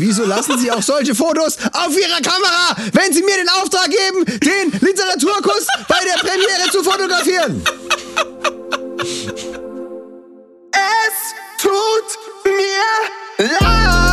Wieso 0.00 0.24
lassen 0.24 0.58
Sie 0.58 0.72
auch 0.72 0.80
solche 0.80 1.14
Fotos 1.14 1.58
auf 1.74 1.90
Ihrer 1.90 2.22
Kamera, 2.22 2.74
wenn 2.94 3.12
Sie 3.12 3.22
mir 3.22 3.36
den 3.36 3.50
Auftrag 3.50 3.90
geben, 3.90 4.24
den 4.24 4.72
Literaturkuss 4.80 5.66
bei 5.88 5.98
der 6.06 6.18
Premiere 6.26 6.70
zu 6.72 6.82
fotografieren? 6.82 7.62
Es 10.72 11.34
tut 11.60 12.18
mir 12.46 13.50
leid. 13.60 14.08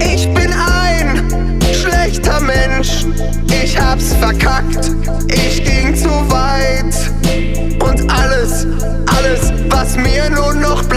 Ich 0.00 0.24
bin 0.32 0.50
ein 0.50 1.60
schlechter 1.74 2.40
Mensch. 2.40 3.04
Ich 3.62 3.78
hab's 3.78 4.14
verkackt. 4.18 4.92
Ich 5.28 5.62
ging 5.62 5.94
zu 5.94 6.08
weit. 6.08 6.94
Und 7.82 8.10
alles, 8.10 8.66
alles, 9.14 9.52
was 9.68 9.96
mir 9.96 10.30
nun 10.30 10.60
noch 10.60 10.82
bleibt, 10.84 10.93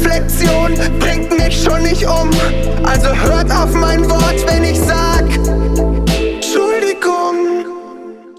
Selbstreflexion 0.00 0.98
bringt 0.98 1.30
mich 1.38 1.62
schon 1.62 1.82
nicht 1.82 2.04
um. 2.04 2.30
Also 2.84 3.08
hört 3.08 3.50
auf 3.50 3.74
mein 3.74 4.08
Wort, 4.08 4.46
wenn 4.46 4.64
ich 4.64 4.78
sag, 4.78 5.24
Entschuldigung. 6.34 7.66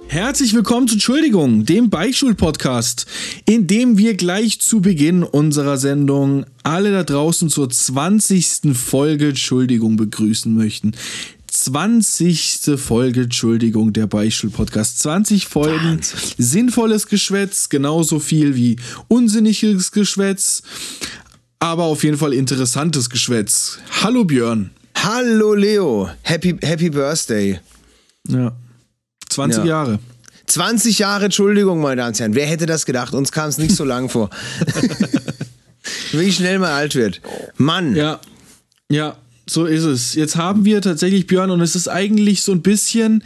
Herzlich 0.08 0.56
willkommen 0.56 0.88
zu 0.88 0.96
Entschuldigung, 0.96 1.66
dem 1.66 1.90
Beichtschul-Podcast, 1.90 3.06
in 3.46 3.68
dem 3.68 3.98
wir 3.98 4.16
gleich 4.16 4.60
zu 4.60 4.82
Beginn 4.82 5.24
unserer 5.24 5.78
Sendung 5.78 6.46
alle 6.64 6.92
da 6.92 7.04
draußen 7.04 7.50
zur 7.50 7.70
20. 7.70 8.76
Folge 8.76 9.30
Entschuldigung 9.30 9.98
begrüßen 9.98 10.54
möchten. 10.54 10.94
20. 11.52 12.72
Folge, 12.78 13.24
Entschuldigung, 13.24 13.92
der 13.92 14.08
Beichtstuhl-Podcast. 14.08 15.00
20 15.00 15.48
Folgen, 15.48 15.98
Wahnsinn. 15.98 16.20
sinnvolles 16.38 17.08
Geschwätz, 17.08 17.68
genauso 17.68 18.20
viel 18.20 18.56
wie 18.56 18.78
unsinniges 19.10 19.92
Geschwätz, 19.92 20.64
aber 21.62 21.84
auf 21.84 22.04
jeden 22.04 22.18
Fall 22.18 22.34
interessantes 22.34 23.10
Geschwätz. 23.10 23.78
Hallo 24.02 24.26
Björn. 24.26 24.72
Hallo 24.98 25.54
Leo. 25.54 26.10
Happy, 26.24 26.58
happy 26.62 26.90
Birthday. 26.90 27.60
Ja. 28.28 28.52
20 29.30 29.60
ja. 29.60 29.66
Jahre. 29.66 30.00
20 30.48 31.00
Jahre, 31.00 31.26
Entschuldigung, 31.26 31.80
meine 31.80 31.98
Damen 31.98 32.10
und 32.10 32.20
Herren. 32.20 32.36
Wer 32.36 32.48
hätte 32.48 32.66
das 32.66 32.86
gedacht? 32.86 33.14
Uns 33.14 33.32
kam 33.32 33.48
es 33.48 33.60
nicht 33.60 33.76
so 33.76 33.86
lang 33.86 34.10
vor. 34.10 34.30
Wie 36.12 36.32
schnell 36.32 36.60
man 36.60 36.72
alt 36.72 36.96
wird. 36.96 37.22
Mann. 37.58 37.96
Ja. 37.96 38.20
Ja, 38.90 39.18
so 39.48 39.66
ist 39.66 39.84
es. 39.84 40.16
Jetzt 40.16 40.36
haben 40.36 40.66
wir 40.66 40.82
tatsächlich 40.82 41.28
Björn 41.28 41.52
und 41.52 41.62
es 41.62 41.76
ist 41.76 41.88
eigentlich 41.88 42.42
so 42.42 42.52
ein 42.52 42.64
bisschen 42.64 43.24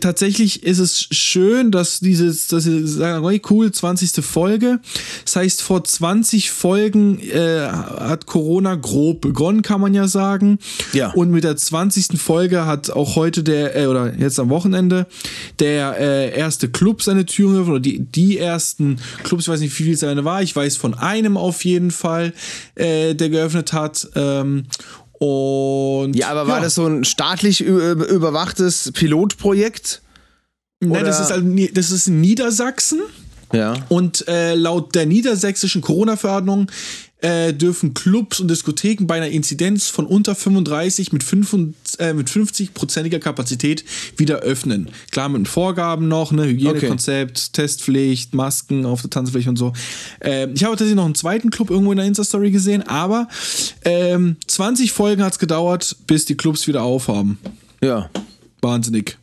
tatsächlich 0.00 0.62
ist 0.62 0.78
es 0.78 1.08
schön, 1.10 1.70
dass 1.70 2.00
dieses, 2.00 2.48
dass 2.48 2.64
sie 2.64 2.86
sagen, 2.86 3.24
okay, 3.24 3.40
cool, 3.50 3.70
20. 3.70 4.24
Folge. 4.24 4.80
Das 5.24 5.36
heißt, 5.36 5.62
vor 5.62 5.84
20 5.84 6.50
Folgen 6.50 7.18
äh, 7.20 7.68
hat 7.68 8.26
Corona 8.26 8.74
grob 8.74 9.20
begonnen, 9.20 9.62
kann 9.62 9.80
man 9.80 9.94
ja 9.94 10.08
sagen. 10.08 10.58
Ja. 10.92 11.12
Und 11.12 11.30
mit 11.30 11.44
der 11.44 11.56
20. 11.56 12.20
Folge 12.20 12.66
hat 12.66 12.90
auch 12.90 13.16
heute 13.16 13.42
der, 13.42 13.76
äh, 13.76 13.86
oder 13.86 14.14
jetzt 14.18 14.38
am 14.38 14.48
Wochenende, 14.48 15.06
der 15.58 15.98
äh, 15.98 16.38
erste 16.38 16.68
Club 16.68 17.02
seine 17.02 17.26
Türen 17.26 17.54
geöffnet, 17.54 17.72
oder 17.72 17.80
die, 17.80 18.00
die 18.00 18.38
ersten 18.38 18.98
Clubs, 19.24 19.44
ich 19.44 19.48
weiß 19.48 19.60
nicht, 19.60 19.78
wie 19.78 19.84
viel 19.84 19.94
es 19.94 20.04
eine 20.04 20.24
war, 20.24 20.42
ich 20.42 20.54
weiß 20.54 20.76
von 20.76 20.94
einem 20.94 21.36
auf 21.36 21.64
jeden 21.64 21.90
Fall, 21.90 22.32
äh, 22.74 23.14
der 23.14 23.30
geöffnet 23.30 23.72
hat. 23.72 24.08
Ähm, 24.14 24.64
und 25.24 26.16
ja, 26.16 26.30
aber 26.30 26.48
war 26.48 26.56
ja. 26.56 26.64
das 26.64 26.74
so 26.74 26.84
ein 26.84 27.04
staatlich 27.04 27.60
überwachtes 27.60 28.90
Pilotprojekt? 28.92 30.02
Nein, 30.80 31.04
das 31.04 31.20
ist, 31.20 31.30
halt, 31.30 31.76
das 31.76 31.92
ist 31.92 32.08
in 32.08 32.20
Niedersachsen. 32.20 33.02
Ja. 33.52 33.74
Und 33.88 34.26
äh, 34.26 34.56
laut 34.56 34.96
der 34.96 35.06
niedersächsischen 35.06 35.80
Corona-Verordnung 35.80 36.72
äh, 37.22 37.54
dürfen 37.54 37.94
Clubs 37.94 38.40
und 38.40 38.48
Diskotheken 38.48 39.06
bei 39.06 39.16
einer 39.16 39.28
Inzidenz 39.28 39.88
von 39.88 40.06
unter 40.06 40.34
35 40.34 41.12
mit, 41.12 41.22
5 41.22 41.52
und, 41.52 41.74
äh, 41.98 42.12
mit 42.12 42.28
50-prozentiger 42.28 43.20
Kapazität 43.20 43.84
wieder 44.16 44.40
öffnen. 44.40 44.90
Klar, 45.10 45.28
mit 45.28 45.48
Vorgaben 45.48 46.08
noch, 46.08 46.32
ne, 46.32 46.44
Hygienekonzept, 46.44 47.38
okay. 47.38 47.48
Testpflicht, 47.52 48.34
Masken 48.34 48.84
auf 48.84 49.02
der 49.02 49.10
Tanzfläche 49.10 49.48
und 49.48 49.56
so. 49.56 49.72
Äh, 50.20 50.50
ich 50.52 50.64
habe 50.64 50.72
tatsächlich 50.72 50.96
noch 50.96 51.04
einen 51.04 51.14
zweiten 51.14 51.50
Club 51.50 51.70
irgendwo 51.70 51.92
in 51.92 51.98
der 51.98 52.06
Insta-Story 52.06 52.50
gesehen, 52.50 52.82
aber 52.82 53.28
ähm, 53.84 54.36
20 54.46 54.92
Folgen 54.92 55.22
hat 55.22 55.34
es 55.34 55.38
gedauert, 55.38 55.96
bis 56.06 56.24
die 56.24 56.36
Clubs 56.36 56.66
wieder 56.66 56.82
aufhaben. 56.82 57.38
Ja. 57.82 58.10
Wahnsinnig. 58.60 59.16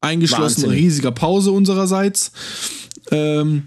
Eingeschlossen, 0.00 0.62
Wahnsinnig. 0.64 0.78
riesiger 0.78 1.12
Pause 1.12 1.52
unsererseits. 1.52 2.32
Ähm, 3.10 3.64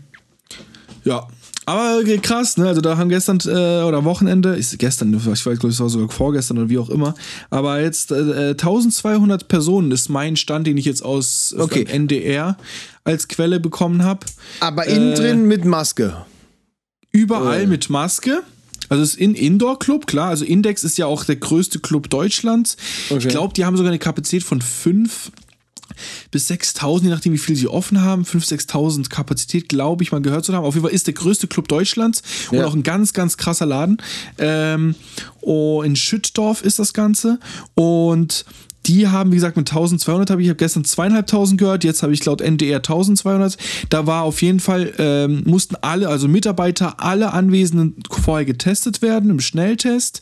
ja, 1.03 1.28
aber 1.67 2.01
krass, 2.22 2.55
ne? 2.55 2.66
Also 2.66 2.79
da 2.79 2.97
haben 2.97 3.09
gestern 3.09 3.39
äh, 3.45 3.83
oder 3.83 4.05
Wochenende, 4.05 4.55
ist 4.55 4.79
gestern, 4.79 5.13
ich 5.13 5.25
weiß, 5.25 5.44
glaube 5.44 5.67
es 5.67 5.79
war 5.81 5.89
sogar 5.89 6.07
vorgestern 6.07 6.59
oder 6.59 6.69
wie 6.69 6.78
auch 6.78 6.89
immer. 6.89 7.13
Aber 7.50 7.81
jetzt 7.81 8.13
äh, 8.13 8.51
1200 8.51 9.50
Personen 9.50 9.91
ist 9.91 10.07
mein 10.07 10.38
Stand, 10.38 10.66
den 10.66 10.77
ich 10.77 10.85
jetzt 10.85 11.03
aus 11.03 11.53
okay. 11.59 11.83
NDR 11.83 12.56
als 13.03 13.27
Quelle 13.27 13.59
bekommen 13.59 14.06
habe. 14.06 14.25
Aber 14.61 14.88
innen 14.88 15.11
äh, 15.11 15.16
drin 15.16 15.45
mit 15.45 15.66
Maske. 15.66 16.16
Überall 17.11 17.66
oh. 17.66 17.67
mit 17.67 17.89
Maske. 17.89 18.44
Also 18.88 19.03
es 19.03 19.09
ist 19.16 19.19
in 19.19 19.35
Indoor 19.35 19.77
Club, 19.77 20.07
klar. 20.07 20.29
Also 20.29 20.45
Index 20.45 20.85
ist 20.85 20.97
ja 20.97 21.06
auch 21.06 21.25
der 21.25 21.35
größte 21.35 21.79
Club 21.79 22.09
Deutschlands. 22.09 22.77
Okay. 23.09 23.19
Ich 23.19 23.27
glaube, 23.27 23.53
die 23.53 23.66
haben 23.66 23.75
sogar 23.75 23.91
eine 23.91 24.00
Kapazität 24.00 24.44
von 24.44 24.61
fünf 24.61 25.33
bis 26.31 26.47
6000, 26.47 27.06
je 27.06 27.09
nachdem, 27.13 27.34
wie 27.34 27.38
viel 27.38 27.56
sie 27.56 27.68
offen 27.68 28.02
haben. 28.02 28.24
5.000, 28.24 28.69
6.000 28.69 29.09
Kapazität, 29.09 29.69
glaube 29.69 30.03
ich, 30.03 30.12
mal 30.12 30.22
gehört 30.22 30.46
zu 30.46 30.53
haben. 30.53 30.66
Auf 30.66 30.75
jeden 30.75 30.85
Fall 30.85 30.94
ist 30.94 31.08
der 31.08 31.13
größte 31.13 31.47
Club 31.47 31.68
Deutschlands 31.68 32.22
ja. 32.52 32.59
und 32.59 32.66
auch 32.66 32.74
ein 32.74 32.84
ganz, 32.84 33.13
ganz 33.13 33.38
krasser 33.38 33.66
Laden. 33.66 33.97
Ähm, 34.38 34.96
oh, 35.41 35.81
in 35.84 35.96
Schüttdorf 35.96 36.62
ist 36.62 36.80
das 36.80 36.94
Ganze. 36.94 37.40
Und 37.75 38.46
die 38.88 39.08
haben, 39.08 39.31
wie 39.31 39.36
gesagt, 39.36 39.58
mit 39.58 39.70
1200 39.70 40.30
habe 40.30 40.42
ich, 40.42 40.48
ich 40.48 40.50
habe 40.50 40.58
gestern 40.58 40.86
zweieinhalbtausend 40.86 41.59
gehört, 41.59 41.84
jetzt 41.84 42.03
habe 42.03 42.14
ich 42.14 42.24
laut 42.25 42.42
NDR 42.42 42.78
1200. 42.78 43.58
Da 43.90 44.08
war 44.08 44.24
auf 44.24 44.42
jeden 44.42 44.59
Fall, 44.59 44.94
ähm, 44.98 45.44
mussten 45.46 45.75
alle, 45.81 46.08
also 46.09 46.28
Mitarbeiter, 46.28 46.96
alle 47.00 47.34
Anwesenden 47.34 47.96
vorher 48.09 48.46
getestet 48.46 49.02
werden 49.02 49.30
im 49.30 49.40
Schnelltest. 49.40 50.22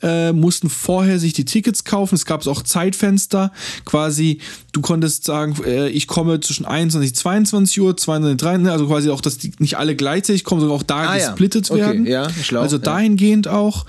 Äh, 0.00 0.32
mussten 0.32 0.70
vorher 0.70 1.18
sich 1.18 1.32
die 1.32 1.44
Tickets 1.44 1.82
kaufen. 1.82 2.14
Es 2.14 2.24
gab 2.24 2.46
auch 2.46 2.62
Zeitfenster. 2.62 3.52
Quasi, 3.84 4.38
du 4.70 4.80
konntest 4.80 5.24
sagen, 5.24 5.56
äh, 5.66 5.88
ich 5.88 6.06
komme 6.06 6.38
zwischen 6.38 6.66
21 6.66 7.16
22 7.16 7.80
Uhr, 7.80 7.96
22 7.96 8.40
23, 8.40 8.72
also 8.72 8.86
quasi 8.86 9.10
auch, 9.10 9.20
dass 9.20 9.38
die 9.38 9.50
nicht 9.58 9.76
alle 9.76 9.96
gleichzeitig 9.96 10.44
kommen, 10.44 10.60
sondern 10.60 10.78
auch 10.78 10.84
da 10.84 11.08
ah, 11.08 11.14
gesplittet 11.14 11.68
ja. 11.68 11.74
okay. 11.74 11.82
werden. 11.82 12.06
Ja, 12.06 12.30
schlau, 12.30 12.60
also 12.60 12.78
dahingehend 12.78 13.46
ja. 13.46 13.52
auch. 13.52 13.86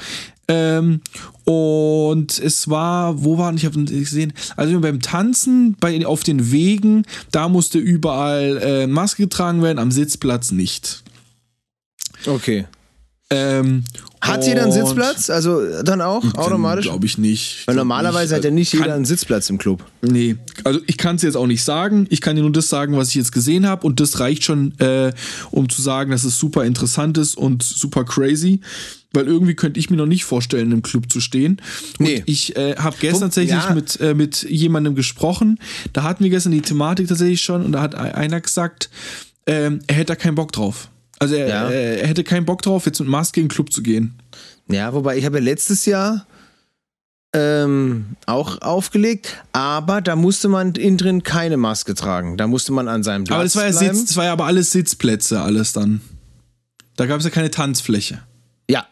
Ähm, 0.49 1.01
und 1.45 2.39
es 2.39 2.69
war, 2.69 3.23
wo 3.23 3.37
waren, 3.37 3.55
ich 3.55 3.65
habe 3.65 3.83
gesehen, 3.85 4.33
also 4.57 4.79
beim 4.79 4.99
Tanzen 4.99 5.75
bei, 5.79 6.05
auf 6.05 6.23
den 6.23 6.51
Wegen, 6.51 7.05
da 7.31 7.47
musste 7.47 7.77
überall 7.77 8.57
äh, 8.57 8.87
Maske 8.87 9.23
getragen 9.23 9.61
werden, 9.61 9.77
am 9.77 9.91
Sitzplatz 9.91 10.51
nicht. 10.51 11.03
Okay. 12.25 12.65
Ähm, 13.31 13.83
hat 14.21 14.45
jeder 14.45 14.63
einen 14.63 14.71
Sitzplatz? 14.71 15.29
Also 15.29 15.83
dann 15.83 16.01
auch 16.01 16.23
automatisch? 16.35 16.85
Glaube 16.85 17.05
ich 17.05 17.17
nicht. 17.17 17.67
Weil 17.67 17.75
normalerweise 17.75 18.33
nicht. 18.33 18.37
hat 18.37 18.43
ja 18.43 18.51
nicht 18.51 18.73
jeder 18.73 18.93
einen 18.93 19.05
Sitzplatz 19.05 19.49
im 19.49 19.57
Club. 19.57 19.83
Nee, 20.01 20.35
also 20.63 20.79
ich 20.87 20.97
kann 20.97 21.15
es 21.15 21.21
jetzt 21.21 21.37
auch 21.37 21.47
nicht 21.47 21.63
sagen. 21.63 22.07
Ich 22.09 22.21
kann 22.21 22.35
dir 22.35 22.41
nur 22.41 22.51
das 22.51 22.69
sagen, 22.69 22.97
was 22.97 23.09
ich 23.09 23.15
jetzt 23.15 23.31
gesehen 23.31 23.67
habe. 23.67 23.85
Und 23.85 23.99
das 23.99 24.19
reicht 24.19 24.43
schon, 24.43 24.77
äh, 24.79 25.13
um 25.51 25.69
zu 25.69 25.81
sagen, 25.81 26.11
dass 26.11 26.23
es 26.23 26.37
super 26.37 26.65
interessant 26.65 27.17
ist 27.17 27.37
und 27.37 27.63
super 27.63 28.03
crazy. 28.03 28.61
Weil 29.13 29.25
irgendwie 29.25 29.55
könnte 29.55 29.79
ich 29.79 29.89
mir 29.89 29.97
noch 29.97 30.05
nicht 30.05 30.25
vorstellen, 30.25 30.71
im 30.71 30.81
Club 30.81 31.11
zu 31.11 31.21
stehen. 31.21 31.61
Und 31.97 32.07
nee. 32.07 32.23
ich 32.25 32.55
äh, 32.57 32.75
habe 32.75 32.97
gestern 32.99 33.29
tatsächlich 33.29 33.63
ja. 33.63 33.73
mit, 33.73 33.99
äh, 34.01 34.13
mit 34.13 34.43
jemandem 34.43 34.95
gesprochen. 34.95 35.59
Da 35.93 36.03
hatten 36.03 36.23
wir 36.23 36.29
gestern 36.29 36.51
die 36.51 36.61
Thematik 36.61 37.07
tatsächlich 37.07 37.41
schon. 37.41 37.63
Und 37.63 37.71
da 37.71 37.81
hat 37.81 37.95
einer 37.95 38.41
gesagt, 38.41 38.89
ähm, 39.47 39.79
er 39.87 39.95
hätte 39.95 40.07
da 40.07 40.15
keinen 40.15 40.35
Bock 40.35 40.51
drauf. 40.51 40.89
Also 41.19 41.35
er, 41.35 41.47
ja. 41.47 41.69
er, 41.69 42.07
hätte 42.07 42.23
keinen 42.23 42.45
Bock 42.45 42.61
drauf, 42.61 42.85
jetzt 42.85 42.99
mit 42.99 43.09
Maske 43.09 43.41
in 43.41 43.47
den 43.47 43.53
Club 43.53 43.71
zu 43.73 43.83
gehen. 43.83 44.13
Ja, 44.69 44.93
wobei 44.93 45.17
ich 45.17 45.25
habe 45.25 45.39
ja 45.39 45.43
letztes 45.43 45.85
Jahr 45.85 46.25
ähm, 47.33 48.15
auch 48.25 48.61
aufgelegt, 48.61 49.43
aber 49.51 50.01
da 50.01 50.15
musste 50.15 50.47
man 50.47 50.73
innen 50.75 50.97
drin 50.97 51.23
keine 51.23 51.57
Maske 51.57 51.93
tragen. 51.93 52.37
Da 52.37 52.47
musste 52.47 52.71
man 52.71 52.87
an 52.87 53.03
seinem 53.03 53.25
Platz 53.25 53.35
Aber 53.35 53.43
das 53.43 53.55
war 53.55 53.65
ja, 53.65 53.73
Sitz, 53.73 54.05
das 54.05 54.17
war 54.17 54.25
ja 54.25 54.33
aber 54.33 54.45
alles 54.45 54.71
Sitzplätze, 54.71 55.41
alles 55.41 55.73
dann. 55.73 56.01
Da 56.95 57.05
gab 57.05 57.19
es 57.19 57.25
ja 57.25 57.31
keine 57.31 57.51
Tanzfläche. 57.51 58.19
Ja. 58.69 58.87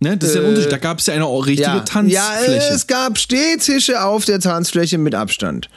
Ne, 0.00 0.16
das 0.16 0.30
ist 0.30 0.36
ja 0.36 0.42
ein 0.42 0.48
Unterschied. 0.48 0.72
Da 0.72 0.78
gab 0.78 0.98
es 0.98 1.06
ja 1.06 1.14
eine 1.14 1.26
richtige 1.26 1.62
ja. 1.62 1.80
Tanzfläche. 1.80 2.68
Ja, 2.68 2.74
es 2.74 2.86
gab 2.86 3.18
Stehtische 3.18 4.02
auf 4.02 4.24
der 4.24 4.40
Tanzfläche 4.40 4.98
mit 4.98 5.14
Abstand. 5.14 5.68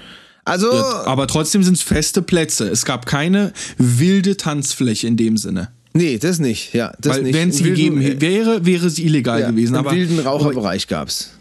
Also. 0.48 0.72
Ja, 0.72 1.06
aber 1.06 1.28
trotzdem 1.28 1.64
sind 1.64 1.76
es 1.76 1.84
feste 1.84 2.22
Plätze. 2.22 2.68
Es 2.70 2.86
gab 2.86 3.06
keine 3.06 3.54
wilde 3.78 4.38
Tanzfläche 4.38 5.08
in 5.08 5.18
dem 5.18 5.38
Sinne. 5.38 5.70
Nee, 5.94 6.18
das 6.20 6.40
nicht. 6.40 6.74
Ja, 6.74 6.94
das 7.00 7.18
Weil, 7.18 7.24
nicht. 7.24 7.34
Wenn 7.34 7.50
es 7.50 7.64
gegeben 7.64 8.22
wäre, 8.22 8.66
wäre 8.66 8.90
sie 8.90 9.06
illegal 9.06 9.42
ja, 9.42 9.50
gewesen. 9.50 9.76
Im 9.76 9.86
wilden 9.86 10.20
Raucherbereich 10.20 10.88
gab 10.88 11.08
es. 11.08 11.32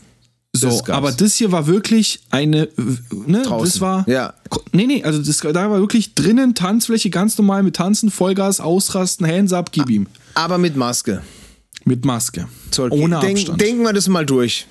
So, 0.54 0.68
das 0.68 0.88
aber 0.88 1.12
das 1.12 1.34
hier 1.34 1.52
war 1.52 1.66
wirklich 1.66 2.20
eine, 2.30 2.68
ne, 3.26 3.42
Draußen. 3.42 3.66
das 3.66 3.80
war, 3.80 4.08
ja. 4.08 4.32
nee, 4.72 4.86
nee, 4.86 5.04
also 5.04 5.20
das, 5.20 5.38
da 5.38 5.70
war 5.70 5.80
wirklich 5.80 6.14
drinnen 6.14 6.54
Tanzfläche, 6.54 7.10
ganz 7.10 7.36
normal 7.36 7.62
mit 7.62 7.76
Tanzen, 7.76 8.10
Vollgas, 8.10 8.60
Ausrasten, 8.60 9.26
Hands 9.26 9.52
up, 9.52 9.70
gib 9.72 9.90
ihm. 9.90 10.06
Aber 10.32 10.56
mit 10.56 10.76
Maske. 10.76 11.20
Mit 11.84 12.06
Maske. 12.06 12.48
So, 12.70 12.84
Ohne 12.88 13.20
denk, 13.20 13.38
Abstand. 13.38 13.60
Denken 13.60 13.82
wir 13.82 13.92
das 13.92 14.08
mal 14.08 14.24
durch. 14.24 14.66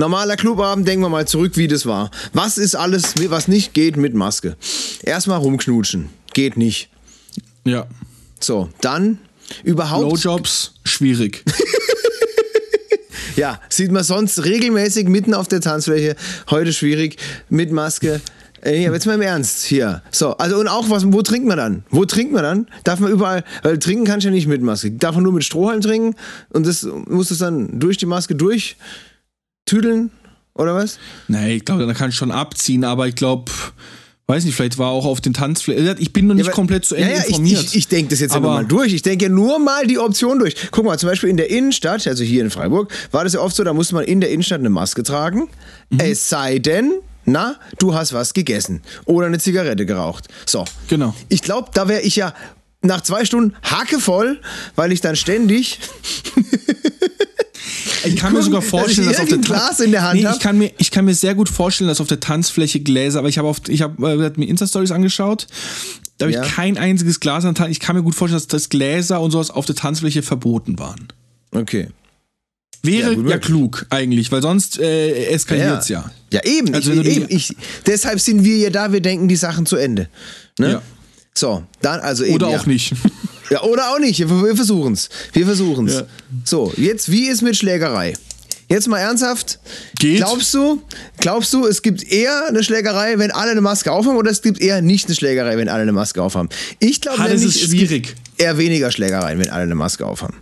Normaler 0.00 0.36
Clubabend, 0.36 0.88
denken 0.88 1.04
wir 1.04 1.10
mal 1.10 1.28
zurück, 1.28 1.58
wie 1.58 1.68
das 1.68 1.84
war. 1.84 2.10
Was 2.32 2.56
ist 2.56 2.74
alles, 2.74 3.14
was 3.28 3.48
nicht 3.48 3.74
geht 3.74 3.98
mit 3.98 4.14
Maske? 4.14 4.56
Erstmal 5.02 5.38
rumknutschen. 5.38 6.08
Geht 6.32 6.56
nicht. 6.56 6.88
Ja. 7.64 7.86
So, 8.40 8.70
dann 8.80 9.18
überhaupt. 9.62 10.08
Blowjobs, 10.08 10.72
schwierig. 10.84 11.44
Ja, 13.36 13.60
sieht 13.70 13.90
man 13.90 14.02
sonst 14.04 14.44
regelmäßig 14.44 15.08
mitten 15.08 15.32
auf 15.32 15.48
der 15.48 15.62
Tanzfläche. 15.62 16.14
Heute 16.50 16.74
schwierig 16.74 17.16
mit 17.48 17.70
Maske. 17.70 18.20
Ey, 18.60 18.84
aber 18.86 18.96
jetzt 18.96 19.06
mal 19.06 19.14
im 19.14 19.22
Ernst 19.22 19.64
hier. 19.64 20.02
So, 20.10 20.36
also 20.36 20.58
und 20.58 20.68
auch 20.68 20.90
was, 20.90 21.10
wo 21.10 21.22
trinkt 21.22 21.46
man 21.48 21.56
dann? 21.56 21.84
Wo 21.88 22.04
trinkt 22.04 22.34
man 22.34 22.42
dann? 22.42 22.66
Darf 22.84 23.00
man 23.00 23.10
überall, 23.10 23.44
weil 23.62 23.78
trinken 23.78 24.04
kannst 24.04 24.24
du 24.24 24.28
ja 24.28 24.34
nicht 24.34 24.46
mit 24.46 24.60
Maske. 24.60 24.90
Darf 24.90 25.14
man 25.14 25.24
nur 25.24 25.32
mit 25.32 25.44
Strohhalm 25.44 25.80
trinken 25.80 26.16
und 26.50 26.66
das 26.66 26.86
muss 27.06 27.30
es 27.30 27.38
dann 27.38 27.78
durch 27.80 27.96
die 27.96 28.04
Maske 28.04 28.34
durchtüdeln 29.70 30.10
oder 30.54 30.74
was? 30.74 30.98
Nee, 31.28 31.56
ich 31.56 31.64
glaube, 31.64 31.86
da 31.86 31.94
kann 31.94 32.10
ich 32.10 32.16
schon 32.16 32.30
abziehen, 32.30 32.84
aber 32.84 33.08
ich 33.08 33.14
glaube, 33.14 33.50
weiß 34.26 34.44
nicht, 34.44 34.54
vielleicht 34.54 34.78
war 34.78 34.88
auch 34.88 35.06
auf 35.06 35.20
den 35.20 35.32
Tanzflächen. 35.32 35.96
Ich 35.98 36.12
bin 36.12 36.26
noch 36.26 36.34
nicht 36.34 36.46
ja, 36.46 36.52
komplett 36.52 36.84
zu 36.84 36.94
Ende 36.94 37.12
ja, 37.12 37.18
ja, 37.18 37.24
informiert. 37.24 37.60
Ich, 37.60 37.66
ich, 37.68 37.76
ich 37.76 37.88
denke 37.88 38.10
das 38.10 38.20
jetzt 38.20 38.34
aber 38.34 38.48
mal 38.48 38.66
durch. 38.66 38.92
Ich 38.92 39.02
denke 39.02 39.30
nur 39.30 39.58
mal 39.58 39.86
die 39.86 39.98
Option 39.98 40.38
durch. 40.38 40.54
Guck 40.70 40.84
mal, 40.84 40.98
zum 40.98 41.08
Beispiel 41.08 41.30
in 41.30 41.36
der 41.36 41.50
Innenstadt, 41.50 42.06
also 42.06 42.24
hier 42.24 42.42
in 42.42 42.50
Freiburg, 42.50 42.92
war 43.10 43.24
das 43.24 43.32
ja 43.34 43.40
oft 43.40 43.56
so, 43.56 43.64
da 43.64 43.72
musste 43.72 43.94
man 43.94 44.04
in 44.04 44.20
der 44.20 44.30
Innenstadt 44.30 44.60
eine 44.60 44.70
Maske 44.70 45.02
tragen. 45.02 45.48
Mhm. 45.90 46.00
Es 46.00 46.28
sei 46.28 46.58
denn, 46.58 46.92
na, 47.24 47.56
du 47.78 47.94
hast 47.94 48.12
was 48.12 48.34
gegessen 48.34 48.82
oder 49.04 49.26
eine 49.26 49.38
Zigarette 49.38 49.86
geraucht. 49.86 50.28
So. 50.46 50.64
Genau. 50.88 51.14
Ich 51.28 51.42
glaube, 51.42 51.70
da 51.72 51.88
wäre 51.88 52.02
ich 52.02 52.16
ja 52.16 52.34
nach 52.82 53.02
zwei 53.02 53.24
Stunden 53.24 53.54
hackevoll, 53.62 54.40
weil 54.74 54.90
ich 54.92 55.00
dann 55.00 55.14
ständig 55.14 55.80
Ich 58.04 58.16
kann 58.16 58.32
mir 58.32 58.42
sogar 58.42 58.62
vorstellen, 58.62 59.08
dass, 59.08 59.16
dass 59.16 59.24
auf 59.24 59.28
der 59.28 59.38
Glas 59.38 59.80
in 59.80 59.90
der 59.90 60.02
Hand 60.02 60.20
nee, 60.20 60.28
ich 60.30 60.40
kann 60.40 60.58
mir 60.58 60.70
ich 60.78 60.90
kann 60.90 61.04
mir 61.04 61.14
sehr 61.14 61.34
gut 61.34 61.48
vorstellen, 61.48 61.88
dass 61.88 62.00
auf 62.00 62.06
der 62.06 62.20
Tanzfläche 62.20 62.80
Gläser, 62.80 63.20
aber 63.20 63.28
ich 63.28 63.38
habe 63.38 63.52
ich 63.68 63.82
habe 63.82 64.10
äh, 64.10 64.32
mir 64.36 64.48
Insta 64.48 64.66
Stories 64.66 64.90
angeschaut. 64.90 65.46
Da 66.18 66.26
habe 66.26 66.34
ja. 66.34 66.44
ich 66.44 66.52
kein 66.52 66.76
einziges 66.76 67.20
Glas 67.20 67.44
an. 67.44 67.54
Ich 67.70 67.80
kann 67.80 67.96
mir 67.96 68.02
gut 68.02 68.14
vorstellen, 68.14 68.40
dass 68.40 68.46
das 68.46 68.68
Gläser 68.68 69.20
und 69.20 69.30
sowas 69.30 69.50
auf 69.50 69.64
der 69.64 69.74
Tanzfläche 69.74 70.22
verboten 70.22 70.78
waren. 70.78 71.08
Okay. 71.52 71.88
Wäre 72.82 73.14
ja, 73.14 73.28
ja 73.28 73.38
klug 73.38 73.86
eigentlich, 73.90 74.32
weil 74.32 74.42
sonst 74.42 74.78
äh, 74.78 75.26
eskaliert 75.26 75.82
es 75.82 75.88
ja. 75.88 76.10
ja. 76.32 76.40
Ja, 76.44 76.50
eben. 76.50 76.74
Also, 76.74 76.92
ich, 76.92 77.16
eben 77.16 77.26
ich, 77.28 77.54
deshalb 77.86 78.20
sind 78.20 78.44
wir 78.44 78.56
ja 78.56 78.70
da, 78.70 78.92
wir 78.92 79.00
denken 79.00 79.28
die 79.28 79.36
Sachen 79.36 79.66
zu 79.66 79.76
Ende. 79.76 80.08
Ne? 80.58 80.72
Ja. 80.72 80.82
So, 81.34 81.62
dann 81.82 82.00
also 82.00 82.24
eben. 82.24 82.34
Oder 82.34 82.48
auch 82.48 82.66
nicht. 82.66 82.94
Ja, 83.50 83.62
oder 83.62 83.92
auch 83.92 83.98
nicht. 83.98 84.18
Wir 84.20 84.56
versuchen 84.56 84.92
es. 84.92 85.08
Wir 85.32 85.44
versuchen 85.44 85.88
es. 85.88 85.94
Ja. 85.94 86.06
So, 86.44 86.72
jetzt, 86.76 87.10
wie 87.10 87.26
ist 87.26 87.42
mit 87.42 87.56
Schlägerei? 87.56 88.14
Jetzt 88.68 88.86
mal 88.86 88.98
ernsthaft. 88.98 89.58
Geht. 89.98 90.18
Glaubst 90.18 90.54
du, 90.54 90.80
glaubst 91.18 91.52
du, 91.52 91.66
es 91.66 91.82
gibt 91.82 92.04
eher 92.04 92.46
eine 92.48 92.62
Schlägerei, 92.62 93.18
wenn 93.18 93.32
alle 93.32 93.50
eine 93.50 93.60
Maske 93.60 93.90
aufhaben, 93.90 94.16
oder 94.16 94.30
es 94.30 94.42
gibt 94.42 94.60
eher 94.60 94.80
nicht 94.80 95.06
eine 95.06 95.16
Schlägerei, 95.16 95.56
wenn 95.56 95.68
alle 95.68 95.82
eine 95.82 95.92
Maske 95.92 96.22
aufhaben? 96.22 96.48
Ich 96.78 97.00
glaube 97.00 97.24
es 97.24 97.42
ist 97.42 97.58
schwierig. 97.58 98.06
Es 98.06 98.14
gibt 98.14 98.40
eher 98.40 98.58
weniger 98.58 98.92
Schlägereien, 98.92 99.40
wenn 99.40 99.50
alle 99.50 99.64
eine 99.64 99.74
Maske 99.74 100.06
aufhaben. 100.06 100.36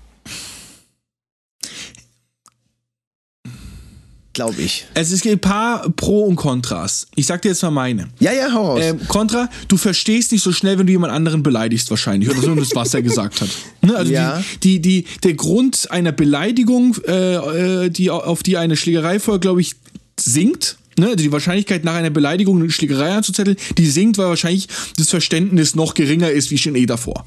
Glaube 4.38 4.62
ich. 4.62 4.86
Es 4.94 5.10
gibt 5.20 5.34
ein 5.34 5.40
paar 5.40 5.90
Pro 5.90 6.22
und 6.22 6.36
Kontras. 6.36 7.08
Ich 7.16 7.26
sag 7.26 7.42
dir 7.42 7.48
jetzt 7.48 7.62
mal 7.62 7.72
meine. 7.72 8.08
Ja, 8.20 8.32
ja, 8.32 8.52
hau 8.52 8.74
raus. 8.74 8.80
Ähm, 8.80 9.00
Kontra, 9.08 9.50
du 9.66 9.76
verstehst 9.76 10.30
nicht 10.30 10.44
so 10.44 10.52
schnell, 10.52 10.78
wenn 10.78 10.86
du 10.86 10.92
jemand 10.92 11.12
anderen 11.12 11.42
beleidigst 11.42 11.90
wahrscheinlich. 11.90 12.30
Oder 12.30 12.40
so, 12.40 12.54
das, 12.54 12.72
was 12.72 12.94
er 12.94 13.02
gesagt 13.02 13.40
hat. 13.40 13.48
Ne? 13.82 13.96
Also 13.96 14.12
ja. 14.12 14.40
die, 14.62 14.78
die, 14.78 15.02
die, 15.02 15.20
der 15.24 15.34
Grund 15.34 15.90
einer 15.90 16.12
Beleidigung, 16.12 16.96
äh, 17.08 17.86
äh 17.86 17.90
die, 17.90 18.10
auf 18.12 18.44
die 18.44 18.56
eine 18.56 18.76
Schlägerei 18.76 19.18
folgt, 19.18 19.42
glaube 19.42 19.60
ich, 19.60 19.74
sinkt. 20.20 20.76
Ne, 20.96 21.06
also 21.06 21.16
die 21.16 21.32
Wahrscheinlichkeit 21.32 21.84
nach 21.84 21.94
einer 21.94 22.10
Beleidigung 22.10 22.60
eine 22.60 22.70
Schlägerei 22.70 23.12
anzuzetteln, 23.12 23.56
die 23.76 23.86
sinkt, 23.86 24.18
weil 24.18 24.26
wahrscheinlich 24.26 24.68
das 24.96 25.10
Verständnis 25.10 25.74
noch 25.74 25.94
geringer 25.94 26.30
ist 26.30 26.52
wie 26.52 26.58
schon 26.58 26.76
eh 26.76 26.86
davor. 26.86 27.24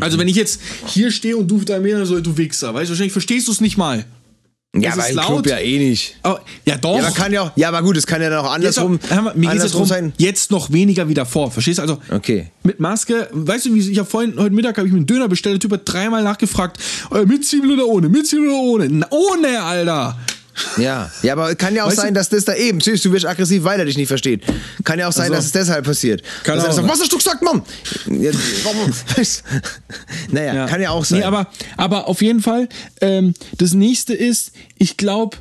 Also 0.00 0.18
wenn 0.18 0.28
ich 0.28 0.36
jetzt 0.36 0.60
hier 0.86 1.10
stehe 1.10 1.38
und 1.38 1.48
du 1.48 1.58
da 1.60 1.78
mir 1.78 2.04
so, 2.04 2.20
du 2.20 2.36
Wichser, 2.36 2.74
weißt 2.74 2.88
du, 2.88 2.92
wahrscheinlich 2.92 3.12
verstehst 3.12 3.48
du 3.48 3.52
es 3.52 3.62
nicht 3.62 3.78
mal. 3.78 4.04
Ja, 4.74 4.92
aber 4.92 5.08
im 5.08 5.16
Club 5.16 5.46
ja 5.46 5.58
eh 5.58 5.78
nicht. 5.78 6.16
Oh, 6.22 6.36
ja, 6.64 6.76
doch. 6.76 6.98
Ja, 6.98 7.10
kann 7.10 7.32
ja, 7.32 7.42
auch, 7.42 7.50
ja, 7.56 7.68
aber 7.68 7.82
gut, 7.82 7.96
es 7.96 8.06
kann 8.06 8.20
ja 8.20 8.28
dann 8.28 8.44
auch 8.44 8.52
andersrum, 8.52 8.98
jetzt 9.00 9.12
auch, 9.12 9.34
mir 9.34 9.50
andersrum 9.50 9.82
jetzt 9.82 9.88
sein. 9.88 10.12
Jetzt 10.18 10.50
noch 10.50 10.70
weniger 10.70 11.08
wie 11.08 11.14
davor. 11.14 11.50
Verstehst 11.50 11.78
du? 11.78 11.82
Also, 11.82 11.98
okay. 12.10 12.50
mit 12.62 12.78
Maske, 12.78 13.28
weißt 13.32 13.66
du, 13.66 13.74
wie 13.74 13.90
ich 13.90 13.98
habe 13.98 14.08
vorhin, 14.08 14.34
heute 14.38 14.54
Mittag 14.54 14.76
habe 14.76 14.86
ich 14.86 14.92
mir 14.92 14.98
einen 14.98 15.06
Döner 15.06 15.28
bestellt, 15.28 15.54
der 15.54 15.60
Typ 15.60 15.72
hat 15.72 15.82
dreimal 15.84 16.22
nachgefragt, 16.22 16.78
äh, 17.14 17.24
mit 17.24 17.46
Zwiebel 17.46 17.72
oder 17.72 17.86
ohne, 17.86 18.08
mit 18.08 18.26
Zwiebel 18.26 18.48
oder 18.48 18.58
ohne. 18.58 18.88
Na, 18.90 19.06
ohne, 19.10 19.62
Alter. 19.62 20.18
Ja, 20.78 21.10
ja, 21.22 21.32
aber 21.32 21.54
kann 21.54 21.74
ja 21.74 21.84
auch 21.84 21.88
weißt 21.88 21.98
sein, 21.98 22.14
dass 22.14 22.28
das 22.28 22.44
da 22.44 22.54
eben, 22.54 22.80
süß, 22.80 23.02
du 23.02 23.12
wirst 23.12 23.26
aggressiv, 23.26 23.64
weil 23.64 23.78
er 23.78 23.86
dich 23.86 23.96
nicht 23.96 24.08
versteht. 24.08 24.42
Kann 24.84 24.98
ja 24.98 25.08
auch 25.08 25.12
sein, 25.12 25.24
also. 25.24 25.34
dass 25.34 25.46
es 25.46 25.52
deshalb 25.52 25.84
passiert. 25.84 26.22
Kann 26.44 26.56
dass 26.56 26.68
auch 26.68 26.72
sagt, 26.72 26.88
was 26.88 27.00
hast 27.00 27.12
du 27.12 27.18
gesagt, 27.18 27.42
Mann? 27.42 27.62
Ja, 28.06 28.30
naja, 30.30 30.54
ja. 30.54 30.66
kann 30.66 30.80
ja 30.80 30.90
auch 30.90 31.04
sein. 31.04 31.20
Nee, 31.20 31.24
aber, 31.24 31.48
aber 31.76 32.08
auf 32.08 32.22
jeden 32.22 32.40
Fall, 32.40 32.68
ähm, 33.00 33.34
das 33.58 33.74
nächste 33.74 34.14
ist, 34.14 34.52
ich 34.76 34.96
glaube, 34.96 35.36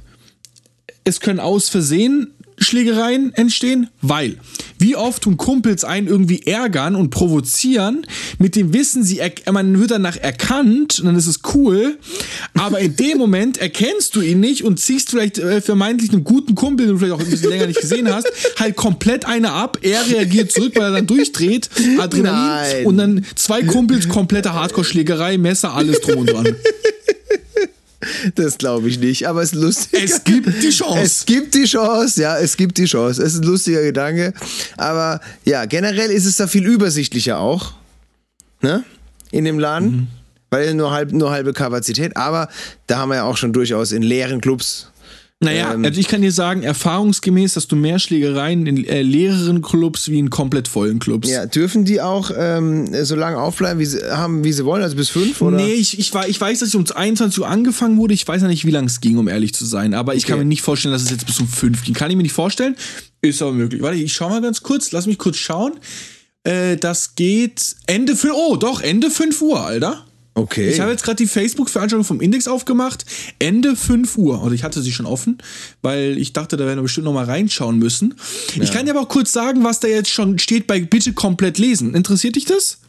es 1.05 1.19
können 1.19 1.39
aus 1.39 1.69
Versehen 1.69 2.33
Schlägereien 2.65 3.33
entstehen, 3.33 3.89
weil 4.01 4.37
wie 4.77 4.95
oft 4.95 5.23
tun 5.23 5.37
Kumpels 5.37 5.83
einen 5.83 6.07
irgendwie 6.07 6.45
ärgern 6.45 6.95
und 6.95 7.09
provozieren 7.09 8.05
mit 8.39 8.55
dem 8.55 8.73
Wissen, 8.73 9.03
sie 9.03 9.21
man 9.51 9.79
wird 9.79 9.91
danach 9.91 10.17
erkannt 10.17 10.99
und 10.99 11.05
dann 11.05 11.15
ist 11.15 11.27
es 11.27 11.39
cool, 11.53 11.97
aber 12.55 12.79
in 12.79 12.95
dem 12.95 13.17
Moment 13.17 13.57
erkennst 13.57 14.15
du 14.15 14.21
ihn 14.21 14.39
nicht 14.39 14.63
und 14.63 14.79
ziehst 14.79 15.09
vielleicht 15.09 15.37
äh, 15.37 15.61
vermeintlich 15.61 16.11
einen 16.11 16.23
guten 16.23 16.55
Kumpel, 16.55 16.87
den 16.87 16.95
du 16.95 16.99
vielleicht 16.99 17.13
auch 17.13 17.25
ein 17.25 17.29
bisschen 17.29 17.49
länger 17.49 17.67
nicht 17.67 17.79
gesehen 17.79 18.13
hast, 18.13 18.27
halt 18.59 18.75
komplett 18.75 19.25
eine 19.25 19.51
ab, 19.51 19.79
er 19.81 20.05
reagiert 20.09 20.51
zurück, 20.51 20.73
weil 20.75 20.83
er 20.83 20.91
dann 20.91 21.07
durchdreht, 21.07 21.69
Adrenalin 21.99 22.77
Nein. 22.77 22.85
und 22.85 22.97
dann 22.97 23.25
zwei 23.35 23.63
Kumpels, 23.63 24.09
komplette 24.09 24.53
Hardcore-Schlägerei, 24.53 25.37
Messer, 25.37 25.73
alles 25.73 26.01
drum 26.01 26.19
und 26.19 26.31
dran. 26.31 26.55
Das 28.35 28.57
glaube 28.57 28.89
ich 28.89 28.99
nicht, 28.99 29.27
aber 29.27 29.41
es 29.41 29.53
ist 29.53 29.61
lustig. 29.61 30.03
Es 30.03 30.23
gibt 30.23 30.63
die 30.63 30.69
Chance. 30.69 31.01
Es 31.01 31.25
gibt 31.25 31.53
die 31.53 31.65
Chance, 31.65 32.21
ja, 32.21 32.37
es 32.37 32.57
gibt 32.57 32.77
die 32.77 32.85
Chance. 32.85 33.21
Es 33.23 33.33
ist 33.33 33.43
ein 33.43 33.47
lustiger 33.47 33.81
Gedanke. 33.83 34.33
Aber 34.77 35.19
ja, 35.43 35.65
generell 35.65 36.11
ist 36.11 36.25
es 36.25 36.37
da 36.37 36.47
viel 36.47 36.65
übersichtlicher 36.65 37.39
auch. 37.39 37.73
Ne? 38.61 38.83
In 39.31 39.45
dem 39.45 39.59
Laden. 39.59 39.91
Mhm. 39.91 40.07
Weil 40.49 40.73
nur, 40.73 40.91
halb, 40.91 41.11
nur 41.11 41.31
halbe 41.31 41.53
Kapazität. 41.53 42.15
Aber 42.15 42.49
da 42.87 42.99
haben 42.99 43.09
wir 43.09 43.15
ja 43.15 43.23
auch 43.23 43.37
schon 43.37 43.51
durchaus 43.51 43.91
in 43.91 44.03
leeren 44.03 44.41
Clubs 44.41 44.91
naja, 45.43 45.73
ähm, 45.73 45.83
also 45.83 45.99
ich 45.99 46.07
kann 46.07 46.21
dir 46.21 46.31
sagen, 46.31 46.63
erfahrungsgemäß 46.63 47.57
hast 47.57 47.69
du 47.71 47.75
mehr 47.75 47.99
Schlägereien 47.99 48.65
in 48.67 48.85
äh, 48.85 49.01
leeren 49.01 49.61
Clubs 49.61 50.09
wie 50.09 50.17
in 50.17 50.29
komplett 50.29 50.69
vollen 50.69 50.99
Clubs. 50.99 51.29
Ja, 51.29 51.45
dürfen 51.45 51.83
die 51.83 51.99
auch 51.99 52.31
ähm, 52.35 52.87
so 53.03 53.15
lange 53.15 53.37
aufbleiben, 53.37 53.79
wie 53.79 53.85
sie 53.85 53.99
haben, 54.09 54.45
wie 54.45 54.53
sie 54.53 54.63
wollen, 54.63 54.81
also 54.81 54.95
bis 54.95 55.09
fünf 55.09 55.41
oder? 55.41 55.57
Nee, 55.57 55.73
ich, 55.73 55.99
ich, 55.99 56.13
ich 56.15 56.41
weiß, 56.41 56.59
dass 56.59 56.69
es 56.69 56.75
um 56.75 56.85
21 56.89 57.41
Uhr 57.41 57.49
angefangen 57.49 57.97
wurde. 57.97 58.13
Ich 58.13 58.25
weiß 58.25 58.43
ja 58.43 58.47
nicht, 58.47 58.65
wie 58.65 58.71
lange 58.71 58.87
es 58.87 59.01
ging, 59.01 59.17
um 59.17 59.27
ehrlich 59.27 59.53
zu 59.53 59.65
sein. 59.65 59.93
Aber 59.93 60.15
ich 60.15 60.23
okay. 60.23 60.31
kann 60.31 60.39
mir 60.39 60.45
nicht 60.45 60.61
vorstellen, 60.61 60.93
dass 60.93 61.03
es 61.03 61.11
jetzt 61.11 61.25
bis 61.25 61.39
um 61.41 61.47
fünf 61.47 61.83
ging. 61.83 61.93
Kann 61.93 62.09
ich 62.09 62.15
mir 62.15 62.23
nicht 62.23 62.33
vorstellen. 62.33 62.75
Ist 63.21 63.41
aber 63.41 63.51
möglich. 63.51 63.81
Warte, 63.81 63.97
ich 63.97 64.13
schau 64.13 64.29
mal 64.29 64.41
ganz 64.41 64.63
kurz. 64.63 64.93
Lass 64.93 65.05
mich 65.05 65.17
kurz 65.17 65.35
schauen. 65.35 65.73
Äh, 66.45 66.77
das 66.77 67.15
geht 67.15 67.75
Ende 67.87 68.15
5 68.15 68.33
Oh, 68.33 68.55
doch, 68.55 68.79
Ende 68.79 69.11
5 69.11 69.41
Uhr, 69.41 69.65
Alter. 69.65 70.04
Okay. 70.37 70.69
Ich 70.69 70.81
habe 70.81 70.91
jetzt 70.91 71.03
gerade 71.03 71.15
die 71.15 71.27
Facebook-Veranstaltung 71.27 72.03
vom 72.03 72.19
Index 72.19 72.49
aufgemacht. 72.49 73.05
Ende 73.39 73.77
5 73.77 74.17
Uhr. 74.17 74.43
Oder 74.43 74.53
ich 74.53 74.63
hatte 74.63 74.81
sie 74.81 74.91
schon 74.91 75.05
offen, 75.05 75.37
weil 75.81 76.17
ich 76.17 76.33
dachte, 76.33 76.57
da 76.57 76.65
werden 76.65 76.79
wir 76.79 76.83
bestimmt 76.83 77.05
noch 77.05 77.13
mal 77.13 77.23
reinschauen 77.23 77.79
müssen. 77.79 78.15
Ja. 78.55 78.63
Ich 78.63 78.71
kann 78.73 78.85
dir 78.85 78.91
aber 78.91 79.01
auch 79.01 79.09
kurz 79.09 79.31
sagen, 79.31 79.63
was 79.63 79.79
da 79.79 79.87
jetzt 79.87 80.09
schon 80.09 80.37
steht 80.37 80.67
bei 80.67 80.81
Bitte 80.81 81.13
komplett 81.13 81.57
lesen. 81.57 81.95
Interessiert 81.95 82.35
dich 82.35 82.43
das? 82.43 82.79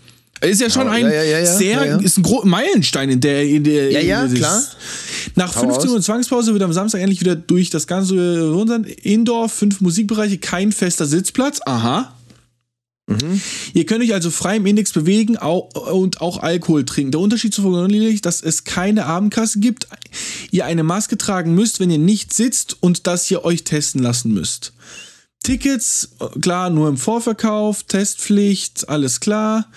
Ist 0.41 0.61
ja 0.61 0.69
schon 0.69 0.88
ein 0.88 1.07
ja, 1.07 1.23
ja, 1.23 1.38
ja, 1.38 1.47
sehr, 1.47 2.00
ist 2.00 2.19
ein 2.19 2.23
großer 2.23 2.47
Meilenstein 2.47 3.09
in 3.09 3.21
der, 3.21 3.45
in 3.45 3.65
der. 3.65 3.91
Ja, 3.91 4.00
ja, 4.00 4.26
klar. 4.26 4.62
Nach 5.35 5.53
15 5.53 5.88
Uhr 5.88 6.03
Zwangspause 6.03 6.53
wird 6.53 6.62
am 6.62 6.75
Samstag 6.75 7.00
endlich 7.00 7.21
wieder 7.21 7.37
durch 7.37 7.71
das 7.71 7.87
ganze 7.87 8.50
Rundland 8.50 8.87
Indoor, 8.87 9.49
fünf 9.49 9.81
Musikbereiche, 9.81 10.37
kein 10.37 10.73
fester 10.73 11.07
Sitzplatz. 11.07 11.61
Aha. 11.65 12.12
Mhm. 13.07 13.41
Ihr 13.73 13.87
könnt 13.87 14.03
euch 14.03 14.13
also 14.13 14.31
frei 14.31 14.57
im 14.57 14.67
Index 14.67 14.93
bewegen 14.93 15.37
und 15.37 16.21
auch 16.21 16.43
Alkohol 16.43 16.85
trinken. 16.85 17.13
Der 17.13 17.21
Unterschied 17.21 17.55
zu 17.55 17.63
vorhin 17.63 18.21
dass 18.21 18.43
es 18.43 18.65
keine 18.65 19.07
Abendkasse 19.07 19.61
gibt, 19.61 19.87
ihr 20.51 20.65
eine 20.67 20.83
Maske 20.83 21.17
tragen 21.17 21.55
müsst, 21.55 21.79
wenn 21.79 21.91
ihr 21.91 21.99
nicht 21.99 22.35
sitzt 22.35 22.77
und 22.81 23.07
dass 23.07 23.31
ihr 23.31 23.45
euch 23.45 23.63
testen 23.65 24.03
lassen 24.03 24.35
müsst. 24.35 24.73
Tickets, 25.45 26.17
klar, 26.41 26.71
nur 26.71 26.89
im 26.89 26.97
Vorverkauf, 26.97 27.85
Testpflicht, 27.85 28.89
alles 28.89 29.21
klar. 29.21 29.71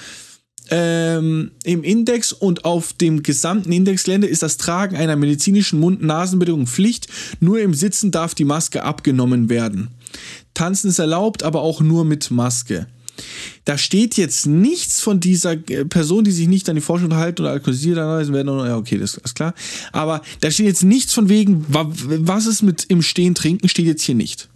ähm, 0.72 1.52
im 1.64 1.84
Index 1.84 2.32
und 2.32 2.66
auf 2.66 2.94
dem 2.94 3.24
gesamten 3.24 3.72
Indexgelände 3.72 4.28
ist 4.28 4.44
das 4.44 4.58
Tragen 4.58 4.96
einer 4.96 5.16
medizinischen 5.16 5.80
Mund-Nasen-Bedeckung 5.80 6.68
Pflicht. 6.68 7.08
Nur 7.40 7.60
im 7.60 7.74
Sitzen 7.74 8.12
darf 8.12 8.36
die 8.36 8.46
Maske 8.46 8.84
abgenommen 8.84 9.50
werden. 9.50 9.90
Tanzen 10.54 10.90
ist 10.90 11.00
erlaubt, 11.00 11.44
aber 11.44 11.62
auch 11.62 11.82
nur 11.82 12.06
mit 12.06 12.32
Maske. 12.32 12.88
Da 13.66 13.78
steht 13.78 14.18
jetzt 14.18 14.46
nichts 14.46 15.02
von 15.02 15.20
dieser 15.20 15.52
äh, 15.52 15.86
Person, 15.86 16.24
die 16.24 16.32
sich 16.32 16.48
nicht 16.48 16.70
an 16.70 16.76
die 16.76 16.82
Forschung 16.82 17.16
halten 17.16 17.42
oder 17.42 17.52
alkoholisiert 17.52 17.98
werden. 17.98 18.48
Ja, 18.48 18.78
okay, 18.78 18.98
das 18.98 19.16
ist 19.16 19.36
klar. 19.36 19.54
Aber 19.92 20.22
da 20.42 20.52
steht 20.52 20.66
jetzt 20.66 20.84
nichts 20.84 21.14
von 21.14 21.30
wegen, 21.30 21.66
was 21.68 22.46
ist 22.46 22.62
mit 22.62 22.86
im 22.90 23.02
Stehen 23.02 23.36
trinken, 23.36 23.70
steht 23.70 23.86
jetzt 23.86 24.04
hier 24.04 24.16
nicht. 24.16 24.50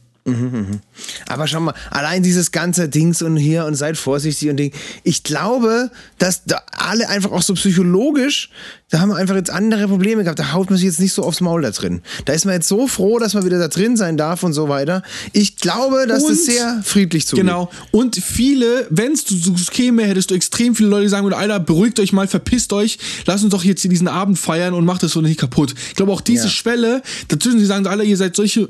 Aber 1.28 1.48
schau 1.48 1.60
mal, 1.60 1.74
allein 1.90 2.24
dieses 2.24 2.52
ganze 2.52 2.88
Dings 2.88 3.22
und 3.22 3.36
hier 3.36 3.66
und 3.66 3.76
seid 3.76 3.98
vorsichtig 3.98 4.50
und 4.50 4.58
Ding. 4.58 4.72
Ich 5.04 5.24
glaube, 5.24 5.92
dass 6.18 6.46
da 6.46 6.62
alle 6.72 7.10
einfach 7.10 7.32
auch 7.32 7.42
so 7.42 7.54
psychologisch, 7.56 8.50
da 8.90 9.00
haben 9.00 9.10
wir 9.10 9.18
einfach 9.18 9.36
jetzt 9.36 9.50
andere 9.50 9.88
Probleme 9.88 10.24
gehabt. 10.24 10.40
Da 10.40 10.54
haut 10.54 10.70
man 10.70 10.78
sich 10.78 10.86
jetzt 10.86 11.00
nicht 11.00 11.14
so 11.14 11.24
aufs 11.24 11.42
Maul 11.42 11.64
da 11.64 11.72
drin. 11.72 12.04
Da 12.26 12.34
ist 12.34 12.46
man 12.46 12.54
jetzt 12.54 12.68
so 12.68 12.88
froh, 12.88 13.20
dass 13.20 13.34
man 13.34 13.44
wieder 13.44 13.60
da 13.60 13.68
drin 13.68 13.98
sein 13.98 14.16
darf 14.16 14.44
und 14.44 14.54
so 14.54 14.70
weiter. 14.70 15.02
Ich 15.34 15.58
glaube, 15.58 16.06
dass 16.08 16.24
und, 16.24 16.32
das 16.32 16.46
sehr 16.46 16.82
friedlich 16.86 17.28
zugeht. 17.28 17.44
Genau. 17.44 17.70
Und 17.92 18.16
viele, 18.16 18.88
wenn 18.92 19.14
es 19.14 19.26
so 19.26 19.54
käme, 19.72 20.04
hättest 20.06 20.32
du 20.32 20.36
extrem 20.36 20.76
viele 20.76 20.90
Leute, 20.90 21.04
die 21.04 21.10
sagen 21.10 21.34
Alter, 21.34 21.60
beruhigt 21.60 22.00
euch 22.00 22.14
mal, 22.14 22.28
verpisst 22.28 22.72
euch, 22.72 23.00
lasst 23.26 23.44
uns 23.44 23.52
doch 23.52 23.64
jetzt 23.64 23.82
hier 23.82 23.90
diesen 23.90 24.08
Abend 24.08 24.38
feiern 24.38 24.74
und 24.74 24.86
macht 24.86 25.04
das 25.04 25.12
so 25.12 25.22
nicht 25.22 25.40
kaputt. 25.40 25.74
Ich 25.90 25.96
glaube 25.96 26.12
auch 26.12 26.22
diese 26.22 26.46
ja. 26.46 26.50
Schwelle, 26.50 27.02
dazwischen 27.30 27.60
sie 27.60 27.66
sagen 27.66 27.88
alle, 27.88 28.04
ihr 28.04 28.16
seid 28.16 28.36
solche 28.36 28.70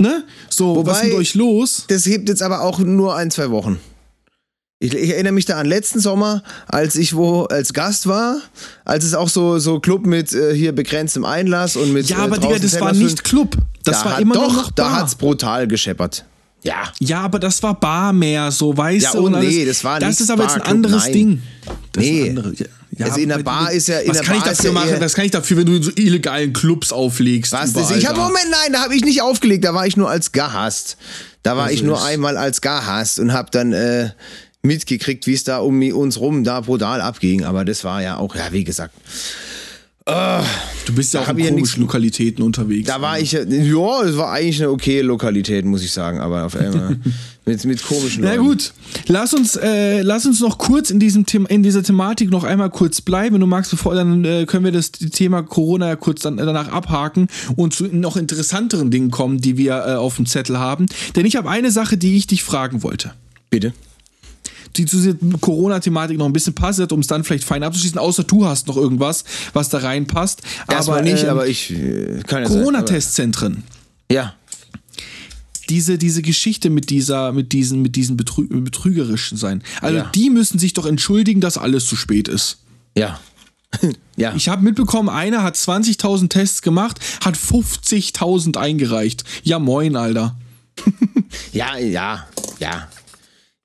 Ne? 0.00 0.24
So, 0.50 0.76
Wobei, 0.76 0.90
was 0.90 0.98
ist 0.98 1.04
mit 1.04 1.14
euch 1.14 1.34
los? 1.34 1.84
Das 1.88 2.06
hebt 2.06 2.28
jetzt 2.28 2.42
aber 2.42 2.62
auch 2.62 2.78
nur 2.78 3.14
ein, 3.14 3.30
zwei 3.30 3.50
Wochen. 3.50 3.78
Ich, 4.80 4.92
ich, 4.92 5.10
erinnere 5.10 5.32
mich 5.32 5.46
da 5.46 5.56
an 5.56 5.66
letzten 5.66 6.00
Sommer, 6.00 6.42
als 6.66 6.96
ich 6.96 7.14
wo 7.14 7.44
als 7.44 7.72
Gast 7.72 8.06
war, 8.06 8.38
als 8.84 9.04
es 9.04 9.14
auch 9.14 9.28
so, 9.28 9.58
so 9.58 9.80
Club 9.80 10.04
mit 10.04 10.32
äh, 10.32 10.54
hier 10.54 10.72
begrenztem 10.72 11.24
Einlass 11.24 11.76
und 11.76 11.92
mit. 11.92 12.08
Ja, 12.08 12.18
aber 12.18 12.36
äh, 12.36 12.40
Digga, 12.40 12.58
das 12.58 12.80
war 12.80 12.92
nicht 12.92 13.24
Club. 13.24 13.56
Das 13.84 14.00
da 14.00 14.04
war 14.04 14.12
hat, 14.14 14.20
immer 14.20 14.34
doch, 14.34 14.52
noch 14.52 14.72
Bar. 14.72 14.90
da 14.90 14.92
hat's 14.96 15.14
brutal 15.14 15.68
gescheppert. 15.68 16.24
Ja. 16.64 16.92
Ja, 16.98 17.20
aber 17.20 17.38
das 17.38 17.62
war 17.62 17.78
Bar 17.78 18.12
mehr, 18.12 18.50
so, 18.50 18.76
weißt 18.76 19.04
ja, 19.04 19.12
du? 19.12 19.26
Und 19.26 19.38
nee, 19.38 19.64
das 19.64 19.84
war 19.84 19.98
nicht 19.98 20.10
Das 20.10 20.20
ist 20.20 20.30
aber 20.30 20.44
jetzt 20.44 20.54
ein 20.54 20.62
anderes 20.62 21.10
Ding. 21.10 21.42
Das 21.92 22.02
nee. 22.02 22.30
Andere, 22.30 22.54
ja. 22.54 22.66
Ja, 22.96 23.06
also 23.06 23.20
in 23.20 23.28
der 23.28 23.38
Bar 23.38 23.72
ist 23.72 23.88
ja. 23.88 23.98
In 23.98 24.10
was 24.10 24.18
der 24.18 24.26
kann 24.26 24.38
Bar 24.38 24.50
ich 24.50 24.56
dafür 24.56 24.72
machen? 24.72 24.90
Ja 24.90 25.00
was 25.00 25.14
kann 25.14 25.24
ich 25.24 25.30
dafür, 25.32 25.56
wenn 25.56 25.66
du 25.66 25.74
in 25.74 25.82
so 25.82 25.90
illegalen 25.96 26.52
Clubs 26.52 26.92
auflegst? 26.92 27.52
Was 27.52 27.72
das? 27.72 27.90
Ich 27.90 28.06
habe 28.06 28.20
Moment, 28.20 28.50
nein, 28.50 28.72
da 28.72 28.82
habe 28.82 28.94
ich 28.94 29.04
nicht 29.04 29.20
aufgelegt. 29.20 29.64
Da 29.64 29.74
war 29.74 29.86
ich 29.86 29.96
nur 29.96 30.08
als 30.08 30.32
Gast. 30.32 30.96
Da 31.42 31.56
war 31.56 31.64
also 31.64 31.74
ich 31.74 31.82
nur 31.82 32.02
einmal 32.04 32.36
als 32.36 32.60
Gast 32.60 33.18
und 33.18 33.32
habe 33.32 33.50
dann 33.50 33.72
äh, 33.72 34.10
mitgekriegt, 34.62 35.26
wie 35.26 35.34
es 35.34 35.44
da 35.44 35.58
um 35.58 35.82
uns 35.92 36.20
rum 36.20 36.44
da 36.44 36.60
brutal 36.60 37.00
abging. 37.00 37.44
Aber 37.44 37.64
das 37.64 37.82
war 37.82 38.00
ja 38.00 38.16
auch, 38.16 38.36
ja, 38.36 38.52
wie 38.52 38.64
gesagt. 38.64 38.94
Uh, 40.06 40.44
du 40.84 40.94
bist 40.94 41.14
ja 41.14 41.22
auch 41.22 41.28
in 41.30 41.38
komischen 41.38 41.80
ja 41.80 41.86
Lokalitäten 41.86 42.44
unterwegs. 42.44 42.86
Da 42.86 43.00
war 43.00 43.18
ich 43.18 43.32
ja, 43.32 43.42
ja, 43.42 44.02
es 44.02 44.18
war 44.18 44.32
eigentlich 44.32 44.60
eine 44.60 44.70
okay 44.70 45.00
Lokalität, 45.00 45.64
muss 45.64 45.82
ich 45.82 45.92
sagen, 45.92 46.20
aber 46.20 46.44
auf 46.44 46.54
einmal 46.56 46.98
mit, 47.46 47.64
mit 47.64 47.82
komischen 47.82 48.22
Na 48.22 48.36
gut, 48.36 48.74
lass 49.06 49.32
uns, 49.32 49.56
äh, 49.56 50.02
lass 50.02 50.26
uns 50.26 50.40
noch 50.40 50.58
kurz 50.58 50.90
in, 50.90 51.00
diesem 51.00 51.24
The 51.26 51.46
in 51.48 51.62
dieser 51.62 51.82
Thematik 51.82 52.30
noch 52.30 52.44
einmal 52.44 52.68
kurz 52.68 53.00
bleiben. 53.00 53.36
Wenn 53.36 53.40
du 53.40 53.46
magst, 53.46 53.70
bevor, 53.70 53.94
dann 53.94 54.26
äh, 54.26 54.44
können 54.44 54.66
wir 54.66 54.72
das 54.72 54.92
Thema 54.92 55.42
Corona 55.42 55.88
ja 55.88 55.96
kurz 55.96 56.20
dann, 56.20 56.36
danach 56.36 56.68
abhaken 56.68 57.28
und 57.56 57.72
zu 57.72 57.84
noch 57.84 58.18
interessanteren 58.18 58.90
Dingen 58.90 59.10
kommen, 59.10 59.40
die 59.40 59.56
wir 59.56 59.86
äh, 59.86 59.94
auf 59.94 60.16
dem 60.16 60.26
Zettel 60.26 60.58
haben. 60.58 60.84
Denn 61.16 61.24
ich 61.24 61.36
habe 61.36 61.48
eine 61.48 61.70
Sache, 61.70 61.96
die 61.96 62.18
ich 62.18 62.26
dich 62.26 62.42
fragen 62.42 62.82
wollte. 62.82 63.14
Bitte 63.48 63.72
die 64.76 64.86
zu 64.86 64.96
dieser 64.96 65.38
Corona-Thematik 65.40 66.18
noch 66.18 66.26
ein 66.26 66.32
bisschen 66.32 66.54
passt, 66.54 66.92
um 66.92 67.00
es 67.00 67.06
dann 67.06 67.24
vielleicht 67.24 67.44
fein 67.44 67.62
abzuschließen, 67.62 67.98
außer 67.98 68.24
du 68.24 68.46
hast 68.46 68.66
noch 68.66 68.76
irgendwas, 68.76 69.24
was 69.52 69.68
da 69.68 69.78
reinpasst. 69.78 70.42
Erstmal 70.68 70.98
aber 70.98 71.08
nicht, 71.08 71.24
ähm, 71.24 71.30
aber 71.30 71.46
ich 71.46 71.70
äh, 71.70 72.22
kann 72.26 72.44
Corona-Testzentren. 72.44 73.64
Ja. 74.10 74.34
Diese, 75.70 75.96
diese 75.96 76.22
Geschichte 76.22 76.68
mit 76.68 76.90
dieser, 76.90 77.32
mit 77.32 77.52
diesen, 77.52 77.80
mit 77.80 77.96
diesen 77.96 78.16
Betrü 78.16 78.46
betrügerischen 78.46 79.38
sein. 79.38 79.62
Also 79.80 79.98
ja. 79.98 80.10
die 80.14 80.28
müssen 80.28 80.58
sich 80.58 80.74
doch 80.74 80.84
entschuldigen, 80.84 81.40
dass 81.40 81.56
alles 81.56 81.86
zu 81.86 81.96
spät 81.96 82.28
ist. 82.28 82.58
Ja. 82.96 83.18
ja. 84.16 84.34
Ich 84.34 84.48
habe 84.48 84.62
mitbekommen, 84.62 85.08
einer 85.08 85.42
hat 85.42 85.56
20.000 85.56 86.28
Tests 86.28 86.62
gemacht, 86.62 87.00
hat 87.24 87.36
50.000 87.36 88.58
eingereicht. 88.58 89.24
Ja, 89.42 89.58
moin, 89.58 89.96
Alter. 89.96 90.36
ja, 91.52 91.78
ja, 91.78 92.26
ja. 92.58 92.88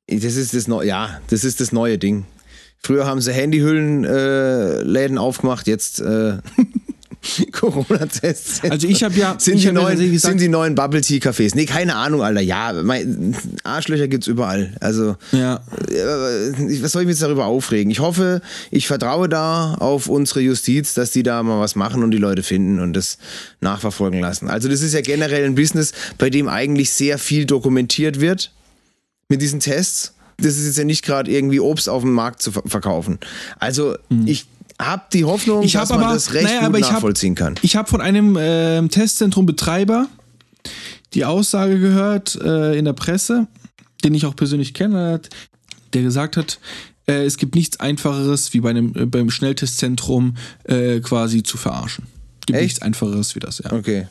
Das 0.10 0.36
ist 0.36 0.56
das 0.56 0.68
neue, 0.68 0.88
ja, 0.88 1.22
das 1.30 1.44
ist 1.44 1.62
das 1.62 1.72
neue 1.72 1.98
Ding. 1.98 2.26
Früher 2.82 3.06
haben 3.06 3.22
sie 3.22 3.34
Handyhüllenläden 3.34 5.18
äh, 5.18 5.20
aufgemacht, 5.20 5.68
jetzt 5.68 6.00
äh, 6.00 6.38
Corona-Tests. 7.52 8.62
Also 8.70 8.88
ich 8.88 9.04
habe 9.04 9.14
ja 9.16 9.36
sind, 9.38 9.62
die 9.62 9.72
neuen, 9.72 9.98
gesagt, 9.98 10.32
sind 10.32 10.42
die 10.42 10.48
neuen 10.48 10.76
Bubble 10.76 11.02
Tea 11.02 11.20
Cafés. 11.20 11.52
Nee, 11.54 11.66
keine 11.66 11.96
Ahnung, 11.96 12.24
Alter. 12.24 12.40
Ja, 12.40 12.74
mein, 12.82 13.36
Arschlöcher 13.64 14.08
gibt's 14.08 14.28
überall. 14.28 14.76
Also 14.80 15.18
ja. 15.34 15.62
Äh, 15.90 16.82
was 16.82 16.94
soll 16.94 17.02
ich 17.02 17.08
mich 17.08 17.16
jetzt 17.16 17.22
darüber 17.22 17.46
aufregen? 17.46 17.92
Ich 17.92 18.00
hoffe, 18.00 18.42
ich 18.72 18.88
vertraue 18.88 19.28
da 19.28 19.74
auf 19.76 20.08
unsere 20.08 20.40
Justiz, 20.40 20.94
dass 20.94 21.12
die 21.12 21.24
da 21.24 21.44
mal 21.44 21.60
was 21.60 21.76
machen 21.76 22.04
und 22.04 22.12
die 22.12 22.18
Leute 22.18 22.42
finden 22.42 22.80
und 22.80 22.94
das 22.94 23.18
nachverfolgen 23.60 24.22
lassen. 24.22 24.50
Also 24.50 24.70
das 24.70 24.82
ist 24.82 24.94
ja 24.94 25.02
generell 25.02 25.44
ein 25.44 25.56
Business, 25.56 25.92
bei 26.18 26.30
dem 26.30 26.48
eigentlich 26.48 26.92
sehr 26.92 27.18
viel 27.18 27.46
dokumentiert 27.46 28.22
wird 28.22 28.52
mit 29.30 29.42
diesen 29.42 29.60
Tests. 29.60 30.14
Das 30.38 30.58
ist 30.58 30.66
jetzt 30.66 30.78
ja 30.78 30.84
nicht 30.84 31.04
gerade 31.04 31.32
irgendwie 31.32 31.60
Obst 31.60 31.88
auf 31.88 32.02
dem 32.02 32.14
Markt 32.14 32.42
zu 32.42 32.52
verkaufen. 32.52 33.20
Also 33.60 33.96
hm. 34.10 34.28
ich 34.28 34.46
habe 34.82 35.04
die 35.14 35.26
Hoffnung, 35.26 35.64
ich 35.64 35.74
dass 35.74 35.90
man 35.90 36.02
aber, 36.02 36.14
das 36.14 36.34
recht 36.34 36.46
naja, 36.46 36.68
gut 36.68 36.80
nachvollziehen 36.80 37.34
hab, 37.34 37.38
kann. 37.38 37.56
Ich 37.62 37.76
habe 37.76 37.90
von 37.90 38.02
einem 38.02 38.36
äh, 38.38 38.88
Testzentrumbetreiber 38.88 40.08
die 41.14 41.26
Aussage 41.26 41.80
gehört 41.80 42.36
äh, 42.36 42.78
in 42.78 42.86
der 42.86 42.94
Presse, 42.94 43.48
den 44.04 44.14
ich 44.14 44.26
auch 44.26 44.36
persönlich 44.36 44.74
kenne, 44.74 45.22
der 45.94 46.02
gesagt 46.02 46.38
hat, 46.38 46.60
äh, 47.08 47.26
es 47.26 47.38
gibt 47.38 47.56
nichts 47.56 47.80
Einfacheres, 47.80 48.54
wie 48.54 48.62
bei 48.62 48.70
einem, 48.70 48.94
äh, 48.96 49.06
beim 49.06 49.30
Schnelltestzentrum 49.30 50.36
äh, 50.66 51.00
quasi 51.00 51.44
zu 51.44 51.58
verarschen. 51.58 52.06
Es 52.42 52.46
gibt 52.46 52.58
Echt? 52.58 52.64
nichts 52.64 52.82
Einfacheres 52.82 53.36
wie 53.36 53.40
das, 53.40 53.60
ja. 53.60 53.74
Okay. 53.74 54.08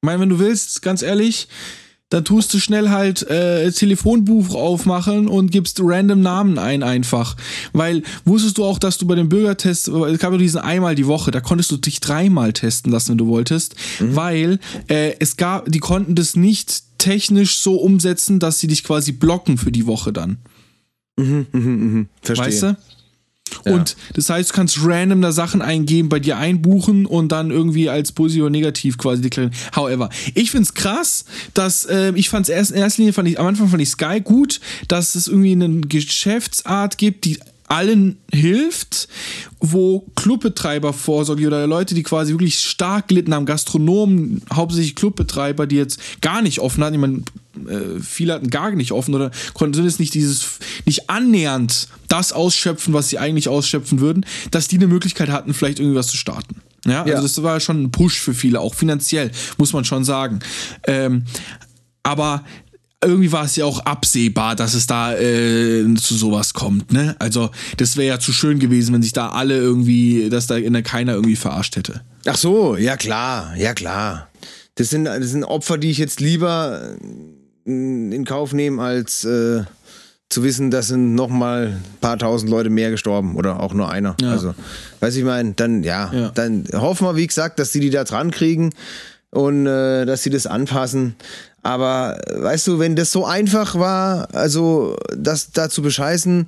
Ich 0.00 0.06
meine, 0.06 0.20
wenn 0.20 0.28
du 0.28 0.38
willst, 0.38 0.80
ganz 0.82 1.02
ehrlich, 1.02 1.48
dann 2.10 2.24
tust 2.24 2.54
du 2.54 2.58
schnell 2.58 2.88
halt 2.88 3.22
äh, 3.28 3.70
Telefonbuch 3.70 4.54
aufmachen 4.54 5.28
und 5.28 5.50
gibst 5.50 5.80
random 5.82 6.20
Namen 6.20 6.58
ein 6.58 6.82
einfach. 6.82 7.36
Weil 7.72 8.02
wusstest 8.24 8.58
du 8.58 8.64
auch, 8.64 8.78
dass 8.78 8.98
du 8.98 9.06
bei 9.06 9.14
dem 9.14 9.28
Bürgertest, 9.28 9.88
es 9.88 10.18
gab 10.18 10.32
ja 10.32 10.38
diesen 10.38 10.60
einmal 10.60 10.94
die 10.94 11.06
Woche, 11.06 11.30
da 11.30 11.40
konntest 11.40 11.70
du 11.70 11.76
dich 11.76 12.00
dreimal 12.00 12.52
testen 12.52 12.92
lassen, 12.92 13.10
wenn 13.10 13.18
du 13.18 13.26
wolltest, 13.26 13.74
mhm. 14.00 14.16
weil 14.16 14.58
äh, 14.88 15.14
es 15.18 15.36
gab, 15.36 15.70
die 15.70 15.80
konnten 15.80 16.14
das 16.14 16.34
nicht 16.34 16.82
technisch 16.98 17.58
so 17.58 17.76
umsetzen, 17.76 18.40
dass 18.40 18.58
sie 18.58 18.66
dich 18.66 18.84
quasi 18.84 19.12
blocken 19.12 19.58
für 19.58 19.70
die 19.70 19.86
Woche 19.86 20.12
dann. 20.12 20.38
Mhm, 21.16 21.46
mh, 21.52 21.60
mh. 21.60 22.06
Verstehe. 22.22 22.46
Weißt 22.46 22.62
du? 22.62 22.76
Und 23.64 23.96
das 24.14 24.30
heißt, 24.30 24.50
du 24.50 24.54
kannst 24.54 24.78
random 24.82 25.22
da 25.22 25.32
Sachen 25.32 25.62
eingeben, 25.62 26.08
bei 26.08 26.20
dir 26.20 26.36
einbuchen 26.38 27.06
und 27.06 27.32
dann 27.32 27.50
irgendwie 27.50 27.88
als 27.88 28.12
positiv 28.12 28.42
oder 28.42 28.50
negativ 28.50 28.98
quasi 28.98 29.22
deklarieren. 29.22 29.54
However, 29.74 30.08
ich 30.34 30.50
find's 30.50 30.74
krass, 30.74 31.24
dass 31.54 31.84
äh, 31.86 32.12
ich 32.14 32.28
fand's 32.28 32.48
erst 32.48 32.70
in 32.70 32.78
erster 32.78 33.02
Linie 33.02 33.12
fand 33.12 33.28
ich 33.28 33.38
am 33.38 33.46
Anfang 33.46 33.68
fand 33.68 33.82
ich 33.82 33.90
Sky 33.90 34.20
gut, 34.22 34.60
dass 34.88 35.14
es 35.14 35.28
irgendwie 35.28 35.52
eine 35.52 35.80
Geschäftsart 35.80 36.98
gibt, 36.98 37.24
die 37.24 37.38
allen 37.68 38.18
hilft, 38.32 39.08
wo 39.60 40.06
Clubbetreiber 40.16 40.92
vorsorge 40.92 41.46
oder 41.46 41.66
Leute, 41.66 41.94
die 41.94 42.02
quasi 42.02 42.32
wirklich 42.32 42.58
stark 42.60 43.08
gelitten 43.08 43.34
haben, 43.34 43.46
Gastronomen, 43.46 44.42
hauptsächlich 44.52 44.94
Clubbetreiber, 44.94 45.66
die 45.66 45.76
jetzt 45.76 46.00
gar 46.20 46.42
nicht 46.42 46.60
offen 46.60 46.82
hatten, 46.82 46.94
ich 46.94 47.00
meine, 47.00 47.22
äh, 47.68 48.00
viele 48.00 48.34
hatten 48.34 48.50
gar 48.50 48.70
nicht 48.70 48.92
offen 48.92 49.14
oder 49.14 49.30
konnten 49.54 49.74
zumindest 49.74 50.00
nicht 50.00 50.14
dieses, 50.14 50.58
nicht 50.86 51.10
annähernd 51.10 51.88
das 52.08 52.32
ausschöpfen, 52.32 52.94
was 52.94 53.08
sie 53.08 53.18
eigentlich 53.18 53.48
ausschöpfen 53.48 54.00
würden, 54.00 54.24
dass 54.50 54.68
die 54.68 54.76
eine 54.76 54.86
Möglichkeit 54.86 55.28
hatten, 55.28 55.54
vielleicht 55.54 55.78
irgendwie 55.78 55.98
was 55.98 56.08
zu 56.08 56.16
starten. 56.16 56.56
Ja, 56.86 57.02
also 57.02 57.12
ja. 57.12 57.20
das 57.20 57.42
war 57.42 57.60
schon 57.60 57.82
ein 57.82 57.90
Push 57.90 58.18
für 58.18 58.34
viele, 58.34 58.60
auch 58.60 58.74
finanziell, 58.74 59.30
muss 59.58 59.72
man 59.72 59.84
schon 59.84 60.04
sagen. 60.04 60.40
Ähm, 60.86 61.24
aber 62.02 62.44
irgendwie 63.04 63.30
war 63.30 63.44
es 63.44 63.54
ja 63.56 63.64
auch 63.64 63.80
absehbar, 63.80 64.56
dass 64.56 64.74
es 64.74 64.86
da 64.86 65.14
äh, 65.16 65.94
zu 65.94 66.14
sowas 66.14 66.52
kommt. 66.52 66.92
Ne? 66.92 67.14
Also 67.18 67.50
das 67.76 67.96
wäre 67.96 68.08
ja 68.08 68.18
zu 68.18 68.32
schön 68.32 68.58
gewesen, 68.58 68.92
wenn 68.94 69.02
sich 69.02 69.12
da 69.12 69.30
alle 69.30 69.56
irgendwie, 69.56 70.28
dass 70.30 70.46
da 70.46 70.60
keiner 70.82 71.12
irgendwie 71.12 71.36
verarscht 71.36 71.76
hätte. 71.76 72.02
Ach 72.26 72.36
so, 72.36 72.76
ja 72.76 72.96
klar, 72.96 73.54
ja 73.56 73.74
klar. 73.74 74.28
Das 74.74 74.90
sind, 74.90 75.04
das 75.04 75.30
sind 75.30 75.44
Opfer, 75.44 75.78
die 75.78 75.90
ich 75.90 75.98
jetzt 75.98 76.20
lieber 76.20 76.96
äh, 77.66 77.70
in 77.70 78.24
Kauf 78.24 78.52
nehme, 78.52 78.82
als 78.82 79.24
äh, 79.24 79.62
zu 80.28 80.42
wissen, 80.42 80.70
dass 80.70 80.88
sind 80.88 81.14
noch 81.14 81.28
mal 81.28 81.68
ein 81.68 81.84
paar 82.00 82.18
tausend 82.18 82.50
Leute 82.50 82.70
mehr 82.70 82.90
gestorben 82.90 83.36
oder 83.36 83.60
auch 83.60 83.72
nur 83.72 83.90
einer. 83.90 84.14
Ja. 84.20 84.32
Also, 84.32 84.54
weiß 85.00 85.16
ich 85.16 85.24
meine, 85.24 85.52
dann 85.54 85.82
ja, 85.82 86.10
ja, 86.12 86.30
dann 86.30 86.64
hoffen 86.74 87.06
wir, 87.06 87.16
wie 87.16 87.26
gesagt, 87.26 87.58
dass 87.58 87.72
die 87.72 87.80
die 87.80 87.90
da 87.90 88.04
dran 88.04 88.30
kriegen 88.30 88.74
und 89.30 89.66
äh, 89.66 90.04
dass 90.04 90.22
sie 90.22 90.30
das 90.30 90.46
anpassen. 90.46 91.16
Aber 91.62 92.18
weißt 92.34 92.66
du, 92.66 92.78
wenn 92.78 92.94
das 92.94 93.10
so 93.10 93.24
einfach 93.24 93.74
war, 93.74 94.34
also 94.34 94.96
das 95.16 95.50
da 95.50 95.68
zu 95.68 95.82
bescheißen, 95.82 96.46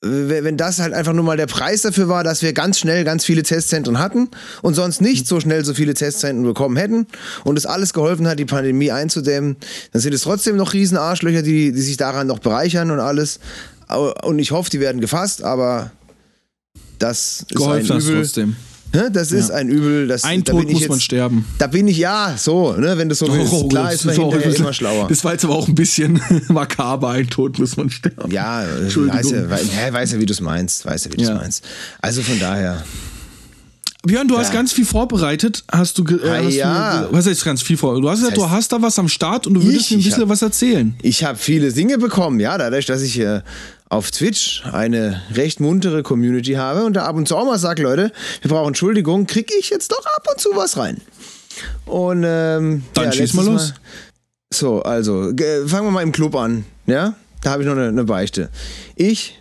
wenn 0.00 0.56
das 0.56 0.78
halt 0.78 0.94
einfach 0.94 1.12
nur 1.12 1.24
mal 1.24 1.36
der 1.36 1.46
Preis 1.46 1.82
dafür 1.82 2.08
war, 2.08 2.22
dass 2.22 2.40
wir 2.42 2.52
ganz 2.52 2.78
schnell 2.78 3.02
ganz 3.04 3.24
viele 3.24 3.42
Testzentren 3.42 3.98
hatten 3.98 4.28
und 4.62 4.74
sonst 4.74 5.00
nicht 5.00 5.26
so 5.26 5.40
schnell 5.40 5.64
so 5.64 5.74
viele 5.74 5.94
Testzentren 5.94 6.44
bekommen 6.44 6.76
hätten 6.76 7.06
und 7.44 7.58
es 7.58 7.66
alles 7.66 7.92
geholfen 7.92 8.28
hat, 8.28 8.38
die 8.38 8.44
Pandemie 8.44 8.92
einzudämmen, 8.92 9.56
dann 9.92 10.00
sind 10.00 10.14
es 10.14 10.22
trotzdem 10.22 10.56
noch 10.56 10.72
riesen 10.72 10.96
Arschlöcher, 10.96 11.42
die, 11.42 11.72
die 11.72 11.80
sich 11.80 11.96
daran 11.96 12.28
noch 12.28 12.38
bereichern 12.38 12.92
und 12.92 13.00
alles. 13.00 13.40
Und 14.22 14.38
ich 14.38 14.52
hoffe, 14.52 14.70
die 14.70 14.78
werden 14.78 15.00
gefasst, 15.00 15.42
aber 15.42 15.90
das 17.00 17.40
ist 17.40 17.56
Geholfen 17.56 17.92
ein 17.92 18.00
Übel. 18.00 18.22
trotzdem. 18.22 18.56
Das 18.92 19.32
ist 19.32 19.50
ja. 19.50 19.56
ein 19.56 19.68
Übel. 19.68 20.08
Das, 20.08 20.24
ein 20.24 20.44
da 20.44 20.52
Tod 20.52 20.70
muss 20.70 20.80
jetzt, 20.80 20.88
man 20.88 21.00
sterben. 21.00 21.44
Da 21.58 21.66
bin 21.66 21.88
ich, 21.88 21.98
ja, 21.98 22.34
so, 22.36 22.72
ne, 22.72 22.96
wenn 22.96 23.08
du 23.08 23.14
so 23.14 23.32
willst. 23.32 23.52
Oh, 23.52 23.68
Klar 23.68 23.92
ist 23.92 24.04
man 24.04 24.14
hinterher 24.14 24.56
immer 24.56 24.72
schlauer. 24.72 25.08
Das 25.08 25.24
war 25.24 25.32
jetzt 25.32 25.44
aber 25.44 25.54
auch 25.54 25.68
ein 25.68 25.74
bisschen 25.74 26.20
makaber. 26.48 27.10
Ein 27.10 27.28
Tod 27.28 27.58
muss 27.58 27.76
man 27.76 27.90
sterben. 27.90 28.30
Ja, 28.30 28.64
weiß 28.64 29.30
ja, 29.30 29.50
weiß, 29.50 29.92
weiß 29.92 30.12
ja 30.12 30.20
wie 30.20 30.26
du 30.26 30.32
es 30.32 30.40
meinst. 30.40 30.86
Weiß 30.86 31.04
ja, 31.04 31.12
wie 31.12 31.16
du 31.16 31.24
es 31.24 31.30
meinst. 31.30 31.64
Also 32.00 32.22
von 32.22 32.38
daher. 32.38 32.82
Björn, 34.04 34.28
du 34.28 34.34
ja. 34.34 34.40
hast 34.40 34.52
ganz 34.52 34.72
viel 34.72 34.84
vorbereitet. 34.84 35.64
Hast 35.70 35.98
du, 35.98 36.04
äh, 36.04 36.44
hast 36.44 36.54
ja. 36.54 37.02
du 37.02 37.12
was 37.12 37.26
heißt 37.26 37.44
ganz 37.44 37.62
viel 37.62 37.76
vorbereitet? 37.76 38.04
Du 38.04 38.10
hast 38.10 38.20
gesagt, 38.20 38.36
du 38.36 38.50
hast 38.50 38.72
da 38.72 38.80
was 38.80 38.98
am 38.98 39.08
Start 39.08 39.46
und 39.46 39.54
du 39.54 39.62
würdest 39.62 39.86
ich, 39.86 39.90
mir 39.90 39.96
ein 39.96 40.04
bisschen 40.04 40.22
hab, 40.22 40.28
was 40.28 40.42
erzählen. 40.42 40.94
Ich 41.02 41.24
habe 41.24 41.36
viele 41.36 41.72
Dinge 41.72 41.98
bekommen, 41.98 42.38
ja, 42.38 42.56
dadurch, 42.56 42.86
dass 42.86 43.02
ich 43.02 43.18
äh, 43.18 43.42
auf 43.88 44.10
Twitch 44.10 44.64
eine 44.70 45.22
recht 45.32 45.60
muntere 45.60 46.02
Community 46.02 46.54
habe 46.54 46.84
und 46.84 46.94
da 46.94 47.04
ab 47.04 47.16
und 47.16 47.26
zu 47.26 47.36
auch 47.36 47.46
mal 47.46 47.58
sage, 47.58 47.82
Leute, 47.82 48.12
wir 48.42 48.50
brauchen 48.50 48.68
Entschuldigung, 48.68 49.26
kriege 49.26 49.54
ich 49.58 49.70
jetzt 49.70 49.92
doch 49.92 50.04
ab 50.16 50.26
und 50.30 50.40
zu 50.40 50.50
was 50.54 50.76
rein. 50.76 51.00
Und 51.86 52.24
ähm, 52.26 52.84
dann 52.94 53.04
ja, 53.06 53.12
schieß 53.12 53.34
mal 53.34 53.46
los. 53.46 53.70
Mal, 53.70 53.78
so, 54.52 54.82
also 54.82 55.32
fangen 55.66 55.86
wir 55.86 55.90
mal 55.90 56.02
im 56.02 56.12
Club 56.12 56.34
an, 56.34 56.64
ja? 56.86 57.14
Da 57.42 57.50
habe 57.50 57.62
ich 57.62 57.68
noch 57.68 57.76
eine, 57.76 57.88
eine 57.88 58.04
Beichte. 58.04 58.50
Ich, 58.96 59.40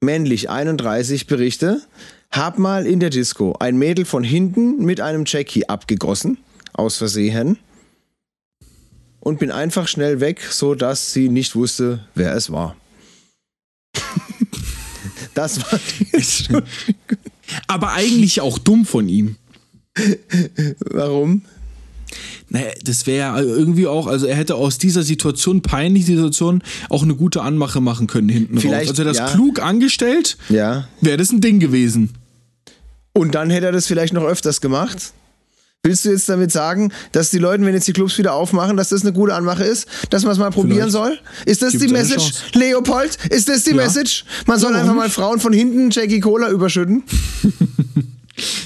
männlich 0.00 0.48
31, 0.48 1.26
berichte, 1.26 1.80
hab 2.30 2.58
mal 2.58 2.86
in 2.86 3.00
der 3.00 3.10
Disco 3.10 3.56
ein 3.58 3.76
Mädel 3.76 4.04
von 4.04 4.24
hinten 4.24 4.84
mit 4.84 5.00
einem 5.00 5.24
Jackie 5.26 5.68
abgegossen, 5.68 6.38
aus 6.72 6.96
Versehen, 6.96 7.58
und 9.20 9.38
bin 9.38 9.50
einfach 9.50 9.86
schnell 9.86 10.20
weg, 10.20 10.40
so 10.50 10.74
dass 10.74 11.12
sie 11.12 11.28
nicht 11.28 11.54
wusste, 11.54 12.00
wer 12.14 12.34
es 12.34 12.50
war. 12.50 12.74
Das 15.34 15.60
war 15.60 15.80
Aber 17.66 17.92
eigentlich 17.92 18.40
auch 18.40 18.58
dumm 18.58 18.84
von 18.86 19.08
ihm. 19.08 19.36
Warum? 20.90 21.42
Naja, 22.48 22.70
das 22.84 23.06
wäre 23.06 23.42
irgendwie 23.42 23.86
auch, 23.86 24.06
also 24.06 24.26
er 24.26 24.36
hätte 24.36 24.56
aus 24.56 24.78
dieser 24.78 25.02
Situation, 25.02 25.62
peinliche 25.62 26.06
Situation, 26.06 26.62
auch 26.90 27.02
eine 27.02 27.14
gute 27.14 27.42
Anmache 27.42 27.80
machen 27.80 28.06
können 28.06 28.28
hinten 28.28 28.58
Vielleicht, 28.58 28.90
raus. 28.90 28.90
Also 28.90 29.02
er 29.02 29.06
das 29.06 29.18
ja. 29.18 29.28
klug 29.30 29.62
angestellt, 29.62 30.36
ja. 30.50 30.86
wäre 31.00 31.16
das 31.16 31.30
ein 31.32 31.40
Ding 31.40 31.60
gewesen. 31.60 32.10
Und 33.14 33.34
dann 33.34 33.50
hätte 33.50 33.66
er 33.66 33.72
das 33.72 33.86
vielleicht 33.86 34.12
noch 34.12 34.24
öfters 34.24 34.60
gemacht? 34.60 35.12
Willst 35.84 36.04
du 36.04 36.10
jetzt 36.10 36.28
damit 36.28 36.52
sagen, 36.52 36.92
dass 37.10 37.30
die 37.30 37.38
Leute, 37.38 37.64
wenn 37.64 37.74
jetzt 37.74 37.88
die 37.88 37.92
Clubs 37.92 38.16
wieder 38.16 38.34
aufmachen, 38.34 38.76
dass 38.76 38.90
das 38.90 39.02
eine 39.02 39.12
gute 39.12 39.34
Anmache 39.34 39.64
ist, 39.64 39.88
dass 40.10 40.22
man 40.22 40.30
es 40.30 40.38
mal 40.38 40.50
probieren 40.50 40.90
Vielleicht. 40.90 40.92
soll? 40.92 41.18
Ist 41.44 41.60
das 41.60 41.72
Gibt's 41.72 41.86
die 41.88 41.92
Message. 41.92 42.34
Leopold? 42.54 43.18
Ist 43.30 43.48
das 43.48 43.64
die 43.64 43.70
Ja. 43.70 43.76
Message? 43.78 44.24
Man 44.46 44.60
soll 44.60 44.70
Ja, 44.70 44.76
einfach 44.76 44.90
warum 44.90 44.98
mal 45.02 45.10
Frauen 45.10 45.40
von 45.40 45.52
hinten 45.52 45.90
Jackie 45.90 46.20
Cola 46.20 46.50
überschütten? 46.50 47.02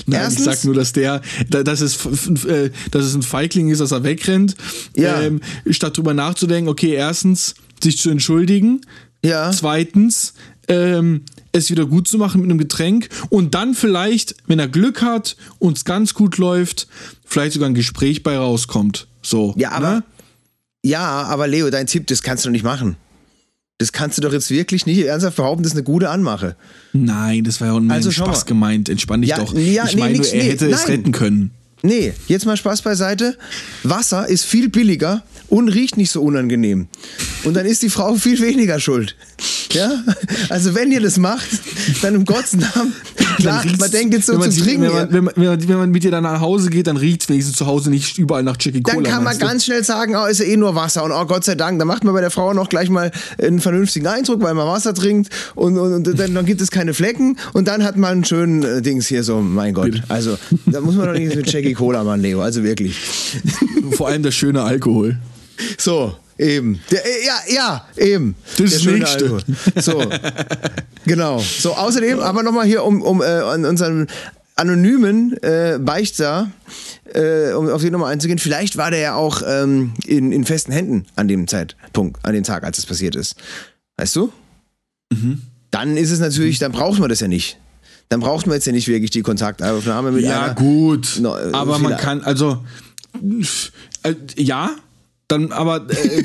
Nein, 0.05 0.21
Erstens- 0.21 0.41
ich 0.41 0.45
sag 0.57 0.65
nur, 0.65 0.75
dass 0.75 0.93
der, 0.93 1.23
da- 1.49 1.63
dass 1.63 1.81
es, 1.81 1.97
äh, 2.45 2.71
dass 2.91 3.07
es 3.07 3.15
ein 3.15 3.23
Feigling 3.23 3.71
ist, 3.71 3.81
dass 3.81 3.93
er 3.93 4.05
wegrennt. 4.05 4.55
Ja. 4.95 5.23
Ähm, 5.23 5.41
statt 5.71 5.97
drüber 5.97 6.13
nachzudenken, 6.13 6.69
okay, 6.69 6.93
erstens, 6.93 7.55
sich 7.83 7.97
zu 7.99 8.11
entschuldigen. 8.11 8.83
Ja. 9.25 9.51
Zweitens, 9.53 10.35
ähm, 10.69 11.23
es 11.57 11.71
wieder 11.71 11.87
gut 11.87 12.09
zu 12.09 12.19
machen 12.19 12.41
mit 12.41 12.51
einem 12.51 12.59
Getränk. 12.59 13.09
Und 13.31 13.55
dann 13.55 13.75
vielleicht, 13.75 14.35
wenn 14.47 14.59
er 14.59 14.69
Glück 14.69 15.03
hat 15.03 15.37
und 15.59 15.77
es 15.79 15.85
ganz 15.85 16.15
gut 16.15 16.39
läuft, 16.39 16.87
vielleicht 17.25 17.53
sogar 17.53 17.69
ein 17.69 17.75
Gespräch 17.75 18.23
bei 18.23 18.37
rauskommt. 18.39 19.07
So. 19.23 19.55
Ja, 19.57 19.73
aber, 19.73 19.91
Ne? 19.91 20.03
ja, 20.85 21.23
aber 21.25 21.47
Leo, 21.47 21.71
dein 21.71 21.87
Tipp, 21.87 22.07
das 22.07 22.23
kannst 22.23 22.45
du 22.45 22.51
nicht 22.51 22.65
machen. 22.65 22.97
Das 23.79 23.93
kannst 23.93 24.17
du 24.17 24.23
doch 24.23 24.33
jetzt 24.33 24.49
wirklich 24.51 24.87
nicht 24.87 25.05
ernsthaft 25.05 25.37
behaupten, 25.37 25.63
das 25.63 25.73
ist 25.73 25.77
eine 25.77 25.85
gute 25.85 26.09
Anmache. 26.09 26.57
Nein, 26.95 27.45
das 27.45 27.61
war 27.61 27.69
ja 27.69 27.75
auch 27.75 27.79
ein 27.79 27.91
Also 27.91 28.11
Spaß 28.11 28.41
mal. 28.41 28.45
gemeint. 28.47 28.89
Entspann 28.89 29.21
dich 29.21 29.31
Ja, 29.31 29.39
doch. 29.39 29.53
ja, 29.55 29.85
ich 29.85 29.95
nee, 29.97 30.01
meine, 30.01 30.13
nix, 30.15 30.29
er 30.33 30.43
nee, 30.43 30.49
hätte 30.51 30.67
es 30.71 30.79
nein. 30.87 30.87
retten 30.97 31.13
können. 31.13 31.51
Nee, 31.83 32.15
jetzt 32.27 32.47
mal 32.47 32.57
Spaß 32.57 32.81
beiseite. 32.83 33.37
Wasser 33.83 34.27
ist 34.29 34.45
viel 34.47 34.71
billiger 34.71 35.23
und 35.49 35.69
riecht 35.69 35.99
nicht 35.99 36.11
so 36.11 36.23
unangenehm. 36.23 36.89
Und 37.45 37.55
dann 37.55 37.67
ist 37.67 37.83
die 37.83 37.91
Frau 37.91 38.15
viel 38.15 38.41
weniger 38.41 38.81
schuld. 38.81 39.15
Ja? 39.77 40.03
Also 40.49 40.75
wenn 40.75 40.91
ihr 40.93 41.01
das 41.01 41.19
macht, 41.19 41.47
dann 42.03 42.15
im 42.15 42.25
Gottes 42.25 42.55
Namen. 42.55 42.93
Klar, 43.37 43.65
man 43.79 43.91
denkt 43.91 44.15
jetzt 44.15 44.27
so 44.27 44.33
wenn 44.33 44.41
man 44.41 44.51
zum 44.51 44.63
sie- 44.63 44.71
Trinken. 44.71 44.83
Wenn 44.83 44.93
man, 44.93 45.13
wenn, 45.13 45.25
man, 45.25 45.35
wenn, 45.37 45.47
man, 45.47 45.69
wenn 45.69 45.77
man 45.77 45.91
mit 45.91 46.05
dir 46.05 46.11
dann 46.11 46.23
nach 46.23 46.41
Hause 46.41 46.71
geht, 46.71 46.87
dann 46.87 46.97
riecht 46.97 47.23
es 47.23 47.29
wenigstens 47.29 47.57
zu 47.57 47.67
Hause 47.67 47.91
nicht 47.91 48.19
überall 48.19 48.43
nach 48.43 48.57
Jackie 48.59 48.83
Cola. 48.83 48.97
Dann 48.97 49.05
kann 49.05 49.15
man 49.17 49.25
meinst 49.25 49.43
du? 49.43 49.47
ganz 49.47 49.65
schnell 49.65 49.85
sagen, 49.85 50.17
oh, 50.17 50.25
ist 50.27 50.41
ja 50.41 50.47
eh 50.47 50.57
nur 50.57 50.75
Wasser 50.75 51.05
und 51.05 51.13
oh 51.13 51.25
Gott 51.27 51.45
sei 51.45 51.55
Dank, 51.55 51.79
dann 51.79 51.87
macht 51.89 52.05
man 52.05 52.15
bei 52.15 52.21
der 52.21 52.31
Frau 52.31 52.55
noch 52.55 52.69
gleich 52.69 52.89
mal 52.89 53.11
einen 53.39 53.61
vernünftigen 53.61 54.07
Eindruck, 54.07 54.43
weil 54.43 54.55
man 54.55 54.67
Wasser 54.67 54.95
trinkt 54.95 55.29
und, 55.55 55.77
und, 55.79 56.07
und 56.07 56.19
dann, 56.19 56.35
dann 56.35 56.47
gibt 56.47 56.61
es 56.61 56.71
keine 56.71 56.95
Flecken 56.95 57.37
und 57.53 57.69
dann 57.69 57.85
hat 57.85 57.97
man 57.97 58.13
einen 58.13 58.25
schönen 58.25 58.63
äh, 58.63 58.83
Dings 58.83 59.07
hier 59.07 59.23
so, 59.23 59.41
mein 59.41 59.75
Gott. 59.75 59.87
Bitte. 59.93 60.05
Also, 60.09 60.39
da 60.67 60.81
muss 60.81 60.95
man 60.95 61.07
doch 61.07 61.13
nicht 61.15 61.35
mit 61.37 61.53
Jackie 61.53 61.75
Cola 61.75 62.05
machen, 62.05 62.23
Leo, 62.23 62.41
also 62.41 62.63
wirklich. 62.63 62.97
Vor 63.93 64.09
allem 64.09 64.23
der 64.23 64.31
schöne 64.31 64.63
Alkohol. 64.63 65.19
So, 65.79 66.15
eben. 66.39 66.81
Der, 66.91 67.05
äh, 67.05 67.27
ja, 67.27 67.55
ja, 67.55 67.89
eben. 67.97 68.35
Das 68.59 68.83
Der 68.83 68.93
Nächste. 68.93 69.39
So, 69.77 70.03
genau. 71.05 71.39
So, 71.39 71.75
außerdem 71.75 72.21
aber 72.21 72.43
nochmal 72.43 72.67
hier, 72.67 72.85
um, 72.85 73.03
um 73.03 73.23
äh, 73.23 73.25
an 73.25 73.65
unseren 73.65 74.07
anonymen 74.57 75.37
äh, 75.43 75.79
Beichter, 75.81 76.51
äh, 77.13 77.53
um 77.53 77.69
auf 77.69 77.83
die 77.83 77.91
Nummer 77.91 78.07
einzugehen, 78.07 78.39
vielleicht 78.39 78.77
war 78.77 78.91
der 78.91 79.01
ja 79.01 79.15
auch 79.15 79.43
ähm, 79.47 79.93
in, 80.07 80.33
in 80.33 80.45
festen 80.45 80.73
Händen 80.73 81.07
an 81.15 81.29
dem 81.29 81.47
Zeitpunkt, 81.47 82.25
an 82.25 82.33
dem 82.33 82.43
Tag, 82.43 82.65
als 82.65 82.79
es 82.79 82.87
passiert 82.87 83.15
ist. 83.15 83.37
Weißt 83.97 84.17
du? 84.17 84.33
Mhm. 85.13 85.43
Dann 85.71 85.97
ist 85.97 86.11
es 86.11 86.21
natürlich, 86.21 86.59
dann 86.59 86.73
braucht 86.73 86.99
man 86.99 87.09
das 87.09 87.21
ja 87.21 87.29
nicht. 87.29 87.59
Dann 88.09 88.21
braucht 88.21 88.47
man 88.47 88.55
jetzt 88.55 88.67
ja 88.67 88.73
nicht 88.73 88.89
wirklich 88.89 89.11
die 89.11 89.23
Kontaktaufnahme 89.23 90.13
mit 90.13 90.25
Ja, 90.25 90.53
gut. 90.53 91.19
No, 91.21 91.37
äh, 91.37 91.51
aber 91.53 91.79
man 91.79 91.97
kann, 91.97 92.23
also, 92.23 92.65
äh, 94.03 94.15
ja, 94.37 94.71
dann, 95.29 95.53
aber, 95.53 95.89
äh, 95.91 96.23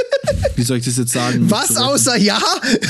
wie 0.56 0.62
soll 0.62 0.78
ich 0.78 0.84
das 0.84 0.96
jetzt 0.98 1.12
sagen? 1.12 1.50
Was 1.50 1.76
außer 1.76 2.16
ja? 2.18 2.40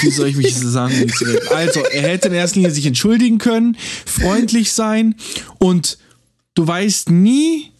Wie 0.01 0.11
soll 0.11 0.29
ich 0.29 0.37
mich 0.37 0.55
so 0.57 0.68
sagen? 0.68 1.11
Also, 1.55 1.81
er 1.81 2.03
hätte 2.03 2.29
in 2.29 2.35
erster 2.35 2.57
Linie 2.57 2.70
sich 2.72 2.87
entschuldigen 2.87 3.38
können, 3.38 3.77
freundlich 4.07 4.72
sein 4.72 5.14
und 5.59 5.98
du 6.55 6.66
weißt 6.66 7.11
nie, 7.11 7.70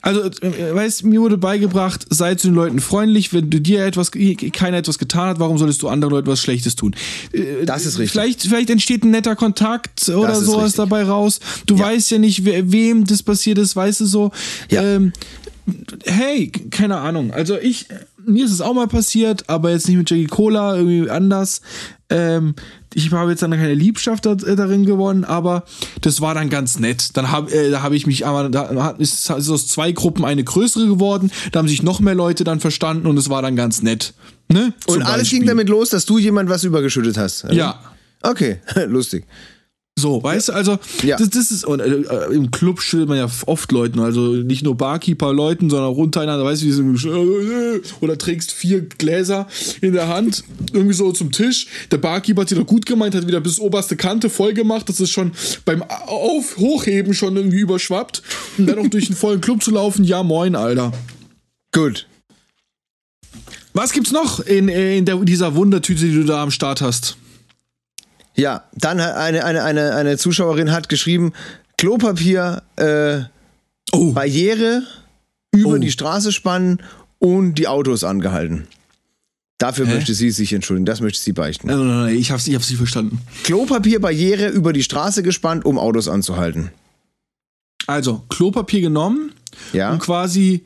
also, 0.00 0.22
äh, 0.22 0.72
weißt, 0.74 1.02
mir 1.04 1.20
wurde 1.20 1.36
beigebracht, 1.36 2.06
sei 2.10 2.36
zu 2.36 2.46
den 2.48 2.54
Leuten 2.54 2.78
freundlich, 2.80 3.32
wenn 3.32 3.50
du 3.50 3.60
dir 3.60 3.84
etwas, 3.84 4.12
keiner 4.52 4.76
etwas 4.76 4.98
getan 4.98 5.28
hat, 5.30 5.40
warum 5.40 5.58
solltest 5.58 5.82
du 5.82 5.88
anderen 5.88 6.14
Leuten 6.14 6.28
was 6.28 6.40
Schlechtes 6.40 6.76
tun? 6.76 6.94
Äh, 7.32 7.64
Das 7.64 7.84
ist 7.86 7.98
richtig. 7.98 8.12
Vielleicht, 8.12 8.42
vielleicht 8.42 8.70
entsteht 8.70 9.02
ein 9.04 9.10
netter 9.10 9.34
Kontakt 9.34 10.08
oder 10.08 10.28
Das 10.28 10.40
sowas 10.40 10.66
richtig. 10.66 10.76
dabei 10.76 11.02
raus. 11.02 11.40
Du 11.66 11.74
Ja. 11.76 11.86
weißt 11.86 12.12
ja 12.12 12.18
nicht, 12.18 12.44
we 12.44 12.70
wem 12.70 13.04
das 13.04 13.24
passiert 13.24 13.58
ist, 13.58 13.74
weißt 13.74 14.00
du 14.02 14.06
so. 14.06 14.30
Ja. 14.70 14.82
Ähm, 14.84 15.12
hey, 16.04 16.50
keine 16.70 16.98
Ahnung. 16.98 17.32
Also 17.32 17.58
ich, 17.58 17.86
mir 18.24 18.44
ist 18.44 18.52
es 18.52 18.60
auch 18.60 18.74
mal 18.74 18.88
passiert, 18.88 19.48
aber 19.48 19.70
jetzt 19.70 19.88
nicht 19.88 19.96
mit 19.96 20.10
Jackie 20.10 20.26
Cola, 20.26 20.76
irgendwie 20.76 21.10
anders. 21.10 21.60
Ähm, 22.08 22.54
ich 22.94 23.12
habe 23.12 23.30
jetzt 23.30 23.42
dann 23.42 23.50
keine 23.50 23.74
Liebschaft 23.74 24.26
äh, 24.26 24.56
darin 24.56 24.86
gewonnen, 24.86 25.24
aber 25.24 25.64
das 26.00 26.20
war 26.20 26.34
dann 26.34 26.48
ganz 26.48 26.78
nett. 26.78 27.16
Dann 27.16 27.30
habe 27.30 27.52
äh, 27.52 27.70
da 27.70 27.82
habe 27.82 27.96
ich 27.96 28.06
mich, 28.06 28.26
aber 28.26 28.48
da 28.48 28.90
ist, 28.90 29.28
ist 29.30 29.50
aus 29.50 29.66
zwei 29.66 29.92
Gruppen 29.92 30.24
eine 30.24 30.44
größere 30.44 30.86
geworden. 30.86 31.30
Da 31.52 31.58
haben 31.58 31.68
sich 31.68 31.82
noch 31.82 32.00
mehr 32.00 32.14
Leute 32.14 32.44
dann 32.44 32.60
verstanden 32.60 33.06
und 33.06 33.18
es 33.18 33.28
war 33.28 33.42
dann 33.42 33.56
ganz 33.56 33.82
nett. 33.82 34.14
Ne? 34.48 34.72
Und 34.86 34.94
Zum 34.94 35.02
alles 35.02 35.22
Beispiel. 35.22 35.40
ging 35.40 35.48
damit 35.48 35.68
los, 35.68 35.90
dass 35.90 36.06
du 36.06 36.18
jemand 36.18 36.48
was 36.48 36.64
übergeschüttet 36.64 37.18
hast. 37.18 37.44
oder? 37.44 37.54
Ja. 37.54 37.80
Okay, 38.22 38.60
lustig. 38.86 39.24
So, 39.98 40.22
weißt 40.22 40.50
du, 40.50 40.52
also 40.52 40.78
Ja. 41.02 41.16
das, 41.16 41.30
das 41.30 41.50
ist 41.50 41.64
und, 41.64 41.80
äh, 41.80 41.86
äh, 41.86 42.34
im 42.34 42.50
Club 42.50 42.82
schüttelt 42.82 43.08
man 43.08 43.16
ja 43.16 43.30
oft 43.46 43.72
Leuten, 43.72 43.98
also 43.98 44.34
nicht 44.34 44.62
nur 44.62 44.74
Barkeeper 44.76 45.32
Leuten, 45.32 45.70
sondern 45.70 45.88
auch 45.88 45.96
untereinander, 45.96 46.44
weißt 46.44 46.62
du, 46.62 46.66
wie 46.66 46.98
so, 46.98 47.08
äh, 47.14 47.80
oder 48.02 48.18
trägst 48.18 48.52
vier 48.52 48.82
Gläser 48.82 49.46
in 49.80 49.94
der 49.94 50.08
Hand 50.08 50.44
irgendwie 50.74 50.92
so 50.92 51.12
zum 51.12 51.32
Tisch. 51.32 51.68
Der 51.90 51.96
Barkeeper 51.96 52.42
hat 52.42 52.50
dir 52.50 52.56
doch 52.56 52.66
gut 52.66 52.84
gemeint, 52.84 53.14
hat 53.14 53.26
wieder 53.26 53.40
bis 53.40 53.58
oberste 53.58 53.96
Kante 53.96 54.28
voll 54.28 54.52
gemacht, 54.52 54.86
dass 54.90 55.00
es 55.00 55.08
schon 55.08 55.32
beim 55.64 55.82
Auf 55.82 56.58
Hochheben 56.58 57.14
schon 57.14 57.34
irgendwie 57.34 57.60
überschwappt 57.60 58.22
und 58.58 58.66
dann 58.66 58.78
auch 58.78 58.88
durch 58.88 59.06
einen 59.06 59.16
vollen 59.16 59.40
Club 59.40 59.62
zu 59.62 59.70
laufen. 59.70 60.04
Ja, 60.04 60.22
moin, 60.22 60.56
Alter. 60.56 60.92
Gut. 61.72 62.06
Was 63.72 63.92
gibt's 63.92 64.12
noch 64.12 64.40
in, 64.40 64.68
äh, 64.68 64.98
in 64.98 65.06
der, 65.06 65.16
dieser 65.24 65.54
Wundertüte, 65.54 66.04
die 66.04 66.14
du 66.14 66.24
da 66.24 66.42
am 66.42 66.50
Start 66.50 66.82
hast? 66.82 67.16
Ja, 68.36 68.64
dann 68.74 69.00
hat 69.02 69.14
eine, 69.16 69.44
eine, 69.44 69.62
eine, 69.64 69.94
eine 69.94 70.18
Zuschauerin 70.18 70.70
hat 70.72 70.88
geschrieben, 70.88 71.32
Klopapier, 71.78 72.62
äh, 72.76 73.20
Oh, 73.92 74.12
Barriere 74.12 74.82
über 75.52 75.74
Oh. 75.74 75.78
die 75.78 75.90
Straße 75.92 76.32
spannen 76.32 76.82
und 77.18 77.54
die 77.54 77.68
Autos 77.68 78.02
angehalten. 78.04 78.66
Dafür 79.58 79.86
möchte 79.86 80.12
sie 80.12 80.30
sich 80.32 80.52
entschuldigen, 80.52 80.84
das 80.84 81.00
möchte 81.00 81.18
sie 81.20 81.32
beichten. 81.32 81.70
Also, 81.70 81.82
nein, 81.84 82.04
nein, 82.06 82.16
ich 82.16 82.30
hab's, 82.30 82.46
ich 82.46 82.54
hab's 82.54 82.68
nicht 82.68 82.76
verstanden. 82.78 83.20
Klopapierbarriere 83.44 84.48
über 84.48 84.72
die 84.74 84.82
Straße 84.82 85.22
gespannt, 85.22 85.64
um 85.64 85.78
Autos 85.78 86.08
anzuhalten. 86.08 86.72
Also, 87.86 88.22
Klopapier 88.28 88.82
genommen 88.82 89.32
Ja. 89.72 89.92
und 89.92 90.00
quasi 90.00 90.64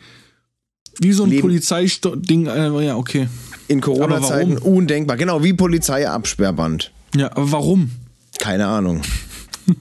wie 0.98 1.12
so 1.12 1.24
ein 1.24 1.40
Polizeiding, 1.40 2.46
äh, 2.46 2.84
ja, 2.86 2.96
okay. 2.96 3.28
In 3.68 3.80
Corona-Zeiten 3.80 4.58
undenkbar. 4.58 5.16
Genau, 5.16 5.44
wie 5.44 5.52
Polizeiabsperrband. 5.52 6.90
Ja, 7.14 7.30
aber 7.32 7.50
warum? 7.52 7.90
Keine 8.38 8.66
Ahnung. 8.66 9.02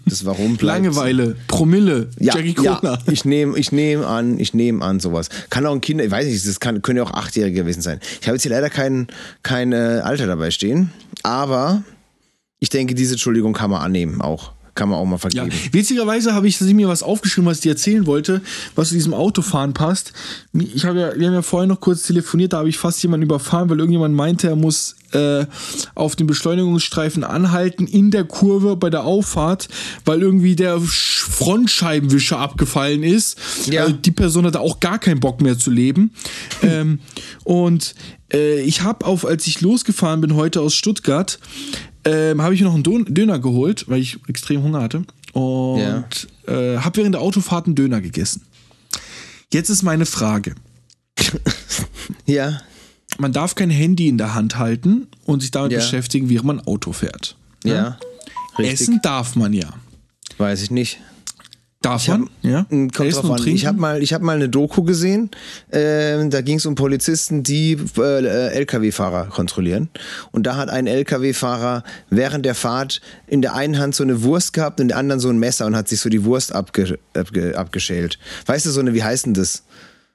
Das 0.06 0.24
Warum 0.24 0.56
bleibt. 0.58 0.84
Langeweile, 0.84 1.36
Promille, 1.48 2.10
Ja, 2.20 2.36
Jackie 2.36 2.56
ja, 2.62 2.76
Kotner. 2.76 3.00
ich 3.12 3.26
nehme 3.26 3.58
ich 3.58 3.72
nehm 3.72 4.04
an, 4.04 4.40
ich 4.40 4.54
nehme 4.54 4.84
an 4.86 5.00
sowas. 5.00 5.30
Kann 5.50 5.66
auch 5.66 5.74
ein 5.74 5.82
Kind, 5.82 6.00
ich 6.00 6.12
weiß 6.12 6.28
nicht, 6.28 6.46
das 6.48 6.60
kann, 6.60 6.84
können 6.84 6.98
ja 6.98 7.04
auch 7.04 7.12
Achtjährige 7.14 7.62
gewesen 7.62 7.82
sein. 7.82 8.00
Ich 8.22 8.28
habe 8.28 8.36
jetzt 8.36 8.44
hier 8.44 8.52
leider 8.52 8.70
kein, 8.70 9.08
kein 9.42 9.72
äh, 9.72 10.02
Alter 10.04 10.28
dabei 10.28 10.52
stehen, 10.52 10.92
aber 11.24 11.82
ich 12.60 12.70
denke, 12.70 12.94
diese 12.94 13.14
Entschuldigung 13.14 13.54
kann 13.54 13.72
man 13.72 13.82
annehmen 13.82 14.22
auch. 14.22 14.52
Kann 14.76 14.90
man 14.90 15.00
auch 15.00 15.06
mal 15.06 15.16
Ja, 15.16 15.18
vergeben. 15.46 15.52
witzigerweise 15.72 16.36
habe 16.36 16.48
ich 16.48 16.62
mir 16.62 16.88
was 16.88 17.02
aufgeschrieben, 17.02 17.50
was 17.50 17.58
ich 17.58 17.62
dir 17.64 17.72
erzählen 17.72 18.06
wollte, 18.06 18.42
was 18.76 18.90
zu 18.90 18.94
diesem 18.94 19.16
Autofahren 19.16 19.74
passt. 19.74 20.14
Ich 20.54 20.86
habe 20.86 21.00
ja, 21.00 21.16
wir 21.20 21.28
haben 21.28 21.34
ja 21.34 21.42
vorher 21.42 21.68
noch 21.68 21.82
kurz 21.82 22.04
telefoniert, 22.04 22.54
da 22.54 22.60
habe 22.60 22.70
ich 22.70 22.78
fast 22.78 23.02
jemanden 23.02 23.26
überfahren, 23.26 23.70
weil 23.72 23.80
irgendjemand 23.80 24.14
meinte, 24.14 24.48
er 24.50 24.56
muss 24.56 24.98
äh, 25.14 25.46
auf 25.96 26.16
den 26.16 26.28
Beschleunigungsstreifen 26.28 27.24
anhalten 27.24 27.88
in 27.88 28.12
der 28.12 28.24
Kurve 28.26 28.76
bei 28.76 28.90
der 28.90 29.04
Auffahrt, 29.04 29.68
weil 30.06 30.22
irgendwie 30.22 30.56
der 30.56 30.78
Sch- 30.80 31.30
Frontscheibenwischer 31.30 32.38
abgefallen 32.40 33.04
ist. 33.04 33.38
Ja. 33.68 33.82
Also 33.84 33.94
die 33.94 34.12
Person 34.12 34.46
hatte 34.46 34.60
auch 34.60 34.80
gar 34.80 35.00
keinen 35.00 35.20
Bock 35.20 35.42
mehr 35.42 35.58
zu 35.58 35.72
leben. 35.72 36.12
ähm, 36.64 37.00
und 37.44 37.96
äh, 38.34 38.62
ich 38.62 38.82
habe 38.84 39.06
auf, 39.06 39.26
als 39.26 39.48
ich 39.48 39.62
losgefahren 39.62 40.22
bin 40.22 40.36
heute 40.36 40.62
aus 40.62 40.76
Stuttgart, 40.76 41.40
ähm, 42.06 42.42
habe 42.42 42.54
ich 42.54 42.62
mir 42.62 42.68
noch 42.68 42.76
einen 42.76 43.14
Döner 43.14 43.40
geholt, 43.40 43.86
weil 43.88 44.00
ich 44.02 44.20
extrem 44.28 44.64
Hunger 44.64 44.82
hatte. 44.82 45.04
Und 45.34 45.80
Ja. 45.80 46.04
äh, 46.48 46.78
habe 46.78 46.98
während 46.98 47.16
der 47.16 47.22
Autofahrt 47.22 47.66
einen 47.68 47.76
Döner 47.76 48.02
gegessen. 48.02 48.42
Jetzt 49.52 49.70
ist 49.70 49.84
meine 49.84 50.06
Frage. 50.06 50.56
Ja, 52.26 52.62
Man 53.20 53.34
darf 53.34 53.54
kein 53.56 53.70
Handy 53.70 54.08
in 54.08 54.18
der 54.18 54.34
Hand 54.34 54.58
halten 54.58 55.08
und 55.26 55.42
sich 55.42 55.52
damit 55.52 55.72
Ja. 55.74 55.80
beschäftigen, 55.80 56.30
während 56.30 56.46
man 56.46 56.60
Auto 56.62 56.92
fährt. 56.94 57.36
ja. 57.64 57.98
Richtig. 58.58 58.82
Essen 58.82 59.00
darf 59.02 59.36
man 59.38 59.54
ja. 59.54 59.70
Weiß 60.38 60.62
ich 60.62 60.70
nicht. 60.72 61.00
Darf 61.82 62.10
hab- 62.10 62.20
man? 62.20 62.30
Ja. 62.42 62.66
Mm, 62.70 62.90
Kommt 62.90 63.08
Essen 63.08 63.22
drauf 63.22 63.24
und 63.30 63.32
an. 63.32 63.38
trinken? 63.38 63.56
Ich 63.56 63.66
habe 63.66 63.80
mal, 63.80 64.04
ich 64.04 64.12
hab 64.14 64.22
mal 64.22 64.36
eine 64.36 64.50
Doku 64.50 64.84
gesehen, 64.84 65.32
ähm, 65.72 66.30
da 66.30 66.42
ging 66.42 66.58
es 66.58 66.66
um 66.66 66.76
Polizisten, 66.76 67.42
die 67.44 67.78
äh, 67.98 68.48
LKW-Fahrer 68.58 69.28
kontrollieren. 69.28 69.88
Und 70.34 70.44
da 70.44 70.58
hat 70.58 70.70
ein 70.70 70.88
LKW-Fahrer 70.88 71.84
während 72.10 72.46
der 72.46 72.56
Fahrt 72.56 73.00
in 73.28 73.42
der 73.42 73.56
einen 73.56 73.78
Hand 73.80 73.96
so 73.96 74.04
eine 74.04 74.24
Wurst 74.24 74.52
gehabt 74.52 74.82
und 74.82 74.86
in 74.86 74.88
der 74.90 74.98
anderen 74.98 75.22
so 75.22 75.30
ein 75.30 75.40
Messer 75.40 75.66
und 75.68 75.76
hat 75.78 75.88
sich 75.88 76.02
so 76.02 76.10
die 76.10 76.26
Wurst 76.26 76.54
abge, 76.54 77.00
abge, 77.14 77.58
abgeschält. 77.58 78.20
Weißt 78.46 78.66
du, 78.66 78.72
so 78.72 78.82
eine, 78.82 78.94
wie 78.94 79.04
heißt 79.04 79.26
denn 79.28 79.36
das? 79.36 79.64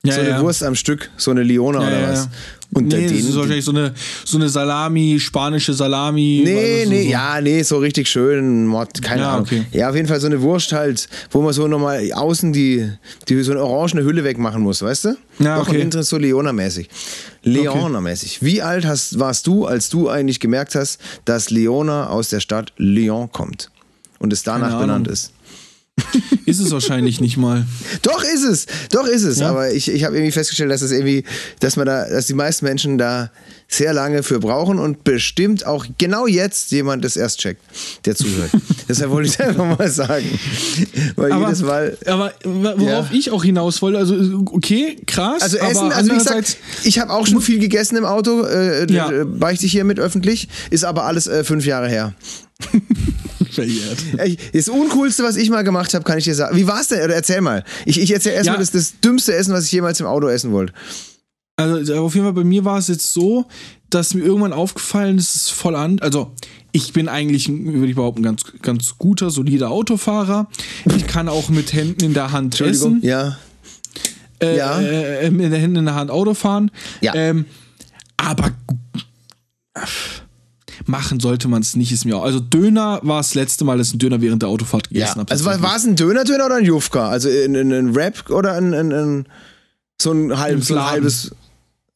Ja, 0.04 0.12
so 0.12 0.20
eine 0.20 0.28
ja. 0.30 0.40
Wurst 0.42 0.62
am 0.62 0.74
Stück, 0.74 1.10
so 1.16 1.30
eine 1.30 1.42
Leona 1.42 1.80
Ja, 1.80 1.86
oder 1.86 2.00
ja, 2.00 2.08
was? 2.12 2.28
Und 2.74 2.88
nee, 2.88 3.02
das 3.04 3.12
ist 3.12 3.36
wahrscheinlich 3.36 3.64
so 3.64 3.70
eine, 3.70 3.94
so 4.24 4.36
eine 4.36 4.48
Salami, 4.48 5.18
spanische 5.20 5.72
Salami. 5.72 6.42
Nee, 6.44 6.86
nee, 6.86 7.04
so. 7.04 7.10
ja, 7.10 7.40
nee, 7.40 7.62
so 7.62 7.78
richtig 7.78 8.08
schön, 8.08 8.72
keine 9.00 9.22
Ja, 9.22 9.32
Ahnung. 9.32 9.46
okay. 9.46 9.64
Ja, 9.72 9.88
auf 9.90 9.94
jeden 9.96 10.08
Fall 10.08 10.20
so 10.20 10.26
eine 10.26 10.40
Wurst 10.42 10.72
halt, 10.72 11.08
wo 11.30 11.42
man 11.42 11.52
so 11.52 11.68
nochmal 11.68 12.12
außen 12.12 12.52
die, 12.52 12.90
die 13.28 13.42
so 13.42 13.52
eine 13.52 13.62
orangene 13.62 14.04
Hülle 14.04 14.24
wegmachen 14.24 14.62
muss, 14.62 14.82
weißt 14.82 15.04
du? 15.06 15.16
Ja, 15.38 15.58
Doch, 15.58 15.68
okay. 15.68 15.88
so 16.02 16.16
Leona-mäßig. 16.18 16.88
Leona-mäßig. 17.42 18.42
Wie 18.42 18.62
alt 18.62 18.86
hast, 18.86 19.18
warst 19.18 19.46
du, 19.46 19.66
als 19.66 19.88
du 19.90 20.08
eigentlich 20.08 20.40
gemerkt 20.40 20.74
hast, 20.74 21.00
dass 21.24 21.50
Leona 21.50 22.08
aus 22.08 22.28
der 22.28 22.40
Stadt 22.40 22.72
Lyon 22.76 23.30
kommt 23.30 23.70
und 24.18 24.32
es 24.32 24.42
danach 24.42 24.80
benannt 24.80 25.08
ist? 25.08 25.33
Ist 26.46 26.60
es 26.60 26.70
wahrscheinlich 26.72 27.20
nicht 27.20 27.36
mal. 27.36 27.66
Doch 28.02 28.22
ist 28.22 28.42
es, 28.44 28.66
doch 28.90 29.06
ist 29.06 29.22
es. 29.22 29.38
Ja. 29.38 29.50
Aber 29.50 29.72
ich, 29.72 29.88
ich 29.90 30.04
habe 30.04 30.14
irgendwie 30.16 30.32
festgestellt, 30.32 30.70
dass 30.70 30.82
es 30.82 30.90
irgendwie, 30.92 31.24
dass 31.60 31.76
man 31.76 31.86
da, 31.86 32.08
dass 32.08 32.26
die 32.26 32.34
meisten 32.34 32.64
Menschen 32.66 32.98
da 32.98 33.30
sehr 33.68 33.92
lange 33.94 34.22
für 34.22 34.40
brauchen 34.40 34.78
und 34.78 35.04
bestimmt 35.04 35.66
auch 35.66 35.86
genau 35.96 36.26
jetzt 36.26 36.70
jemand 36.72 37.04
das 37.04 37.16
erst 37.16 37.40
checkt, 37.40 37.62
der 38.04 38.14
zuhört. 38.14 38.50
Deshalb 38.88 39.10
wollte 39.10 39.28
ich 39.28 39.34
es 39.34 39.40
einfach 39.40 39.78
mal 39.78 39.88
sagen. 39.90 40.38
Weil 41.16 41.32
Aber, 41.32 41.46
jedes 41.46 41.62
Mal. 41.62 41.96
aber 42.06 42.32
worauf 42.44 43.10
Ja. 43.10 43.16
ich 43.16 43.30
auch 43.30 43.42
hinaus 43.42 43.80
wollte, 43.80 43.98
also 43.98 44.14
okay, 44.52 44.96
krass. 45.06 45.42
Also 45.42 45.58
aber 45.60 45.70
Essen, 45.70 45.92
also 45.92 46.10
wie 46.12 46.18
gesagt, 46.18 46.56
ich 46.84 46.98
habe 46.98 47.12
auch 47.12 47.26
schon 47.26 47.40
viel 47.40 47.58
gegessen 47.58 47.96
im 47.96 48.04
Auto, 48.04 48.42
äh, 48.44 48.92
Ja. 48.92 49.10
ja. 49.10 49.24
beichte 49.24 49.64
ich 49.66 49.72
hiermit 49.72 49.98
öffentlich, 49.98 50.48
ist 50.70 50.84
aber 50.84 51.04
alles 51.04 51.26
äh, 51.26 51.42
fünf 51.44 51.64
Jahre 51.64 51.88
her. 51.88 52.14
verjährt. 53.54 53.98
Das 54.52 54.68
Uncoolste, 54.68 55.22
was 55.22 55.36
ich 55.36 55.50
mal 55.50 55.62
gemacht 55.62 55.94
habe, 55.94 56.04
kann 56.04 56.18
ich 56.18 56.24
dir 56.24 56.34
sagen. 56.34 56.56
Wie 56.56 56.66
war's 56.66 56.88
denn? 56.88 57.02
Oder 57.04 57.14
erzähl 57.14 57.40
mal. 57.40 57.64
Ich, 57.86 58.00
ich 58.00 58.10
erzähl 58.12 58.32
erstmal 58.32 58.56
Ja. 58.56 58.60
das, 58.60 58.70
das 58.72 59.00
dümmste 59.00 59.34
Essen, 59.34 59.52
was 59.54 59.64
ich 59.66 59.72
jemals 59.72 60.00
im 60.00 60.06
Auto 60.06 60.28
essen 60.28 60.52
wollte. 60.52 60.72
Also 61.56 61.94
auf 62.04 62.14
jeden 62.14 62.26
Fall 62.26 62.32
bei 62.32 62.42
mir 62.44 62.64
war 62.64 62.78
es 62.78 62.88
jetzt 62.88 63.12
so, 63.12 63.46
dass 63.88 64.12
mir 64.14 64.24
irgendwann 64.24 64.52
aufgefallen 64.52 65.18
ist, 65.18 65.36
es 65.36 65.42
ist 65.42 65.50
voll 65.50 65.76
an. 65.76 66.00
Also 66.00 66.32
ich 66.72 66.92
bin 66.92 67.08
eigentlich, 67.08 67.48
würde 67.48 67.86
ich 67.86 67.94
behaupten, 67.94 68.22
ganz, 68.24 68.42
ganz 68.60 68.98
guter, 68.98 69.30
solider 69.30 69.70
Autofahrer. 69.70 70.48
Ich 70.96 71.06
kann 71.06 71.28
auch 71.28 71.48
mit 71.50 71.72
Händen 71.72 72.02
in 72.02 72.12
der 72.14 72.32
Hand 72.32 72.60
essen. 72.60 72.98
Ja. 73.02 73.38
Äh, 74.42 74.56
Ja. 74.56 74.80
äh, 74.80 75.30
mit 75.30 75.44
den 75.44 75.52
Händen 75.52 75.76
in 75.76 75.84
der 75.84 75.94
Hand 75.94 76.10
Auto 76.10 76.34
fahren. 76.34 76.72
Ja. 77.00 77.14
Ähm, 77.14 77.44
aber 78.16 78.50
machen 80.86 81.20
sollte 81.20 81.48
man 81.48 81.62
es 81.62 81.76
nicht, 81.76 81.92
ist 81.92 82.04
mir 82.04 82.16
auch. 82.16 82.24
Also 82.24 82.40
Döner 82.40 83.00
war 83.02 83.18
das 83.18 83.34
letzte 83.34 83.64
Mal, 83.64 83.78
dass 83.78 83.88
ich 83.88 83.92
einen 83.94 84.00
Döner 84.00 84.20
während 84.20 84.42
der 84.42 84.48
Autofahrt 84.48 84.88
gegessen 84.88 85.14
Ja. 85.16 85.20
habe. 85.20 85.30
Also 85.30 85.44
war, 85.44 85.76
es 85.76 85.84
ein 85.84 85.96
Döner-Döner 85.96 86.46
oder 86.46 86.56
ein 86.56 86.64
Jufka? 86.64 87.08
Also 87.08 87.28
ein, 87.28 87.54
ein, 87.56 87.72
ein 87.72 87.94
Wrap 87.94 88.30
oder 88.30 88.54
ein, 88.54 88.74
ein, 88.74 88.92
ein 88.92 89.26
so 90.00 90.12
ein 90.12 90.38
halbes, 90.38 90.68
so 90.68 90.76
ein 90.76 90.86
halbes. 90.86 91.30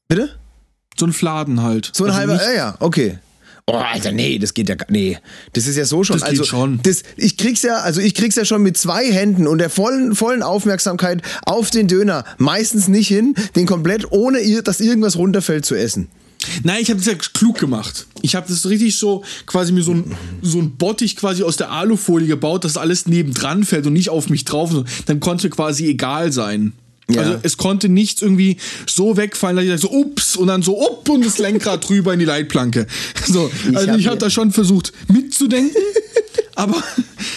Bitte? 0.09 0.31
so 0.99 1.07
ein 1.07 1.13
Fladen 1.13 1.63
halt. 1.63 1.91
So 1.93 2.05
ein 2.05 2.11
also 2.11 2.21
halber, 2.21 2.43
ja, 2.43 2.53
ja, 2.53 2.75
okay. 2.81 3.19
Oh, 3.71 3.75
Alter, 3.75 4.13
nee, 4.13 4.39
das 4.39 4.55
geht 4.55 4.71
ja 4.71 4.77
gar 4.77 4.87
nee. 4.91 5.19
Das 5.53 5.67
ist 5.67 5.77
ja 5.77 5.85
so 5.85 6.03
schon. 6.03 6.19
Das 6.19 6.29
geht 6.29 6.41
also, 6.41 6.45
schon. 6.51 6.81
Das, 6.85 7.03
ich 7.17 7.37
krieg's 7.37 7.63
ja, 7.63 7.81
also 7.81 8.01
ich 8.01 8.15
krieg's 8.15 8.35
ja 8.35 8.47
schon 8.47 8.63
mit 8.63 8.79
zwei 8.79 9.13
Händen 9.13 9.47
und 9.47 9.59
der 9.59 9.69
vollen, 9.69 10.15
vollen 10.15 10.43
Aufmerksamkeit 10.43 11.21
auf 11.45 11.71
den 11.71 11.87
Döner 11.87 12.25
meistens 12.39 12.89
nicht 12.89 13.09
hin, 13.09 13.35
den 13.57 13.67
komplett 13.67 14.11
ohne 14.11 14.39
dass 14.63 14.81
irgendwas 14.81 15.17
runterfällt 15.17 15.67
zu 15.67 15.75
essen. 15.75 16.09
Nein, 16.63 16.79
ich 16.81 16.91
habe 16.91 16.99
das 16.99 17.07
ja 17.07 17.15
klug 17.15 17.59
gemacht. 17.59 18.07
Ich 18.23 18.35
habe 18.35 18.47
das 18.49 18.69
richtig 18.69 18.97
so 18.97 19.25
quasi 19.47 19.73
mir 19.73 19.83
so 19.83 19.93
ein, 19.93 20.17
so 20.43 20.59
ein 20.59 20.77
Bottich 20.77 21.17
quasi 21.17 21.43
aus 21.43 21.57
der 21.57 21.71
Alufolie 21.71 22.29
gebaut, 22.29 22.65
dass 22.65 22.77
alles 22.77 23.07
nebendran 23.07 23.65
fällt 23.65 23.87
und 23.87 23.93
nicht 23.93 24.11
auf 24.11 24.31
mich 24.31 24.45
drauf. 24.45 24.71
Dann 25.07 25.21
konnte 25.21 25.51
quasi 25.51 25.87
egal 25.87 26.33
sein. 26.33 26.73
Ja. 27.11 27.23
Also 27.23 27.39
es 27.43 27.57
konnte 27.57 27.89
nichts 27.89 28.21
irgendwie 28.21 28.59
so 28.87 29.17
wegfallen, 29.17 29.57
dass 29.57 29.65
ich 29.65 29.71
dachte 29.71 29.83
so 29.83 29.91
ups 29.91 30.37
und 30.37 30.49
dann 30.49 30.63
so 30.63 30.85
up 30.87 31.09
und 31.09 31.25
das 31.25 31.39
Lenkrad 31.39 31.87
drüber 31.89 32.13
in 32.13 32.19
die 32.19 32.27
Leitplanke. 32.27 32.87
So, 33.27 33.51
also 33.75 33.91
hab 33.91 33.99
ich 33.99 34.07
habe 34.07 34.19
da 34.19 34.29
schon 34.29 34.53
versucht 34.53 34.93
mitzudenken, 35.11 35.83
aber, 36.55 36.83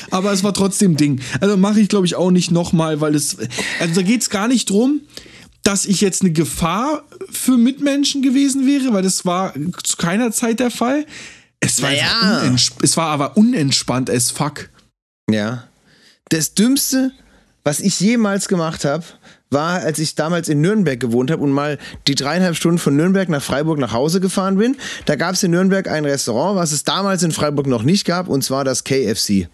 aber 0.09 0.33
es 0.33 0.43
war 0.43 0.53
trotzdem 0.53 0.97
Ding. 0.97 1.21
Also 1.39 1.55
mache 1.55 1.79
ich 1.79 1.87
glaube 1.87 2.05
ich 2.05 2.15
auch 2.15 2.31
nicht 2.31 2.51
nochmal, 2.51 2.99
weil 2.99 3.15
es, 3.15 3.37
also 3.79 3.95
da 3.95 4.01
geht 4.01 4.21
es 4.21 4.29
gar 4.29 4.49
nicht 4.49 4.69
drum, 4.69 5.01
dass 5.63 5.85
ich 5.85 6.01
jetzt 6.01 6.21
eine 6.21 6.31
Gefahr 6.31 7.03
für 7.29 7.57
Mitmenschen 7.57 8.21
gewesen 8.21 8.65
wäre, 8.65 8.93
weil 8.93 9.03
das 9.03 9.25
war 9.25 9.53
zu 9.83 9.97
keiner 9.97 10.31
Zeit 10.31 10.59
der 10.59 10.71
Fall. 10.71 11.05
Es 11.59 11.81
war, 11.81 11.91
unentsp- 11.91 12.83
es 12.83 12.97
war 12.97 13.07
aber 13.07 13.37
unentspannt 13.37 14.09
as 14.09 14.31
fuck. 14.31 14.69
Ja. 15.29 15.67
Das 16.29 16.53
Dümmste, 16.55 17.11
was 17.63 17.79
ich 17.79 17.99
jemals 17.99 18.47
gemacht 18.47 18.85
habe, 18.85 19.03
war, 19.51 19.81
als 19.81 19.99
ich 19.99 20.15
damals 20.15 20.47
in 20.49 20.61
Nürnberg 20.61 20.99
gewohnt 20.99 21.29
habe 21.29 21.43
und 21.43 21.51
mal 21.51 21.77
die 22.07 22.15
dreieinhalb 22.15 22.55
Stunden 22.55 22.77
von 22.79 22.95
Nürnberg 22.95 23.27
nach 23.29 23.43
Freiburg 23.43 23.77
nach 23.79 23.91
Hause 23.91 24.21
gefahren 24.21 24.57
bin. 24.57 24.77
Da 25.05 25.15
gab 25.15 25.33
es 25.35 25.43
in 25.43 25.51
Nürnberg 25.51 25.87
ein 25.89 26.05
Restaurant, 26.05 26.57
was 26.57 26.71
es 26.71 26.83
damals 26.85 27.21
in 27.21 27.31
Freiburg 27.33 27.67
noch 27.67 27.83
nicht 27.83 28.05
gab, 28.05 28.29
und 28.29 28.43
zwar 28.43 28.63
das 28.63 28.83
KFC. 28.85 29.49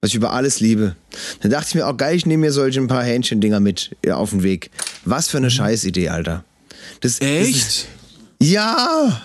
Was 0.00 0.10
ich 0.10 0.14
über 0.16 0.32
alles 0.32 0.60
liebe. 0.60 0.96
Da 1.40 1.48
dachte 1.48 1.68
ich 1.68 1.74
mir 1.74 1.86
auch 1.86 1.96
geil, 1.96 2.16
ich 2.16 2.26
nehme 2.26 2.46
mir 2.46 2.52
solche 2.52 2.80
ein 2.80 2.86
paar 2.88 3.04
Hähnchendinger 3.04 3.60
mit 3.60 3.94
ja, 4.04 4.16
auf 4.16 4.30
den 4.30 4.42
Weg. 4.42 4.70
Was 5.06 5.28
für 5.28 5.38
eine 5.38 5.50
Scheißidee, 5.50 6.08
Alter. 6.10 6.44
Das, 7.00 7.18
Das 7.18 7.28
ist, 7.28 7.48
Echt? 7.48 7.86
ja! 8.42 9.22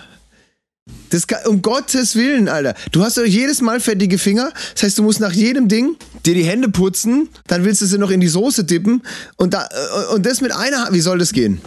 Das 1.10 1.26
um 1.46 1.62
Gottes 1.62 2.16
Willen, 2.16 2.48
Alter. 2.48 2.74
Du 2.90 3.04
hast 3.04 3.16
doch 3.16 3.24
jedes 3.24 3.60
Mal 3.60 3.78
fettige 3.80 4.18
Finger. 4.18 4.50
Das 4.74 4.82
heißt, 4.82 4.98
du 4.98 5.02
musst 5.02 5.20
nach 5.20 5.32
jedem 5.32 5.68
Ding 5.68 5.96
dir 6.26 6.34
die 6.34 6.42
Hände 6.44 6.68
putzen, 6.70 7.28
dann 7.46 7.64
willst 7.64 7.82
du 7.82 7.86
sie 7.86 7.98
noch 7.98 8.10
in 8.10 8.20
die 8.20 8.28
Soße 8.28 8.64
dippen 8.64 9.02
und, 9.36 9.54
da, 9.54 9.68
äh, 9.70 10.14
und 10.14 10.24
das 10.26 10.40
mit 10.40 10.50
einer 10.52 10.84
Hand. 10.84 10.92
Wie 10.94 11.00
soll 11.00 11.18
das 11.18 11.32
gehen? 11.32 11.60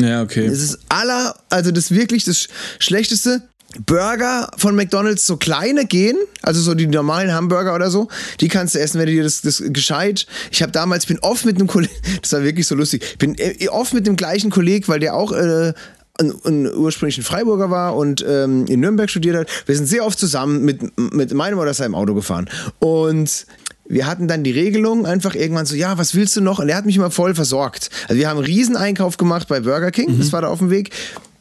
Ja, 0.00 0.22
okay. 0.22 0.48
Das 0.48 0.58
ist 0.58 0.78
aller, 0.88 1.36
also 1.48 1.70
das 1.70 1.90
wirklich 1.92 2.24
das 2.24 2.36
Sch- 2.36 2.48
Schlechteste. 2.78 3.42
Burger 3.84 4.50
von 4.56 4.74
McDonalds, 4.74 5.26
so 5.26 5.36
kleine 5.36 5.86
gehen, 5.86 6.16
also 6.42 6.60
so 6.60 6.74
die 6.74 6.86
normalen 6.86 7.32
Hamburger 7.32 7.74
oder 7.74 7.90
so, 7.90 8.08
die 8.40 8.48
kannst 8.48 8.74
du 8.74 8.80
essen, 8.80 8.98
wenn 8.98 9.06
du 9.06 9.12
dir 9.12 9.22
das, 9.22 9.42
das 9.42 9.62
gescheit. 9.66 10.26
Ich 10.50 10.62
habe 10.62 10.72
damals, 10.72 11.06
bin 11.06 11.18
oft 11.20 11.44
mit 11.44 11.56
einem 11.56 11.66
Kollegen, 11.66 11.94
das 12.22 12.32
war 12.32 12.42
wirklich 12.42 12.66
so 12.66 12.74
lustig, 12.74 13.18
bin 13.18 13.34
äh, 13.38 13.68
oft 13.68 13.94
mit 13.94 14.06
dem 14.06 14.16
gleichen 14.16 14.50
Kollegen, 14.50 14.88
weil 14.88 15.00
der 15.00 15.14
auch 15.14 15.32
äh, 15.32 15.72
ein, 16.18 16.32
ein 16.44 16.74
ursprünglich 16.74 17.18
ein 17.18 17.24
Freiburger 17.24 17.70
war 17.70 17.96
und 17.96 18.24
ähm, 18.26 18.66
in 18.66 18.80
Nürnberg 18.80 19.10
studiert 19.10 19.36
hat. 19.36 19.48
Wir 19.66 19.76
sind 19.76 19.86
sehr 19.86 20.04
oft 20.04 20.18
zusammen 20.18 20.64
mit, 20.64 20.98
mit 20.98 21.34
meinem 21.34 21.58
oder 21.58 21.74
seinem 21.74 21.94
Auto 21.94 22.14
gefahren. 22.14 22.48
Und 22.78 23.46
wir 23.88 24.06
hatten 24.06 24.26
dann 24.26 24.42
die 24.42 24.50
Regelung 24.50 25.06
einfach 25.06 25.34
irgendwann 25.34 25.66
so, 25.66 25.76
ja, 25.76 25.98
was 25.98 26.14
willst 26.14 26.36
du 26.36 26.40
noch? 26.40 26.58
Und 26.58 26.68
er 26.68 26.76
hat 26.76 26.86
mich 26.86 26.96
immer 26.96 27.10
voll 27.10 27.34
versorgt. 27.34 27.90
Also 28.08 28.18
wir 28.18 28.28
haben 28.28 28.38
einen 28.38 28.46
Rieseneinkauf 28.46 29.16
gemacht 29.16 29.48
bei 29.48 29.60
Burger 29.60 29.90
King, 29.90 30.14
mhm. 30.14 30.18
das 30.18 30.32
war 30.32 30.42
da 30.42 30.48
auf 30.48 30.58
dem 30.58 30.70
Weg. 30.70 30.90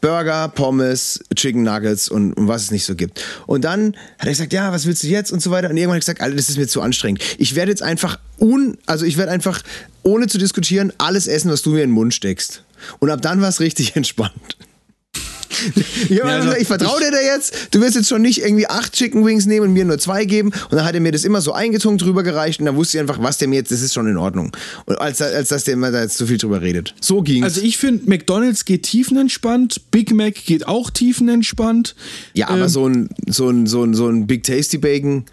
Burger, 0.02 0.50
Pommes, 0.50 1.20
Chicken 1.36 1.64
Nuggets 1.64 2.10
und, 2.10 2.34
und, 2.34 2.48
was 2.48 2.64
es 2.64 2.72
nicht 2.72 2.86
so 2.86 2.96
gibt. 2.96 3.24
Und 3.48 3.64
dann 3.64 3.96
hat 4.20 4.28
er 4.28 4.32
gesagt, 4.32 4.54
ja, 4.54 4.72
was 4.72 4.86
willst 4.86 5.04
du 5.04 5.08
jetzt 5.08 5.32
und 5.32 5.42
so 5.42 5.52
weiter. 5.52 5.70
Und 5.70 5.78
irgendwann 5.78 5.96
hat 5.96 6.04
er 6.04 6.14
gesagt, 6.14 6.22
Alter, 6.22 6.36
das 6.36 6.50
ist 6.50 6.58
mir 6.58 6.68
zu 6.68 6.82
anstrengend. 6.82 7.22
Ich 7.38 7.56
werde 7.56 7.72
jetzt 7.72 7.84
einfach 7.84 8.20
un, 8.40 8.78
also 8.86 9.06
ich 9.06 9.18
werde 9.18 9.32
einfach 9.32 9.62
ohne 10.04 10.28
zu 10.28 10.38
diskutieren 10.38 10.94
alles 10.98 11.28
essen, 11.28 11.52
was 11.52 11.62
du 11.62 11.72
mir 11.72 11.84
in 11.84 11.90
den 11.90 11.96
Mund 11.96 12.14
steckst. 12.14 12.64
Und 13.00 13.10
ab 13.10 13.22
dann 13.22 13.42
war 13.42 13.50
es 13.50 13.60
richtig 13.60 13.96
entspannt. 13.96 14.58
Ich, 15.76 16.10
ja, 16.10 16.24
also, 16.24 16.54
ich 16.54 16.68
vertraue 16.68 17.00
dir 17.00 17.12
da 17.12 17.20
jetzt. 17.20 17.70
Du 17.72 17.82
wirst 17.82 17.96
jetzt 17.96 18.10
schon 18.10 18.22
nicht 18.22 18.42
irgendwie 18.42 18.68
acht 18.68 18.94
Chicken 18.94 19.26
Wings 19.26 19.46
nehmen 19.46 19.68
und 19.68 19.74
mir 19.74 19.86
nur 19.86 19.98
zwei 19.98 20.26
geben. 20.26 20.50
Und 20.50 20.72
dann 20.72 20.86
hat 20.86 20.94
er 20.96 21.02
mir 21.02 21.12
das 21.12 21.24
immer 21.24 21.42
so 21.42 21.54
eingetunkt 21.54 22.02
drüber 22.02 22.24
gereicht 22.24 22.60
und 22.60 22.66
dann 22.66 22.76
wusste 22.76 22.98
ich 22.98 23.02
einfach, 23.02 23.22
was 23.22 23.38
der 23.38 23.48
mir 23.48 23.56
jetzt, 23.56 23.72
das 23.72 23.82
ist 23.82 23.94
schon 23.94 24.08
in 24.08 24.18
Ordnung. 24.18 24.56
Und 24.86 25.00
als, 25.00 25.22
als 25.22 25.50
dass 25.50 25.64
der 25.64 25.74
immer 25.74 25.92
da 25.92 26.02
jetzt 26.02 26.18
zu 26.18 26.28
viel 26.28 26.38
drüber 26.38 26.62
redet. 26.62 26.94
So 27.02 27.22
ging 27.22 27.44
Also 27.44 27.62
ich 27.62 27.78
finde, 27.78 28.10
McDonalds 28.10 28.66
geht 28.66 28.84
tiefenentspannt, 28.84 29.92
Big 29.92 30.14
Mac 30.14 30.36
geht 30.46 30.68
auch 30.68 30.90
tiefenentspannt. 30.90 31.96
Ja, 32.34 32.50
aber 32.50 32.64
ähm, 32.64 32.70
so, 32.70 32.88
ein, 32.88 33.10
so, 33.28 33.50
ein, 33.50 33.68
so, 33.68 33.84
ein, 33.84 33.94
so 33.94 34.08
ein 34.08 34.28
Big 34.28 34.44
Tasty 34.44 34.78
Bacon 34.78 35.26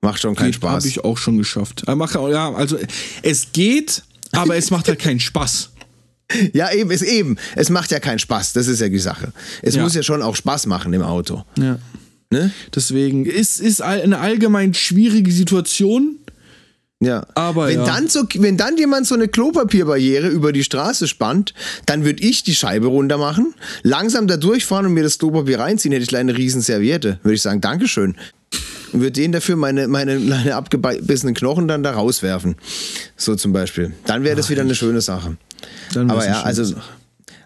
macht 0.00 0.20
schon 0.20 0.34
keinen 0.34 0.52
Spaß. 0.52 0.84
Habe 0.84 0.88
ich 0.88 1.04
auch 1.04 1.18
schon 1.18 1.38
geschafft. 1.38 1.84
Ja, 1.86 2.52
also 2.52 2.78
es 3.22 3.52
geht, 3.52 4.02
aber 4.32 4.56
es 4.56 4.70
macht 4.70 4.88
halt 4.88 4.98
keinen 4.98 5.20
Spaß. 5.20 5.70
Ja, 6.52 6.72
eben, 6.72 6.90
ist 6.90 7.02
eben. 7.02 7.36
Es 7.56 7.70
macht 7.70 7.90
ja 7.90 8.00
keinen 8.00 8.18
Spaß, 8.18 8.52
das 8.52 8.66
ist 8.66 8.80
ja 8.80 8.88
die 8.88 8.98
Sache. 8.98 9.32
Es 9.62 9.74
ja. 9.74 9.82
muss 9.82 9.94
ja 9.94 10.02
schon 10.02 10.22
auch 10.22 10.36
Spaß 10.36 10.66
machen 10.66 10.92
im 10.92 11.02
Auto. 11.02 11.44
Ja. 11.56 11.78
Ne? 12.30 12.50
Deswegen 12.74 13.24
ist 13.24 13.60
ist 13.60 13.80
eine 13.80 14.18
allgemein 14.18 14.74
schwierige 14.74 15.32
Situation. 15.32 16.18
Ja. 17.00 17.26
Aber 17.34 17.68
wenn, 17.68 17.78
ja. 17.78 17.86
Dann 17.86 18.08
so, 18.08 18.24
wenn 18.34 18.56
dann 18.56 18.76
jemand 18.76 19.06
so 19.06 19.14
eine 19.14 19.28
Klopapierbarriere 19.28 20.28
über 20.28 20.52
die 20.52 20.64
Straße 20.64 21.06
spannt, 21.06 21.54
dann 21.86 22.04
würde 22.04 22.22
ich 22.22 22.42
die 22.42 22.54
Scheibe 22.54 22.88
runter 22.88 23.18
machen, 23.18 23.54
langsam 23.82 24.26
da 24.26 24.36
durchfahren 24.36 24.86
und 24.86 24.94
mir 24.94 25.04
das 25.04 25.18
Klopapier 25.18 25.60
reinziehen, 25.60 25.92
hätte 25.92 26.04
ich 26.04 26.16
eine 26.16 26.36
riesen 26.36 26.60
Serviette. 26.60 27.20
Würde 27.22 27.36
ich 27.36 27.42
sagen, 27.42 27.60
Dankeschön. 27.60 28.16
Und 28.92 29.00
würde 29.00 29.12
den 29.12 29.32
dafür 29.32 29.56
meine, 29.56 29.86
meine, 29.86 30.18
meine 30.18 30.54
abgebissenen 30.56 31.34
Knochen 31.34 31.68
dann 31.68 31.82
da 31.82 31.92
rauswerfen. 31.92 32.56
So 33.16 33.36
zum 33.36 33.52
Beispiel. 33.52 33.92
Dann 34.06 34.24
wäre 34.24 34.34
das 34.34 34.50
wieder 34.50 34.62
eine 34.62 34.74
schöne 34.74 35.00
Sache. 35.00 35.36
Aber 35.94 36.26
ja, 36.26 36.42
also. 36.42 36.74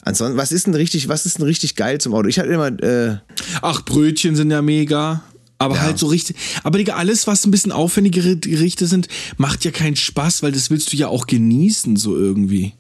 Ansonsten, 0.05 0.37
was 0.37 0.51
ist 0.51 0.67
denn 0.67 0.75
richtig, 0.75 1.09
was 1.09 1.27
ist 1.27 1.39
denn 1.39 1.47
richtig 1.47 1.77
geil 1.77 2.01
zum 2.01 2.13
Auto? 2.15 2.29
Ich 2.29 2.39
hatte 2.39 2.49
immer. 2.49 2.83
Äh 2.83 3.19
Ach, 3.61 3.85
Brötchen 3.85 4.35
sind 4.35 4.51
ja 4.51 4.61
mega. 4.61 5.23
Aber 5.59 5.77
ja. 5.77 5.83
halt 5.83 5.99
so 5.99 6.09
richtig. 6.09 6.37
Aber 6.65 6.79
Digga, 6.79 6.97
alles, 6.97 7.29
was 7.29 7.47
ein 7.47 7.53
bisschen 7.53 7.71
aufwendigere 7.71 8.37
Gerichte 8.37 8.89
sind, 8.89 9.07
macht 9.37 9.65
ja 9.65 9.71
keinen 9.71 9.95
Spaß, 9.95 10.43
weil 10.43 10.51
das 10.51 10.71
willst 10.71 10.93
du 10.93 10.97
ja 10.97 11.07
auch 11.07 11.29
genießen, 11.29 11.95
so 11.97 12.17
irgendwie. 12.17 12.73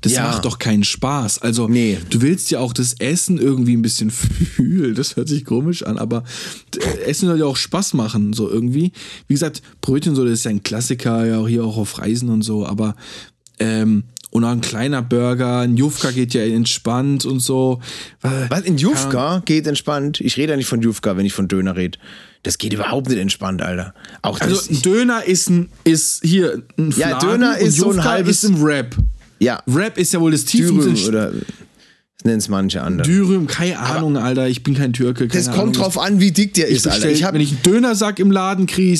Das 0.00 0.12
ja. 0.12 0.22
macht 0.22 0.46
doch 0.46 0.58
keinen 0.58 0.82
Spaß. 0.82 1.42
Also, 1.42 1.68
nee. 1.68 1.98
du 2.08 2.22
willst 2.22 2.50
ja 2.50 2.60
auch 2.60 2.72
das 2.72 2.94
Essen 2.94 3.38
irgendwie 3.38 3.76
ein 3.76 3.82
bisschen 3.82 4.10
fühlen. 4.10 4.94
Das 4.94 5.16
hört 5.16 5.28
sich 5.28 5.44
komisch 5.44 5.82
an, 5.82 5.98
aber 5.98 6.24
Essen 7.04 7.28
soll 7.28 7.38
ja 7.38 7.44
auch 7.44 7.56
Spaß 7.56 7.92
machen, 7.94 8.32
so 8.32 8.48
irgendwie. 8.48 8.92
Wie 9.26 9.34
gesagt, 9.34 9.60
Brötchen 9.82 10.14
so, 10.14 10.24
das 10.24 10.34
ist 10.34 10.44
ja 10.44 10.52
ein 10.52 10.62
Klassiker, 10.62 11.26
ja 11.26 11.38
auch 11.38 11.48
hier 11.48 11.64
auch 11.64 11.76
auf 11.76 11.98
Reisen 11.98 12.30
und 12.30 12.42
so, 12.42 12.64
aber 12.66 12.96
ähm, 13.58 14.04
und 14.30 14.44
auch 14.44 14.50
ein 14.50 14.60
kleiner 14.60 15.02
Burger, 15.02 15.60
ein 15.60 15.76
Jufka 15.76 16.10
geht 16.12 16.34
ja 16.34 16.42
entspannt 16.42 17.24
und 17.24 17.40
so. 17.40 17.80
Was, 18.20 18.62
in 18.62 18.78
Jufka 18.78 19.34
ja. 19.34 19.42
geht 19.44 19.66
entspannt? 19.66 20.20
Ich 20.20 20.36
rede 20.36 20.52
ja 20.52 20.56
nicht 20.56 20.68
von 20.68 20.80
Jufka, 20.80 21.16
wenn 21.16 21.26
ich 21.26 21.32
von 21.32 21.48
Döner 21.48 21.76
rede. 21.76 21.98
Das 22.42 22.56
geht 22.56 22.72
überhaupt 22.72 23.08
nicht 23.08 23.18
entspannt, 23.18 23.60
Alter. 23.60 23.92
Auch 24.22 24.40
also 24.40 24.58
ein 24.70 24.82
Döner 24.82 25.24
ist 25.24 25.50
ein, 25.50 25.68
ist 25.84 26.24
hier 26.24 26.62
ein 26.78 26.92
Fladen 26.92 27.10
Ja, 27.10 27.18
Döner 27.18 27.58
ist 27.58 27.76
so 27.76 27.90
ein 27.90 28.02
halbes... 28.02 28.44
ist 28.44 28.50
ein 28.50 28.62
Rap. 28.62 28.96
Ja. 29.40 29.62
Rap 29.66 29.98
ist 29.98 30.12
ja 30.14 30.20
wohl 30.20 30.30
das 30.30 30.44
tiefste... 30.44 31.08
Oder 31.08 31.32
nennen 32.24 32.38
es 32.38 32.48
manche 32.48 32.82
andere. 32.82 33.06
Dürüm, 33.08 33.46
keine 33.46 33.78
Ahnung, 33.78 34.16
aber 34.16 34.26
Alter, 34.26 34.48
ich 34.48 34.62
bin 34.62 34.74
kein 34.74 34.92
Türke. 34.92 35.28
das 35.28 35.46
kommt 35.46 35.58
Ahnung. 35.58 35.72
drauf 35.72 35.98
an, 35.98 36.20
wie 36.20 36.32
dick 36.32 36.54
der 36.54 36.68
ist, 36.68 36.84
bestell, 36.84 36.92
Alter. 36.92 37.10
Ich 37.10 37.24
hab, 37.24 37.34
wenn 37.34 37.40
ich 37.40 37.50
einen 37.50 37.62
Dönersack 37.62 38.18
im 38.18 38.30
Laden 38.30 38.66
kriege, 38.66 38.90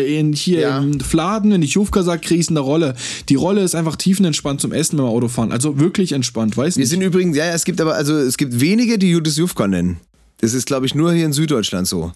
in, 0.00 0.32
hier 0.32 0.60
ja. 0.60 0.78
im 0.78 1.00
Fladen, 1.00 1.52
wenn 1.52 1.62
ich 1.62 1.72
Jufka-Sack 1.72 2.22
kriege, 2.22 2.44
eine 2.48 2.60
Rolle. 2.60 2.94
Die 3.28 3.34
Rolle 3.34 3.62
ist 3.62 3.74
einfach 3.74 3.96
tiefenentspannt 3.96 4.60
zum 4.60 4.72
Essen 4.72 4.96
beim 4.96 5.06
Autofahren. 5.06 5.52
Also 5.52 5.78
wirklich 5.78 6.12
entspannt, 6.12 6.56
weißt 6.56 6.76
du? 6.76 6.80
Wir 6.80 6.86
sind 6.86 7.02
übrigens, 7.02 7.36
ja, 7.36 7.46
es 7.46 7.64
gibt 7.64 7.80
aber, 7.80 7.94
also 7.94 8.16
es 8.16 8.36
gibt 8.36 8.60
wenige, 8.60 8.98
die 8.98 9.20
das 9.22 9.36
Jufka 9.36 9.66
nennen. 9.66 9.98
Das 10.40 10.52
ist, 10.52 10.66
glaube 10.66 10.86
ich, 10.86 10.94
nur 10.94 11.12
hier 11.12 11.26
in 11.26 11.32
Süddeutschland 11.32 11.86
so. 11.88 12.12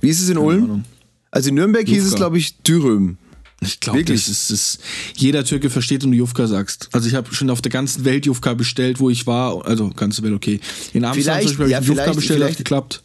Wie 0.00 0.08
ist 0.08 0.20
es 0.20 0.28
in 0.28 0.36
keine 0.36 0.46
Ulm? 0.46 0.64
Ahnung. 0.64 0.84
Also 1.30 1.48
in 1.48 1.56
Nürnberg 1.56 1.86
Jufka. 1.86 1.94
hieß 2.02 2.08
es, 2.08 2.14
glaube 2.14 2.38
ich, 2.38 2.56
Dürüm. 2.58 3.16
Ich 3.62 3.78
glaube, 3.78 4.04
das 4.04 4.28
ist, 4.28 4.50
das 4.50 4.78
jeder 5.14 5.44
Türke 5.44 5.68
versteht, 5.68 6.02
wenn 6.02 6.12
du 6.12 6.16
Jufka 6.16 6.46
sagst. 6.46 6.88
Also 6.92 7.08
ich 7.08 7.14
habe 7.14 7.34
schon 7.34 7.50
auf 7.50 7.60
der 7.60 7.70
ganzen 7.70 8.04
Welt 8.06 8.24
Jufka 8.24 8.54
bestellt, 8.54 9.00
wo 9.00 9.10
ich 9.10 9.26
war. 9.26 9.66
Also 9.66 9.90
ganze 9.90 10.22
Welt, 10.22 10.34
okay. 10.34 10.60
In 10.94 11.04
Amsterdam 11.04 11.40
vielleicht, 11.40 11.58
habe 11.58 11.64
ich 11.66 11.70
ja, 11.70 11.80
Jufka 11.80 12.12
bestellt, 12.12 12.42
hat 12.42 12.56
geklappt. 12.56 13.02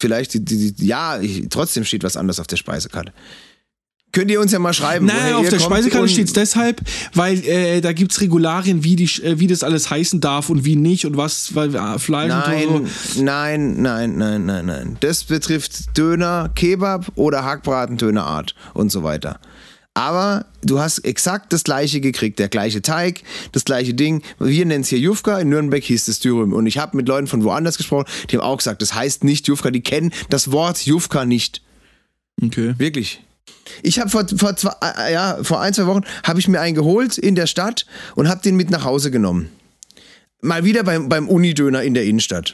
Vielleicht, 0.00 0.34
die, 0.34 0.44
die, 0.44 0.72
die, 0.72 0.86
ja, 0.86 1.20
ich, 1.20 1.46
trotzdem 1.50 1.84
steht 1.84 2.04
was 2.04 2.16
anderes 2.16 2.40
auf 2.40 2.46
der 2.46 2.56
Speisekarte. 2.56 3.12
Könnt 4.12 4.30
ihr 4.30 4.40
uns 4.40 4.52
ja 4.52 4.58
mal 4.58 4.72
schreiben. 4.72 5.04
Nein, 5.04 5.34
auf 5.34 5.48
der 5.50 5.58
Speisekarte 5.58 6.08
steht 6.08 6.28
es 6.28 6.32
deshalb, 6.32 6.80
weil 7.12 7.44
äh, 7.44 7.82
da 7.82 7.92
gibt 7.92 8.12
es 8.12 8.20
Regularien, 8.22 8.82
wie, 8.82 8.96
die, 8.96 9.04
äh, 9.22 9.38
wie 9.38 9.46
das 9.46 9.62
alles 9.62 9.90
heißen 9.90 10.20
darf 10.20 10.48
und 10.48 10.64
wie 10.64 10.76
nicht 10.76 11.04
und 11.04 11.18
was, 11.18 11.54
weil 11.54 11.74
äh, 11.74 11.98
Fleisch 11.98 12.28
nein, 12.28 12.68
und 12.68 12.88
so. 12.88 13.22
Nein, 13.22 13.82
nein, 13.82 14.16
nein, 14.16 14.46
nein, 14.46 14.64
nein. 14.64 14.96
Das 15.00 15.24
betrifft 15.24 15.96
Döner, 15.98 16.50
Kebab 16.54 17.12
oder 17.16 17.44
Hackbraten, 17.44 17.98
Dönerart 17.98 18.54
und 18.72 18.90
so 18.90 19.02
weiter. 19.02 19.40
Aber 19.98 20.46
du 20.62 20.78
hast 20.78 21.00
exakt 21.00 21.52
das 21.52 21.64
gleiche 21.64 22.00
gekriegt, 22.00 22.38
der 22.38 22.48
gleiche 22.48 22.82
Teig, 22.82 23.22
das 23.50 23.64
gleiche 23.64 23.94
Ding. 23.94 24.22
Wir 24.38 24.64
nennen 24.64 24.82
es 24.82 24.90
hier 24.90 25.00
Jufka, 25.00 25.40
in 25.40 25.48
Nürnberg 25.48 25.82
hieß 25.82 26.06
es 26.06 26.20
Dürüm. 26.20 26.52
Und 26.52 26.66
ich 26.66 26.78
habe 26.78 26.96
mit 26.96 27.08
Leuten 27.08 27.26
von 27.26 27.42
woanders 27.42 27.78
gesprochen, 27.78 28.08
die 28.30 28.36
haben 28.36 28.44
auch 28.44 28.58
gesagt, 28.58 28.80
das 28.80 28.94
heißt 28.94 29.24
nicht 29.24 29.48
Jufka, 29.48 29.72
die 29.72 29.80
kennen 29.80 30.12
das 30.30 30.52
Wort 30.52 30.86
Jufka 30.86 31.24
nicht. 31.24 31.62
Okay. 32.40 32.74
Wirklich. 32.78 33.24
Ich 33.82 33.98
habe 33.98 34.08
vor, 34.08 34.24
vor, 34.36 34.54
zwei, 34.54 34.70
äh, 34.82 35.12
ja, 35.12 35.42
vor 35.42 35.60
ein, 35.60 35.74
zwei 35.74 35.86
Wochen 35.86 36.02
habe 36.22 36.38
ich 36.38 36.46
mir 36.46 36.60
einen 36.60 36.76
geholt 36.76 37.18
in 37.18 37.34
der 37.34 37.48
Stadt 37.48 37.84
und 38.14 38.28
habe 38.28 38.40
den 38.40 38.54
mit 38.54 38.70
nach 38.70 38.84
Hause 38.84 39.10
genommen. 39.10 39.48
Mal 40.40 40.64
wieder 40.64 40.84
beim, 40.84 41.08
beim 41.08 41.28
Unidöner 41.28 41.82
in 41.82 41.94
der 41.94 42.04
Innenstadt 42.04 42.52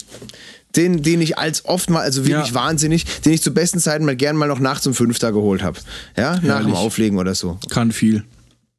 den, 0.76 1.02
den 1.02 1.20
ich 1.20 1.38
als 1.38 1.64
oft 1.64 1.90
mal, 1.90 2.00
also 2.00 2.26
wirklich 2.26 2.48
ja. 2.48 2.54
wahnsinnig, 2.54 3.04
den 3.22 3.32
ich 3.32 3.42
zu 3.42 3.52
besten 3.52 3.78
Zeiten 3.80 4.04
mal 4.04 4.16
gern 4.16 4.36
mal 4.36 4.48
noch 4.48 4.58
nachts 4.58 4.86
um 4.86 4.94
fünf 4.94 5.18
da 5.18 5.30
geholt 5.30 5.62
habe. 5.62 5.78
Ja, 6.16 6.34
Herrlich. 6.34 6.44
nach 6.44 6.62
dem 6.62 6.74
Auflegen 6.74 7.18
oder 7.18 7.34
so. 7.34 7.58
Kann 7.70 7.92
viel. 7.92 8.24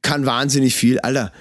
Kann 0.01 0.25
wahnsinnig 0.25 0.75
viel. 0.75 0.99
Alter, 0.99 1.31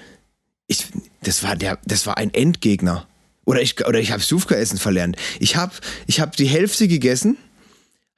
ich, 0.67 0.85
das 1.23 1.43
war 1.43 1.55
der, 1.55 1.79
das 1.85 2.07
war 2.07 2.17
ein 2.17 2.33
Endgegner. 2.33 3.07
Oder 3.45 3.61
ich, 3.61 3.85
oder 3.85 3.99
ich 3.99 4.11
habe 4.11 4.23
Sufka-Essen 4.23 4.79
verlernt. 4.79 5.17
Ich 5.39 5.55
habe 5.55 5.73
ich 6.07 6.19
hab 6.19 6.35
die 6.35 6.47
Hälfte 6.47 6.87
gegessen 6.87 7.37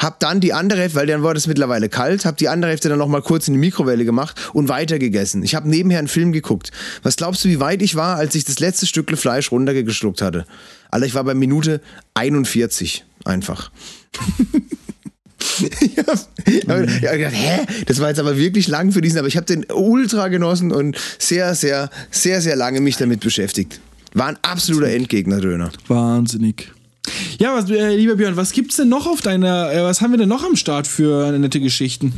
hab 0.01 0.19
dann 0.19 0.39
die 0.39 0.53
andere 0.53 0.81
Hälfte, 0.81 0.99
weil 0.99 1.07
dann 1.07 1.23
war 1.23 1.33
das 1.33 1.47
mittlerweile 1.47 1.89
kalt, 1.89 2.25
hab 2.25 2.37
die 2.37 2.49
andere 2.49 2.71
Hälfte 2.71 2.89
dann 2.89 2.99
nochmal 2.99 3.23
kurz 3.23 3.47
in 3.47 3.55
die 3.55 3.59
Mikrowelle 3.59 4.05
gemacht 4.05 4.37
und 4.53 4.69
weitergegessen. 4.69 5.41
Ich 5.43 5.55
habe 5.55 5.67
nebenher 5.67 5.99
einen 5.99 6.07
Film 6.07 6.31
geguckt. 6.31 6.71
Was 7.01 7.15
glaubst 7.15 7.43
du, 7.43 7.49
wie 7.49 7.59
weit 7.59 7.81
ich 7.81 7.95
war, 7.95 8.17
als 8.17 8.35
ich 8.35 8.45
das 8.45 8.59
letzte 8.59 8.85
Stückle 8.85 9.17
Fleisch 9.17 9.51
runtergeschluckt 9.51 10.21
hatte? 10.21 10.45
Alter, 10.91 11.05
ich 11.05 11.15
war 11.15 11.23
bei 11.23 11.33
Minute 11.33 11.81
41 12.13 13.05
einfach. 13.25 13.71
ich 15.81 15.97
hab, 15.97 16.27
ich 16.45 16.69
hab 16.69 17.13
gedacht, 17.13 17.33
hä? 17.33 17.65
Das 17.87 17.99
war 17.99 18.09
jetzt 18.09 18.19
aber 18.19 18.37
wirklich 18.37 18.67
lang 18.67 18.91
für 18.91 19.01
diesen, 19.01 19.17
aber 19.17 19.27
ich 19.27 19.35
habe 19.35 19.47
den 19.47 19.65
ultra 19.71 20.27
genossen 20.27 20.71
und 20.71 20.97
sehr, 21.17 21.55
sehr, 21.55 21.89
sehr, 22.11 22.41
sehr 22.41 22.55
lange 22.55 22.81
mich 22.81 22.97
damit 22.97 23.21
beschäftigt. 23.21 23.79
War 24.13 24.27
ein 24.27 24.37
absoluter 24.43 24.89
Endgegner-Döner. 24.89 25.71
Wahnsinnig. 25.87 26.71
Ja, 27.39 27.55
was, 27.55 27.69
äh, 27.69 27.95
lieber 27.95 28.15
Björn, 28.15 28.35
was 28.37 28.51
gibt's 28.51 28.77
denn 28.77 28.89
noch 28.89 29.07
auf 29.07 29.21
deiner, 29.21 29.71
äh, 29.71 29.83
was 29.83 30.01
haben 30.01 30.11
wir 30.11 30.17
denn 30.17 30.29
noch 30.29 30.43
am 30.43 30.55
Start 30.55 30.87
für 30.87 31.31
nette 31.37 31.59
Geschichten? 31.59 32.13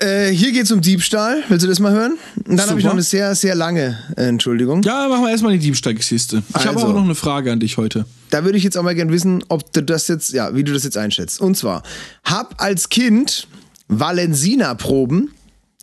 Äh, 0.00 0.30
hier 0.30 0.52
geht's 0.52 0.70
um 0.70 0.80
Diebstahl. 0.80 1.42
Willst 1.48 1.64
du 1.64 1.68
das 1.68 1.80
mal 1.80 1.92
hören? 1.92 2.18
Und 2.46 2.56
dann 2.56 2.70
habe 2.70 2.78
ich 2.78 2.84
noch 2.84 2.92
eine 2.92 3.02
sehr, 3.02 3.34
sehr 3.34 3.56
lange 3.56 3.98
äh, 4.16 4.28
Entschuldigung. 4.28 4.82
Ja, 4.84 5.08
machen 5.08 5.24
wir 5.24 5.30
erstmal 5.30 5.52
die 5.52 5.58
Diebstahlgeschichte. 5.58 6.44
Ich 6.50 6.54
also, 6.54 6.68
habe 6.68 6.82
auch 6.82 6.94
noch 6.94 7.02
eine 7.02 7.16
Frage 7.16 7.50
an 7.50 7.58
dich 7.58 7.78
heute. 7.78 8.06
Da 8.30 8.44
würde 8.44 8.58
ich 8.58 8.64
jetzt 8.64 8.78
auch 8.78 8.84
mal 8.84 8.94
gerne 8.94 9.10
wissen, 9.10 9.42
ob 9.48 9.72
du 9.72 9.82
das 9.82 10.06
jetzt, 10.06 10.32
ja, 10.32 10.54
wie 10.54 10.62
du 10.62 10.72
das 10.72 10.84
jetzt 10.84 10.96
einschätzt. 10.96 11.40
Und 11.40 11.56
zwar, 11.56 11.82
hab 12.22 12.62
als 12.62 12.90
Kind 12.90 13.48
Valensina-Proben, 13.88 15.32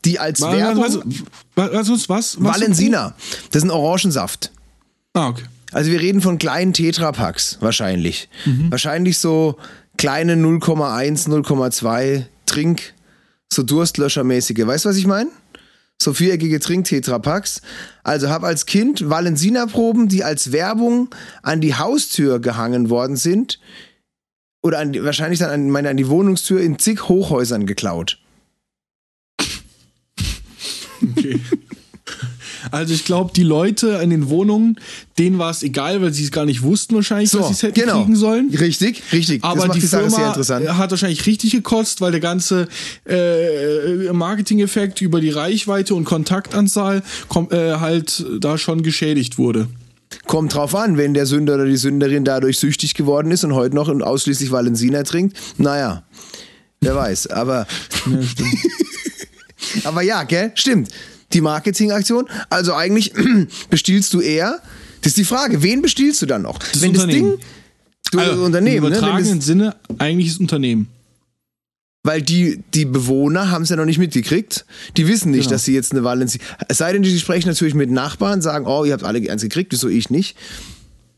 die 0.06 0.17
als 0.17 0.39
was, 0.39 0.54
Werbung... 0.54 0.84
Was, 0.84 1.00
was, 1.56 1.89
was, 1.89 2.10
was, 2.10 2.43
Valensina. 2.43 3.15
Das 3.52 3.63
ist 3.63 3.69
ein 3.69 3.71
Orangensaft. 3.71 4.52
Ah, 5.13 5.28
okay. 5.28 5.43
Also 5.76 5.92
wir 5.92 6.00
reden 6.00 6.22
von 6.22 6.38
kleinen 6.38 6.72
Tetrapacks 6.72 7.58
wahrscheinlich. 7.60 8.30
Mhm. 8.46 8.72
Wahrscheinlich 8.72 9.18
so 9.18 9.58
kleine 9.98 10.36
0,1, 10.36 11.28
0,2 11.28 12.24
Trink, 12.46 12.94
so 13.52 13.62
Durstlöschermäßige. 13.62 14.66
Weißt 14.66 14.86
du, 14.86 14.90
was 14.90 14.96
ich 14.96 15.06
meine? 15.06 15.30
so 16.02 16.14
viereckige 16.14 16.60
Trinktetrapacks. 16.60 17.62
Also 18.04 18.30
habe 18.30 18.48
als 18.48 18.66
Kind 18.66 19.10
Valensina-Proben, 19.10 20.08
die 20.08 20.24
als 20.24 20.52
Werbung 20.52 21.10
an 21.42 21.62
die 21.62 21.76
Haustür 21.76 22.40
gehangen 22.40 22.90
worden 22.90 23.16
sind, 23.16 23.60
oder 24.62 24.80
an, 24.80 24.94
wahrscheinlich 25.04 25.40
dann 25.40 25.52
an, 25.52 25.70
meine, 25.70 25.90
an 25.90 25.98
die 25.98 26.10
Wohnungstür 26.10 26.60
in 26.60 26.80
zig 26.80 27.08
Hochhäusern 27.08 27.66
geklaut. 27.66 28.20
Okay. 31.18 31.40
Also 32.71 32.93
ich 32.93 33.06
glaube, 33.06 33.32
die 33.36 33.43
Leute 33.43 33.99
in 34.04 34.10
den 34.10 34.30
Wohnungen, 34.30 34.80
denen 35.17 35.38
war 35.38 35.51
es 35.51 35.63
egal, 35.63 36.01
weil 36.01 36.13
sie 36.13 36.23
es 36.23 36.32
gar 36.32 36.45
nicht 36.45 36.62
wussten 36.63 36.95
wahrscheinlich, 36.95 37.30
So, 37.30 37.39
was 37.39 37.47
sie 37.47 37.54
es 37.54 37.63
hätten 37.63 37.80
genau. 37.82 38.01
kriegen 38.04 38.15
sollen. 38.15 38.49
Richtig, 38.49 39.04
richtig. 39.12 39.43
Aber 39.43 39.67
die, 39.69 39.80
die, 39.80 39.88
Firma 39.88 40.28
interessant. 40.28 40.67
hat 40.78 40.91
wahrscheinlich 40.91 41.25
richtig 41.25 41.51
gekotzt, 41.51 42.01
weil 42.01 42.12
der 42.12 42.21
ganze 42.21 42.67
äh, 43.08 44.12
Marketing-Effekt 44.12 45.01
über 45.01 45.21
die 45.21 45.30
Reichweite 45.30 45.95
und 45.95 46.06
Kontaktanzahl 46.06 47.04
kom- 47.30 47.51
äh, 47.54 47.80
halt 47.80 48.25
da 48.39 48.58
schon 48.58 48.84
geschädigt 48.84 49.38
wurde. 49.38 49.67
Kommt 50.28 50.54
drauf 50.54 50.75
an, 50.75 50.97
wenn 50.97 51.13
der 51.13 51.25
Sünder 51.25 51.56
oder 51.56 51.65
die 51.65 51.78
Sünderin 51.78 52.23
dadurch 52.25 52.60
süchtig 52.60 52.93
geworden 52.93 53.32
ist 53.32 53.43
und 53.43 53.54
heute 53.54 53.75
noch 53.75 53.89
ausschließlich 53.89 54.51
Valensina 54.51 55.04
trinkt. 55.04 55.38
Naja, 55.58 56.04
wer 56.80 56.95
weiß. 56.95 57.28
Aber, 57.28 57.67
aber 59.84 60.01
ja, 60.01 60.23
gell? 60.23 60.51
Stimmt. 60.56 60.89
Die 61.34 61.42
Marketingaktion. 61.42 62.28
Also 62.50 62.74
eigentlich 62.74 63.14
bestiehlst 63.70 64.14
du 64.14 64.22
eher. 64.22 64.60
Das 65.02 65.12
ist 65.12 65.18
die 65.18 65.26
Frage, 65.26 65.62
wen 65.64 65.82
bestiehlst 65.82 66.22
du 66.22 66.26
dann 66.26 66.42
noch? 66.44 66.58
Das 66.60 66.82
wenn 66.82 66.94
das. 66.94 67.08
Ding. 67.08 67.34
Du 68.12 68.20
Also, 68.20 68.44
Unternehmen, 68.44 68.78
Im 68.78 68.84
ne? 68.84 68.98
Übertragenen 68.98 69.38
das, 69.40 69.46
Sinne 69.46 69.76
eigentlich 69.98 70.30
das 70.30 70.38
Unternehmen. 70.40 70.88
weil 72.04 72.22
die, 72.22 72.64
die 72.76 72.86
Bewohner 72.86 73.50
haben 73.50 73.64
es 73.64 73.70
ja 73.70 73.76
noch 73.76 73.86
nicht 73.86 73.98
mitgekriegt. 73.98 74.66
Die 74.96 75.08
wissen 75.08 75.32
nicht, 75.32 75.42
Genau. 75.46 75.52
dass 75.56 75.66
sie 75.66 75.74
jetzt 75.74 75.92
eine 75.92 76.04
Valensina. 76.04 76.44
Es 76.68 76.78
sei 76.78 76.94
denn, 76.94 77.02
die 77.02 77.20
sprechen 77.20 77.48
natürlich 77.48 77.74
mit 77.74 77.90
Nachbarn, 77.90 78.42
sagen, 78.42 78.68
oh, 78.68 78.86
ihr 78.86 78.94
habt 78.94 79.04
alle 79.04 79.30
eins 79.32 79.42
gekriegt, 79.42 79.74
wieso 79.74 79.88
ich 79.90 80.12
nicht? 80.12 80.38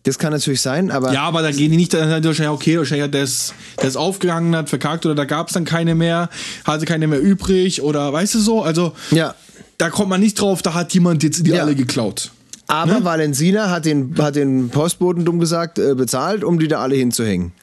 Das 0.04 0.18
kann 0.18 0.32
natürlich 0.32 0.62
sein, 0.62 0.90
aber. 0.90 1.12
Ja, 1.12 1.24
aber 1.24 1.42
da 1.42 1.52
gehen 1.52 1.70
die 1.72 1.76
nicht, 1.78 1.94
dann 1.94 2.10
hat 2.10 2.24
die 2.24 2.28
wahrscheinlich, 2.30 2.54
okay, 2.56 2.78
wahrscheinlich 2.78 3.04
hat 3.04 3.14
der 3.14 3.24
ist 3.24 3.54
aufgegangen, 3.98 4.56
hat 4.56 4.70
verkackt 4.70 5.06
oder 5.06 5.16
da 5.16 5.26
gab 5.26 5.48
es 5.48 5.54
dann 5.54 5.66
keine 5.66 5.94
mehr, 5.96 6.30
hatte 6.64 6.86
keine 6.86 7.08
mehr 7.08 7.20
übrig 7.20 7.82
oder 7.82 8.14
weißt 8.14 8.36
du 8.36 8.40
so, 8.40 8.64
also 8.64 8.94
ja. 9.12 9.36
Da 9.78 9.90
kommt 9.90 10.10
man 10.10 10.20
nicht 10.22 10.40
drauf, 10.40 10.62
da 10.62 10.74
hat 10.74 10.94
jemand 10.94 11.24
jetzt 11.24 11.46
die 11.46 11.52
Ja. 11.52 11.64
alle 11.64 11.76
geklaut. 11.76 12.32
Aber 12.68 13.04
Valensina 13.06 13.70
hat 13.70 13.86
den, 13.86 14.14
hat 14.18 14.36
den 14.36 14.70
Postboten 14.70 15.24
dumm 15.24 15.40
gesagt 15.40 15.80
äh, 15.80 15.96
bezahlt, 15.96 16.44
um 16.44 16.60
die 16.60 16.68
da 16.68 16.80
alle 16.82 16.96
hinzuhängen. 16.96 17.54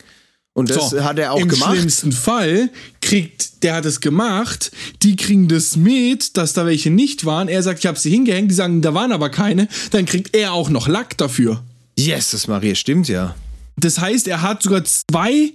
Und 0.54 0.70
das 0.70 0.90
So, 0.90 1.02
hat 1.02 1.18
er 1.18 1.32
auch 1.32 1.40
Im 1.40 1.48
gemacht. 1.48 1.74
schlimmsten 1.74 2.12
Fall 2.12 2.70
kriegt, 3.02 3.64
der 3.64 3.74
hat 3.74 3.84
es 3.84 4.00
gemacht, 4.00 4.70
die 5.02 5.16
kriegen 5.16 5.48
das 5.48 5.76
mit, 5.76 6.36
dass 6.36 6.52
da 6.52 6.64
welche 6.64 6.90
nicht 6.90 7.24
waren. 7.24 7.48
Er 7.48 7.62
sagt, 7.62 7.80
ich 7.80 7.86
habe 7.86 7.98
sie 7.98 8.10
hingehängt, 8.10 8.50
die 8.50 8.54
sagen, 8.54 8.80
da 8.80 8.94
waren 8.94 9.10
aber 9.12 9.30
keine. 9.30 9.66
Dann 9.90 10.06
kriegt 10.06 10.34
er 10.36 10.52
auch 10.52 10.70
noch 10.70 10.86
Lack 10.88 11.18
dafür. 11.18 11.62
Jesus 11.98 12.46
Maria, 12.46 12.74
stimmt 12.76 13.08
ja. 13.08 13.34
Das 13.76 13.98
heißt, 13.98 14.28
er 14.28 14.42
hat 14.42 14.62
sogar 14.62 14.84
zwei 14.84 15.52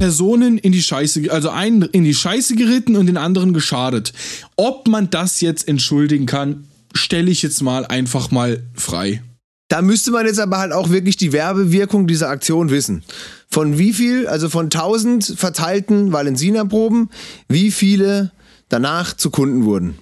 Personen 0.00 0.56
in 0.56 0.72
die 0.72 0.82
Scheiße, 0.82 1.30
also 1.30 1.50
einen 1.50 1.82
in 1.82 2.04
die 2.04 2.14
Scheiße 2.14 2.56
geritten 2.56 2.96
und 2.96 3.04
den 3.04 3.18
anderen 3.18 3.52
geschadet. 3.52 4.14
Ob 4.56 4.88
man 4.88 5.10
das 5.10 5.42
jetzt 5.42 5.68
entschuldigen 5.68 6.24
kann, 6.24 6.64
stelle 6.94 7.30
ich 7.30 7.42
jetzt 7.42 7.60
mal 7.60 7.84
einfach 7.84 8.30
mal 8.30 8.62
frei. 8.74 9.22
Da 9.68 9.82
müsste 9.82 10.10
man 10.10 10.24
jetzt 10.24 10.40
aber 10.40 10.56
halt 10.56 10.72
auch 10.72 10.88
wirklich 10.88 11.18
die 11.18 11.34
Werbewirkung 11.34 12.06
dieser 12.06 12.30
Aktion 12.30 12.70
wissen. 12.70 13.04
Von 13.50 13.76
wie 13.76 13.92
viel, 13.92 14.26
also 14.26 14.48
von 14.48 14.64
1000 14.66 15.34
verteilten 15.36 16.12
Valensina-Proben, 16.12 17.10
wie 17.48 17.70
viele 17.70 18.32
danach 18.70 19.14
zu 19.14 19.28
Kunden 19.28 19.64
wurden. 19.64 19.98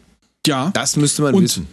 Ja. 0.46 0.70
Das 0.74 0.96
müsste 0.96 1.22
man 1.22 1.34
Und 1.34 1.42
wissen. 1.42 1.66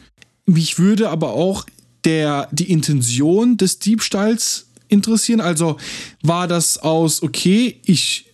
Mich 0.47 0.79
würde 0.79 1.09
aber 1.09 1.33
auch 1.33 1.65
der, 2.05 2.49
die 2.51 2.71
Intention 2.71 3.57
des 3.57 3.77
Diebstahls 3.77 4.65
interessieren. 4.87 5.41
Also 5.41 5.77
war 6.23 6.47
das 6.47 6.77
aus, 6.77 7.21
okay, 7.23 7.79
ich 7.85 8.25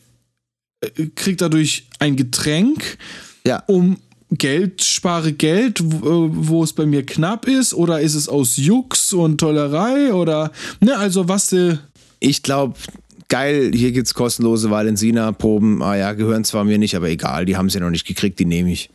äh, 0.82 1.08
krieg 1.16 1.38
dadurch 1.38 1.88
ein 2.00 2.16
Getränk, 2.16 2.98
Ja. 3.46 3.64
um 3.68 3.98
Geld, 4.34 4.82
spare 4.84 5.34
Geld, 5.34 5.82
wo, 5.84 5.98
äh, 6.28 6.30
wo 6.32 6.64
es 6.64 6.72
bei 6.74 6.86
mir 6.86 7.06
knapp 7.06 7.48
ist, 7.48 7.74
oder 7.74 8.00
ist 8.00 8.16
es 8.16 8.30
aus 8.30 8.56
Jux 8.58 9.12
und 9.14 9.40
Tollerei 9.40 10.14
oder, 10.14 10.52
ne, 10.80 10.98
also 10.98 11.28
was, 11.28 11.52
äh, 11.52 11.78
Ich 12.22 12.42
glaube, 12.44 12.76
geil, 13.30 13.72
hier 13.74 13.92
gibt's 13.92 14.14
kostenlose 14.14 14.70
Valensina-Proben. 14.70 15.82
Ah 15.82 15.96
ja, 15.96 16.14
gehören 16.14 16.44
zwar 16.44 16.64
mir 16.64 16.78
nicht, 16.78 16.96
aber 16.96 17.10
egal, 17.10 17.46
die 17.46 17.58
haben 17.58 17.70
sie 17.70 17.80
noch 17.80 17.90
nicht 17.90 18.06
gekriegt, 18.06 18.40
die 18.40 18.46
nehme 18.46 18.72
ich. 18.72 18.90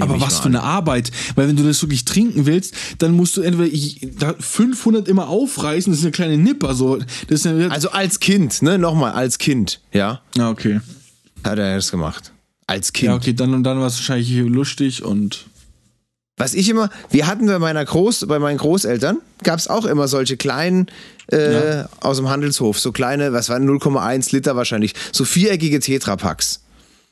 Aber 0.00 0.20
was 0.20 0.38
für 0.40 0.46
eine 0.46 0.62
Arbeit. 0.62 1.10
Weil 1.34 1.48
wenn 1.48 1.56
du 1.56 1.62
das 1.64 1.82
wirklich 1.82 2.04
trinken 2.06 2.46
willst, 2.46 2.74
dann 2.98 3.12
musst 3.12 3.36
du 3.36 3.42
entweder 3.42 3.70
ich, 3.72 4.00
da 4.18 4.34
500 4.38 5.06
immer 5.06 5.28
aufreißen, 5.28 5.92
das 5.92 6.00
ist 6.00 6.04
eine 6.06 6.12
kleine 6.12 6.38
Nipper, 6.38 6.74
so. 6.74 6.98
Eine, 7.44 7.70
Also 7.70 7.90
als 7.90 8.18
Kind, 8.20 8.62
ne? 8.62 8.78
Nochmal, 8.78 9.12
als 9.12 9.36
Kind, 9.38 9.80
ja. 9.92 10.22
ah, 10.38 10.48
okay. 10.50 10.80
Hat 11.44 11.58
er 11.58 11.76
das 11.76 11.90
gemacht. 11.90 12.32
Als 12.66 12.92
Kind. 12.92 13.08
Ja, 13.10 13.16
okay, 13.16 13.34
dann 13.34 13.52
und 13.52 13.64
dann 13.64 13.78
war 13.80 13.86
es 13.88 13.96
wahrscheinlich 13.96 14.30
lustig 14.30 15.02
und. 15.04 15.46
Was 16.38 16.54
ich 16.54 16.68
immer, 16.70 16.88
wir 17.10 17.26
hatten 17.26 17.46
bei 17.46 17.58
meiner 17.58 17.84
Groß, 17.84 18.24
bei 18.26 18.38
meinen 18.38 18.56
Großeltern, 18.56 19.18
gab 19.44 19.58
es 19.58 19.68
auch 19.68 19.84
immer 19.84 20.08
solche 20.08 20.38
kleinen 20.38 20.86
äh, 21.30 21.80
Ja. 21.80 21.88
aus 22.00 22.16
dem 22.16 22.30
Handelshof, 22.30 22.78
so 22.80 22.90
kleine, 22.90 23.34
was 23.34 23.50
waren 23.50 23.68
0,1 23.68 24.32
Liter 24.34 24.56
wahrscheinlich, 24.56 24.94
so 25.12 25.26
viereckige 25.26 25.78
Tetrapacks. 25.80 26.60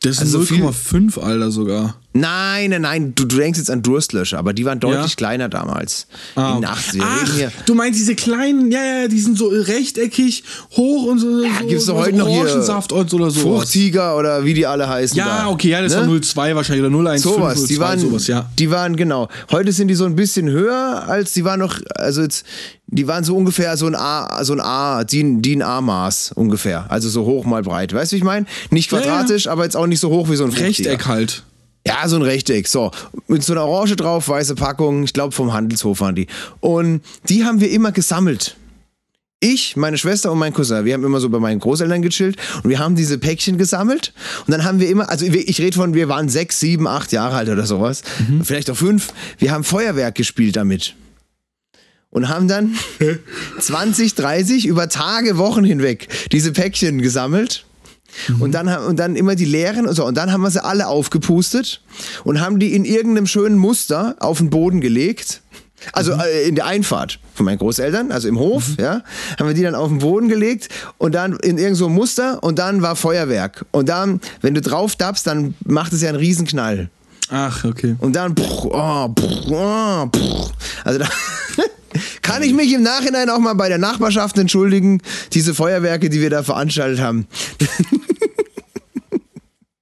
Das 0.02 0.12
ist 0.16 0.20
Also 0.22 0.40
viel- 0.40 0.62
0,5, 0.64 1.18
Alter, 1.20 1.50
sogar. 1.50 1.96
Nein, 2.12 2.70
nein, 2.70 2.82
nein, 2.82 3.12
du, 3.14 3.24
du 3.24 3.36
denkst 3.36 3.58
jetzt 3.60 3.70
an 3.70 3.82
Durstlöscher, 3.82 4.36
aber 4.38 4.52
die 4.52 4.64
waren 4.64 4.80
deutlich 4.80 5.10
Ja? 5.12 5.16
kleiner 5.16 5.48
damals. 5.48 6.08
Ah, 6.34 6.54
In 6.56 6.62
den 6.62 6.68
okay. 6.70 6.80
80er. 6.80 6.94
Wir 6.94 7.02
Ach, 7.04 7.22
reden 7.22 7.34
hier- 7.36 7.52
du 7.66 7.74
meinst 7.76 8.00
diese 8.00 8.14
kleinen, 8.16 8.72
ja, 8.72 8.82
ja, 9.02 9.08
die 9.08 9.20
sind 9.20 9.38
so 9.38 9.46
rechteckig, 9.46 10.42
hoch 10.76 11.04
und 11.04 11.20
so. 11.20 11.44
Ja, 11.44 11.50
so 11.60 11.66
gibt's 11.68 11.86
doch 11.86 11.94
so 11.94 12.00
heute 12.00 12.16
noch 12.16 12.26
hier 12.28 12.40
Orangensaft 12.40 12.90
und 12.92 13.08
so 13.10 13.16
oder 13.16 13.30
so. 13.30 13.40
Fruchtiger 13.42 14.16
oder 14.16 14.44
wie 14.44 14.54
die 14.54 14.66
alle 14.66 14.88
heißen. 14.88 15.16
Ja, 15.16 15.42
da. 15.44 15.48
okay, 15.50 15.68
ja, 15.68 15.82
das 15.82 15.92
Ne? 15.94 16.00
war 16.00 16.06
0,2 16.08 16.56
wahrscheinlich 16.56 16.84
oder 16.84 16.92
0,15, 16.96 17.18
Sowas, 17.18 17.58
0,2, 17.58 17.66
die 17.68 17.78
waren, 17.80 17.98
sowas, 18.00 18.26
ja. 18.26 18.50
die 18.58 18.70
waren 18.72 18.96
genau. 18.96 19.28
Heute 19.52 19.70
sind 19.70 19.86
die 19.86 19.94
so 19.94 20.04
ein 20.04 20.16
bisschen 20.16 20.48
höher 20.50 21.04
als 21.06 21.32
die 21.32 21.44
waren 21.44 21.60
noch, 21.60 21.78
also 21.94 22.22
jetzt, 22.22 22.44
die 22.88 23.06
waren 23.06 23.22
so 23.22 23.36
ungefähr 23.36 23.76
so 23.76 23.86
ein 23.86 23.94
A, 23.94 24.42
so 24.42 24.52
ein 24.52 24.60
A, 24.60 25.04
DIN, 25.04 25.42
DIN 25.42 25.62
A-Maß 25.62 26.32
ungefähr, 26.34 26.86
also 26.88 27.08
so 27.08 27.24
hoch 27.24 27.44
mal 27.44 27.62
breit. 27.62 27.94
Weißt 27.94 28.10
du, 28.10 28.14
wie 28.16 28.18
ich 28.18 28.24
meine? 28.24 28.46
Nicht 28.70 28.90
Ja, 28.90 28.98
ja. 28.98 29.04
quadratisch, 29.04 29.46
aber 29.46 29.62
jetzt 29.62 29.76
auch 29.76 29.86
nicht 29.86 30.00
so 30.00 30.10
hoch 30.10 30.28
wie 30.28 30.34
so 30.34 30.42
ein 30.44 30.50
Fruchtiger. 30.50 30.90
Rechteck 30.90 31.06
halt. 31.06 31.44
Ja, 31.86 32.06
so 32.08 32.16
ein 32.16 32.22
Rechteck. 32.22 32.68
So, 32.68 32.90
mit 33.26 33.42
so 33.42 33.52
einer 33.52 33.64
Orange 33.64 33.96
drauf, 33.96 34.28
weiße 34.28 34.54
Packung. 34.54 35.04
Ich 35.04 35.12
glaube, 35.12 35.32
vom 35.32 35.52
Handelshof 35.52 36.00
waren 36.00 36.14
die. 36.14 36.26
Und 36.60 37.02
die 37.28 37.44
haben 37.44 37.60
wir 37.60 37.70
immer 37.70 37.92
gesammelt. 37.92 38.56
Ich, 39.42 39.74
meine 39.74 39.96
Schwester 39.96 40.30
und 40.30 40.38
mein 40.38 40.52
Cousin, 40.52 40.84
wir 40.84 40.92
haben 40.92 41.02
immer 41.02 41.18
so 41.18 41.30
bei 41.30 41.38
meinen 41.38 41.60
Großeltern 41.60 42.02
gechillt 42.02 42.36
und 42.62 42.68
wir 42.68 42.78
haben 42.78 42.94
diese 42.94 43.16
Päckchen 43.16 43.56
gesammelt 43.56 44.12
und 44.46 44.50
dann 44.50 44.64
haben 44.64 44.80
wir 44.80 44.90
immer, 44.90 45.08
also 45.08 45.24
ich 45.24 45.58
rede 45.58 45.74
von, 45.74 45.94
wir 45.94 46.10
waren 46.10 46.28
sechs, 46.28 46.60
sieben, 46.60 46.86
acht 46.86 47.10
Jahre 47.10 47.36
alt 47.36 47.48
oder 47.48 47.64
sowas, 47.64 48.02
vielleicht 48.42 48.70
auch 48.70 48.76
fünf, 48.76 49.14
wir 49.38 49.50
haben 49.50 49.64
Feuerwerk 49.64 50.14
gespielt 50.14 50.56
damit 50.56 50.94
und 52.10 52.28
haben 52.28 52.48
dann 52.48 52.76
20, 53.58 54.14
30 54.14 54.66
über 54.66 54.90
Tage, 54.90 55.38
Wochen 55.38 55.64
hinweg 55.64 56.08
diese 56.32 56.52
Päckchen 56.52 57.00
gesammelt 57.00 57.64
und 58.40 58.52
dann, 58.52 58.68
und 58.68 58.98
dann 58.98 59.16
immer 59.16 59.34
die 59.34 59.44
leeren 59.44 59.86
und 59.86 59.94
so. 59.94 60.04
Und 60.04 60.16
dann 60.16 60.32
haben 60.32 60.42
wir 60.42 60.50
sie 60.50 60.62
alle 60.62 60.86
aufgepustet 60.88 61.82
und 62.24 62.40
haben 62.40 62.58
die 62.58 62.74
in 62.74 62.84
irgendeinem 62.84 63.26
schönen 63.26 63.58
Muster 63.58 64.16
auf 64.20 64.38
den 64.38 64.50
Boden 64.50 64.80
gelegt. 64.80 65.42
Also 65.92 66.12
äh, 66.12 66.46
in 66.46 66.54
der 66.56 66.66
Einfahrt 66.66 67.20
von 67.34 67.46
meinen 67.46 67.58
Großeltern, 67.58 68.12
also 68.12 68.28
im 68.28 68.38
Hof, 68.38 68.76
ja, 68.78 69.02
haben 69.38 69.46
wir 69.46 69.54
die 69.54 69.62
dann 69.62 69.74
auf 69.74 69.88
den 69.88 69.98
Boden 69.98 70.28
gelegt 70.28 70.68
und 70.98 71.14
dann 71.14 71.32
in 71.32 71.56
irgendein 71.56 71.74
so 71.74 71.88
Muster 71.88 72.42
und 72.42 72.58
dann 72.58 72.82
war 72.82 72.96
Feuerwerk. 72.96 73.64
Und 73.70 73.88
dann, 73.88 74.20
wenn 74.42 74.54
du 74.54 74.60
drauf 74.60 74.96
dappst, 74.96 75.26
dann 75.26 75.54
macht 75.64 75.92
es 75.92 76.02
ja 76.02 76.10
einen 76.10 76.18
Riesenknall. 76.18 76.90
Ach, 77.30 77.64
okay. 77.64 77.96
Und 78.00 78.16
dann, 78.16 78.36
pff, 78.36 78.64
oh, 78.64 79.08
pff, 79.08 79.50
oh, 79.50 80.06
pff. 80.06 80.52
also 80.84 80.98
da 80.98 81.08
kann 82.22 82.42
ich 82.42 82.52
mich 82.52 82.72
im 82.72 82.82
Nachhinein 82.82 83.30
auch 83.30 83.38
mal 83.38 83.54
bei 83.54 83.68
der 83.68 83.78
Nachbarschaft 83.78 84.36
entschuldigen, 84.38 85.00
diese 85.32 85.54
Feuerwerke, 85.54 86.10
die 86.10 86.20
wir 86.20 86.30
da 86.30 86.42
veranstaltet 86.42 87.00
haben. 87.00 87.28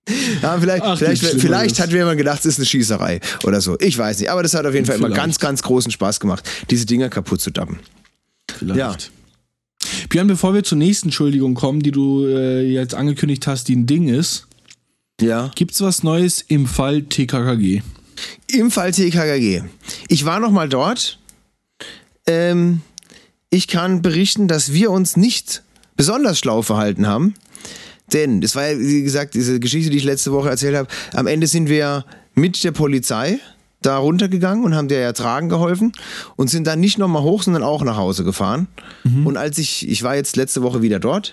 ja, 0.43 0.59
vielleicht, 0.61 0.83
Ach, 0.83 0.99
vielleicht, 0.99 1.25
vielleicht 1.25 1.81
hat 1.81 1.91
jemand 1.91 2.19
gedacht, 2.19 2.41
es 2.41 2.47
ist 2.47 2.59
eine 2.59 2.67
Schießerei 2.67 3.21
oder 3.45 3.63
so. 3.63 3.79
Ich 3.81 3.97
weiß 3.97 4.19
nicht, 4.19 4.31
aber 4.31 4.43
das 4.43 4.55
hat 4.55 4.67
auf 4.67 4.75
jeden 4.75 4.87
Fall 4.87 4.97
immer 4.97 5.09
Vielleicht. 5.09 5.23
ganz, 5.23 5.39
ganz 5.39 5.63
großen 5.63 5.91
Spaß 5.91 6.21
gemacht, 6.21 6.49
diese 6.71 6.85
Dinger 6.85 7.09
kaputt 7.09 7.41
zu 7.41 7.51
dappen. 7.51 7.79
Vielleicht. 8.59 8.79
Ja. 8.79 8.97
Björn, 10.11 10.27
bevor 10.27 10.55
wir 10.55 10.65
zur 10.65 10.77
nächsten 10.77 11.09
Entschuldigung 11.09 11.55
kommen, 11.55 11.81
die 11.81 11.93
du 11.93 12.27
äh, 12.27 12.61
jetzt 12.63 12.95
angekündigt 12.95 13.47
hast, 13.47 13.69
die 13.69 13.77
ein 13.77 13.87
Ding 13.87 14.09
ist, 14.09 14.48
Ja. 15.21 15.51
gibt's 15.55 15.81
was 15.81 16.03
Neues 16.03 16.45
im 16.47 16.67
Fall 16.67 17.03
TKKG? 17.03 17.83
Im 18.49 18.71
Fall 18.71 18.93
TKKG. 18.93 19.63
Ich 20.09 20.25
war 20.25 20.41
noch 20.41 20.51
mal 20.51 20.69
dort. 20.69 21.19
Ähm, 22.27 22.83
ich 23.51 23.69
kann 23.69 24.03
berichten, 24.03 24.49
dass 24.49 24.73
wir 24.73 24.91
uns 24.91 25.17
nicht 25.17 25.63
besonders 25.97 26.39
schlau 26.39 26.63
verhalten 26.63 27.07
haben. 27.07 27.35
Denn, 28.13 28.43
es 28.43 28.55
war 28.57 28.69
ja, 28.69 28.79
wie 28.79 29.03
gesagt, 29.03 29.35
diese 29.35 29.61
Geschichte, 29.61 29.91
die 29.91 29.99
ich 29.99 30.05
letzte 30.05 30.33
Woche 30.33 30.49
erzählt 30.49 30.77
habe, 30.77 30.89
am 31.15 31.27
Ende 31.27 31.47
sind 31.47 31.69
wir 31.69 32.05
mit 32.35 32.63
der 32.65 32.73
Polizei 32.73 33.39
da 33.83 33.99
runtergegangen 33.99 34.65
und 34.65 34.75
haben 34.75 34.89
dir 34.89 34.99
ja 34.99 35.13
tragen 35.13 35.49
geholfen 35.49 35.93
und 36.37 36.49
sind 36.49 36.67
dann 36.67 36.81
nicht 36.81 36.99
nochmal 36.99 37.23
hoch, 37.23 37.43
sondern 37.43 37.63
auch 37.63 37.83
nach 37.85 37.97
Hause 37.97 38.25
gefahren. 38.25 38.67
Mhm. 39.05 39.27
Und 39.27 39.37
als 39.37 39.59
ich, 39.59 39.89
ich 39.89 40.03
war 40.03 40.17
jetzt 40.17 40.37
letzte 40.37 40.63
Woche 40.63 40.83
wieder 40.83 40.99
dort, 40.99 41.31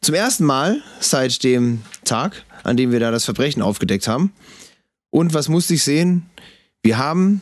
zum 0.00 0.14
ersten 0.14 0.44
Mal 0.44 0.80
seit 1.00 1.44
dem 1.44 1.82
Tag, 2.04 2.44
an 2.64 2.76
dem 2.76 2.90
wir 2.92 3.00
da 3.00 3.10
das 3.10 3.24
Verbrechen 3.24 3.62
aufgedeckt 3.62 4.08
haben. 4.08 4.32
Und 5.10 5.32
was 5.34 5.48
musste 5.48 5.74
ich 5.74 5.84
sehen? 5.84 6.26
Wir 6.82 6.98
haben 6.98 7.40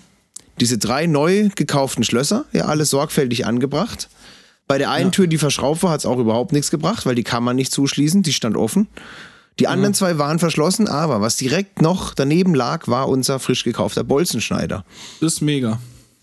diese 0.61 0.79
drei 0.79 1.07
neu 1.07 1.49
gekauften 1.55 2.05
Schlösser, 2.05 2.45
ja, 2.53 2.66
alles 2.66 2.91
sorgfältig 2.91 3.47
angebracht. 3.47 4.09
Bei 4.68 4.79
der 4.79 4.91
einen 4.91 5.07
ja. 5.07 5.11
Tür, 5.11 5.27
die 5.27 5.39
verschraubt 5.39 5.83
war, 5.83 5.91
hat 5.91 6.01
es 6.01 6.07
auch 6.07 6.18
überhaupt 6.18 6.53
nichts 6.53 6.70
gebracht, 6.70 7.07
weil 7.07 7.14
die 7.14 7.25
kann 7.25 7.43
man 7.43 7.57
nicht 7.57 7.73
zuschließen, 7.73 8.23
die 8.23 8.33
stand 8.33 8.57
offen. 8.57 8.89
Die 9.59 9.68
anderen 9.68 9.93
ja. 9.93 9.99
zwei 9.99 10.18
waren 10.18 10.39
verschlossen, 10.39 10.89
aber 10.89 11.20
was 11.20 11.37
direkt 11.37 11.83
noch 11.83 12.14
daneben 12.14 12.55
lag, 12.55 12.89
war 12.89 13.09
unser 13.09 13.39
frisch 13.39 13.64
gekaufter 13.64 14.05
Bolzenschneider. 14.05 14.85
Das 15.20 15.35
ist 15.35 15.41
mega. 15.41 15.81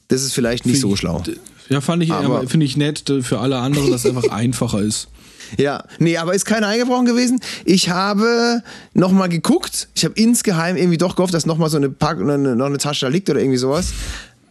Das 0.08 0.24
ist 0.24 0.34
vielleicht 0.34 0.66
nicht 0.66 0.80
find 0.80 0.92
so 0.92 0.96
schlau. 0.96 1.24
Ja, 1.70 1.82
fand 1.82 2.02
ich, 2.02 2.12
finde 2.48 2.66
ich 2.66 2.76
nett 2.76 3.04
für 3.22 3.40
alle 3.40 3.60
anderen, 3.60 3.92
dass 3.92 4.06
es 4.06 4.10
einfach 4.16 4.30
einfacher 4.32 4.82
ist. 4.82 5.10
Ja, 5.58 5.84
nee, 6.00 6.18
aber 6.18 6.34
ist 6.34 6.46
keiner 6.46 6.68
eingebrochen 6.68 7.06
gewesen. 7.06 7.40
Ich 7.66 7.90
habe 7.90 8.62
nochmal 8.94 9.30
geguckt. 9.30 9.90
Ich 9.96 10.06
habe 10.06 10.14
insgeheim 10.16 10.78
irgendwie 10.78 10.98
doch 10.98 11.16
gehofft, 11.16 11.34
dass 11.34 11.46
nochmal 11.46 11.70
so 11.70 11.78
eine, 11.78 11.90
Pack, 11.90 12.20
noch 12.20 12.34
eine 12.34 12.78
Tasche 12.78 13.06
da 13.06 13.10
liegt 13.12 13.30
oder 13.30 13.40
irgendwie 13.40 13.58
sowas. 13.58 13.94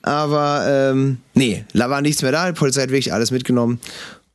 Aber 0.02 0.64
ähm, 0.68 1.18
nee, 1.34 1.64
da 1.74 1.90
war 1.90 2.00
nichts 2.00 2.22
mehr 2.22 2.32
da. 2.32 2.46
Die 2.46 2.58
Polizei 2.58 2.82
hat 2.82 2.90
wirklich 2.90 3.12
alles 3.12 3.30
mitgenommen. 3.30 3.80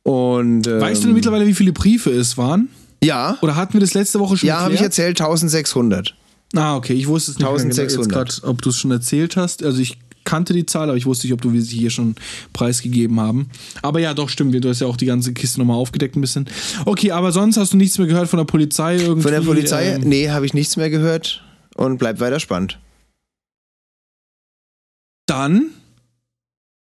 Und, 0.02 0.66
ähm, 0.66 0.80
weißt 0.80 1.02
du 1.02 1.06
denn 1.08 1.14
mittlerweile, 1.14 1.46
wie 1.46 1.54
viele 1.54 1.72
Briefe 1.72 2.10
es 2.10 2.36
waren? 2.36 2.68
Ja. 3.02 3.38
Oder 3.40 3.56
hatten 3.56 3.74
wir 3.74 3.80
das 3.80 3.94
letzte 3.94 4.20
Woche 4.20 4.36
schon 4.36 4.46
Ja, 4.46 4.60
habe 4.60 4.74
ich 4.74 4.80
erzählt, 4.80 5.20
1600. 5.20 6.14
Ah, 6.54 6.76
okay. 6.76 6.92
Ich 6.92 7.08
wusste 7.08 7.32
es 7.32 7.38
nicht 7.38 7.46
1600. 7.46 8.08
Mehr 8.08 8.24
grad, 8.24 8.40
ob 8.44 8.62
du 8.62 8.70
es 8.70 8.78
schon 8.78 8.90
erzählt 8.90 9.36
hast. 9.36 9.64
Also 9.64 9.80
ich 9.80 9.98
kannte 10.24 10.52
die 10.52 10.66
Zahl, 10.66 10.88
aber 10.88 10.96
ich 10.96 11.06
wusste 11.06 11.26
nicht, 11.26 11.34
ob 11.34 11.42
du 11.42 11.58
sie 11.60 11.78
hier 11.78 11.90
schon 11.90 12.14
preisgegeben 12.52 13.20
haben. 13.20 13.50
Aber 13.82 14.00
ja, 14.00 14.14
doch, 14.14 14.28
stimmt. 14.28 14.54
Du 14.64 14.68
hast 14.68 14.80
ja 14.80 14.86
auch 14.86 14.96
die 14.96 15.06
ganze 15.06 15.32
Kiste 15.32 15.60
nochmal 15.60 15.76
aufgedeckt 15.76 16.16
ein 16.16 16.20
bisschen. 16.20 16.48
Okay, 16.84 17.10
aber 17.12 17.32
sonst 17.32 17.56
hast 17.56 17.72
du 17.72 17.76
nichts 17.76 17.98
mehr 17.98 18.06
gehört 18.06 18.28
von 18.28 18.38
der 18.38 18.44
Polizei 18.44 18.96
irgendwie? 18.96 19.22
Von 19.22 19.32
der 19.32 19.40
Polizei? 19.40 19.94
Ähm, 19.94 20.02
nee, 20.02 20.30
habe 20.30 20.46
ich 20.46 20.54
nichts 20.54 20.76
mehr 20.76 20.90
gehört 20.90 21.42
und 21.74 21.98
bleibt 21.98 22.20
weiter 22.20 22.40
spannend. 22.40 22.78
Dann 25.26 25.70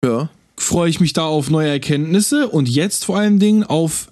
ja. 0.04 0.30
freue 0.58 0.90
ich 0.90 1.00
mich 1.00 1.14
da 1.14 1.24
auf 1.24 1.50
neue 1.50 1.70
Erkenntnisse 1.70 2.48
und 2.48 2.70
jetzt 2.70 3.06
vor 3.06 3.18
allen 3.18 3.40
Dingen 3.40 3.64
auf 3.64 4.12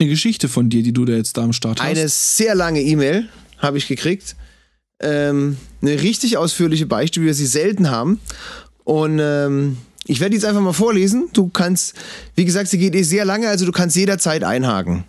eine 0.00 0.10
Geschichte 0.10 0.48
von 0.48 0.70
dir, 0.70 0.82
die 0.82 0.92
du 0.92 1.04
da 1.04 1.14
jetzt 1.14 1.36
da 1.36 1.42
am 1.42 1.52
Start 1.52 1.80
hast. 1.80 1.86
Eine 1.86 2.08
sehr 2.08 2.54
lange 2.54 2.82
E-Mail 2.82 3.28
habe 3.58 3.78
ich 3.78 3.88
gekriegt. 3.88 4.36
Ähm, 5.00 5.56
eine 5.80 6.02
richtig 6.02 6.36
ausführliche 6.36 6.86
Beichte, 6.86 7.20
wie 7.20 7.26
wir 7.26 7.34
sie 7.34 7.46
selten 7.46 7.90
haben. 7.90 8.20
Und 8.84 9.18
ähm, 9.20 9.76
ich 10.06 10.20
werde 10.20 10.34
jetzt 10.34 10.44
einfach 10.44 10.60
mal 10.60 10.72
vorlesen. 10.72 11.28
Du 11.32 11.48
kannst, 11.48 11.94
wie 12.34 12.44
gesagt, 12.44 12.68
sie 12.68 12.78
geht 12.78 12.94
eh 12.94 13.02
sehr 13.02 13.24
lange, 13.24 13.48
also 13.48 13.66
du 13.66 13.72
kannst 13.72 13.94
jederzeit 13.94 14.42
einhaken. 14.42 15.04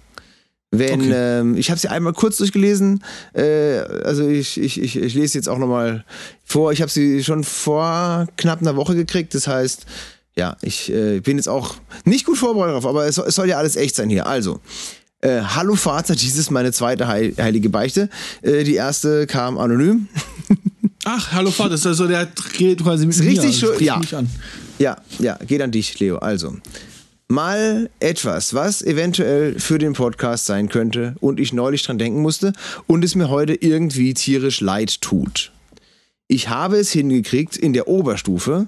Wenn, 0.71 1.01
okay. 1.01 1.11
ähm, 1.13 1.57
ich 1.57 1.71
habe 1.71 1.79
sie 1.79 1.87
einmal 1.87 2.13
kurz 2.13 2.37
durchgelesen, 2.37 3.03
äh, 3.33 3.79
also 4.03 4.27
ich, 4.27 4.59
ich, 4.59 4.79
ich, 4.79 4.97
ich 4.97 5.15
lese 5.15 5.37
jetzt 5.37 5.49
auch 5.49 5.57
nochmal 5.57 6.05
vor, 6.45 6.71
ich 6.71 6.81
habe 6.81 6.91
sie 6.91 7.23
schon 7.23 7.43
vor 7.43 8.27
knapp 8.37 8.61
einer 8.61 8.75
Woche 8.75 8.93
gekriegt, 8.93 9.33
das 9.33 9.47
heißt, 9.47 9.87
ja, 10.35 10.57
ich 10.61 10.91
äh, 10.93 11.21
bin 11.21 11.37
jetzt 11.37 11.49
auch 11.49 11.75
nicht 12.05 12.25
gut 12.25 12.37
vorbereitet 12.37 12.75
drauf, 12.75 12.85
aber 12.85 13.07
es, 13.07 13.17
es 13.17 13.33
soll 13.33 13.49
ja 13.49 13.57
alles 13.57 13.77
echt 13.77 13.95
sein 13.95 14.09
hier. 14.09 14.27
Also, 14.27 14.59
äh, 15.21 15.41
Hallo 15.41 15.75
Vater, 15.75 16.15
dies 16.15 16.37
ist 16.37 16.51
meine 16.51 16.71
zweite 16.71 17.07
Heil 17.07 17.33
heilige 17.37 17.69
Beichte. 17.69 18.09
Äh, 18.41 18.63
die 18.63 18.75
erste 18.75 19.27
kam 19.27 19.57
anonym. 19.57 20.07
Ach, 21.05 21.31
Hallo 21.31 21.51
Vater, 21.51 21.71
das 21.71 21.81
ist 21.81 21.87
also 21.87 22.07
der 22.07 22.27
geht 22.57 22.83
quasi 22.83 23.05
mit 23.05 23.15
ist 23.15 23.23
mir. 23.23 23.31
Richtig 23.31 23.59
schon, 23.59 23.83
ja. 23.83 24.01
Ja, 24.77 24.97
ja, 25.19 25.37
geht 25.45 25.61
an 25.61 25.71
dich, 25.71 25.99
Leo. 25.99 26.17
Also, 26.17 26.55
mal 27.27 27.89
etwas, 27.99 28.53
was 28.53 28.81
eventuell 28.81 29.59
für 29.59 29.77
den 29.77 29.93
Podcast 29.93 30.45
sein 30.45 30.69
könnte 30.69 31.15
und 31.19 31.39
ich 31.39 31.51
neulich 31.51 31.83
dran 31.83 31.97
denken 31.97 32.21
musste 32.21 32.53
und 32.87 33.03
es 33.03 33.15
mir 33.15 33.29
heute 33.29 33.53
irgendwie 33.55 34.13
tierisch 34.13 34.61
leid 34.61 35.01
tut. 35.01 35.51
Ich 36.27 36.49
habe 36.49 36.77
es 36.77 36.91
hingekriegt, 36.91 37.57
in 37.57 37.73
der 37.73 37.87
Oberstufe 37.87 38.67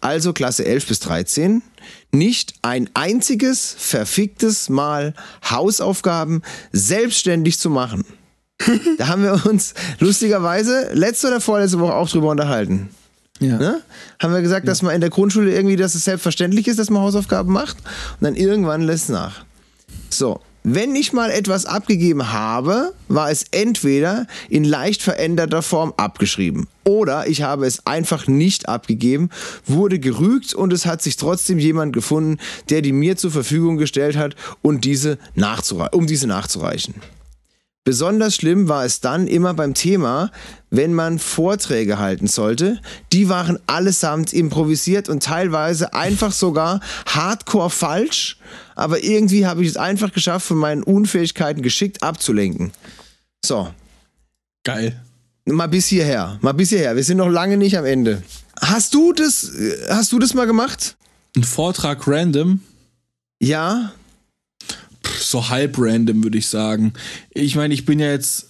also 0.00 0.32
Klasse 0.32 0.64
11 0.64 0.86
bis 0.86 1.00
13, 1.00 1.62
nicht 2.12 2.54
ein 2.62 2.88
einziges 2.94 3.74
verficktes 3.76 4.68
Mal 4.68 5.14
Hausaufgaben 5.48 6.42
selbstständig 6.72 7.58
zu 7.58 7.70
machen. 7.70 8.04
da 8.98 9.08
haben 9.08 9.22
wir 9.22 9.46
uns 9.46 9.74
lustigerweise 9.98 10.90
letzte 10.92 11.28
oder 11.28 11.40
vorletzte 11.40 11.80
Woche 11.80 11.94
auch 11.94 12.08
drüber 12.08 12.30
unterhalten. 12.30 12.90
Ja. 13.40 13.58
Ne? 13.58 13.82
Haben 14.22 14.32
wir 14.32 14.42
gesagt, 14.42 14.64
ja. 14.64 14.70
dass 14.70 14.82
man 14.82 14.94
in 14.94 15.00
der 15.00 15.10
Grundschule 15.10 15.52
irgendwie, 15.52 15.76
dass 15.76 15.94
es 15.94 16.04
selbstverständlich 16.04 16.68
ist, 16.68 16.78
dass 16.78 16.90
man 16.90 17.02
Hausaufgaben 17.02 17.52
macht 17.52 17.76
und 17.78 18.22
dann 18.22 18.36
irgendwann 18.36 18.82
lässt 18.82 19.10
nach. 19.10 19.44
So, 20.08 20.40
wenn 20.66 20.96
ich 20.96 21.12
mal 21.12 21.30
etwas 21.30 21.66
abgegeben 21.66 22.32
habe, 22.32 22.94
war 23.08 23.30
es 23.30 23.44
entweder 23.50 24.26
in 24.48 24.64
leicht 24.64 25.02
veränderter 25.02 25.60
Form 25.60 25.92
abgeschrieben 25.98 26.66
oder 26.84 27.26
ich 27.26 27.42
habe 27.42 27.66
es 27.66 27.86
einfach 27.86 28.26
nicht 28.26 28.66
abgegeben, 28.66 29.28
wurde 29.66 29.98
gerügt 29.98 30.54
und 30.54 30.72
es 30.72 30.86
hat 30.86 31.02
sich 31.02 31.16
trotzdem 31.16 31.58
jemand 31.58 31.92
gefunden, 31.92 32.38
der 32.70 32.80
die 32.80 32.92
mir 32.92 33.16
zur 33.16 33.30
Verfügung 33.30 33.76
gestellt 33.76 34.16
hat, 34.16 34.36
und 34.62 34.84
diese 34.84 35.18
um 35.92 36.06
diese 36.06 36.26
nachzureichen. 36.26 36.94
Besonders 37.84 38.36
schlimm 38.36 38.68
war 38.68 38.86
es 38.86 39.00
dann 39.00 39.26
immer 39.26 39.52
beim 39.52 39.74
Thema, 39.74 40.30
wenn 40.70 40.94
man 40.94 41.18
Vorträge 41.18 41.98
halten 41.98 42.26
sollte. 42.26 42.80
Die 43.12 43.28
waren 43.28 43.58
allesamt 43.66 44.32
improvisiert 44.32 45.10
und 45.10 45.22
teilweise 45.22 45.92
einfach 45.92 46.32
sogar 46.32 46.80
hardcore 47.04 47.68
falsch. 47.68 48.38
Aber 48.74 49.04
irgendwie 49.04 49.46
habe 49.46 49.62
ich 49.62 49.68
es 49.68 49.76
einfach 49.76 50.12
geschafft, 50.12 50.46
von 50.46 50.56
meinen 50.56 50.82
Unfähigkeiten 50.82 51.60
geschickt 51.60 52.02
abzulenken. 52.02 52.72
So. 53.44 53.68
Geil. 54.64 54.98
Mal 55.44 55.66
bis 55.66 55.86
hierher. 55.88 56.38
Mal 56.40 56.52
bis 56.52 56.70
hierher. 56.70 56.96
Wir 56.96 57.04
sind 57.04 57.18
noch 57.18 57.28
lange 57.28 57.58
nicht 57.58 57.76
am 57.76 57.84
Ende. 57.84 58.22
Hast 58.62 58.94
du 58.94 59.12
das, 59.12 59.52
hast 59.90 60.10
du 60.10 60.18
das 60.18 60.32
mal 60.32 60.46
gemacht? 60.46 60.96
Ein 61.36 61.44
Vortrag 61.44 62.08
random? 62.08 62.60
Ja 63.40 63.92
so 65.24 65.48
halb 65.48 65.76
random, 65.78 66.22
würde 66.22 66.38
ich 66.38 66.46
sagen. 66.46 66.92
Ich 67.32 67.56
meine, 67.56 67.74
ich 67.74 67.84
bin 67.84 67.98
ja 67.98 68.10
jetzt, 68.10 68.48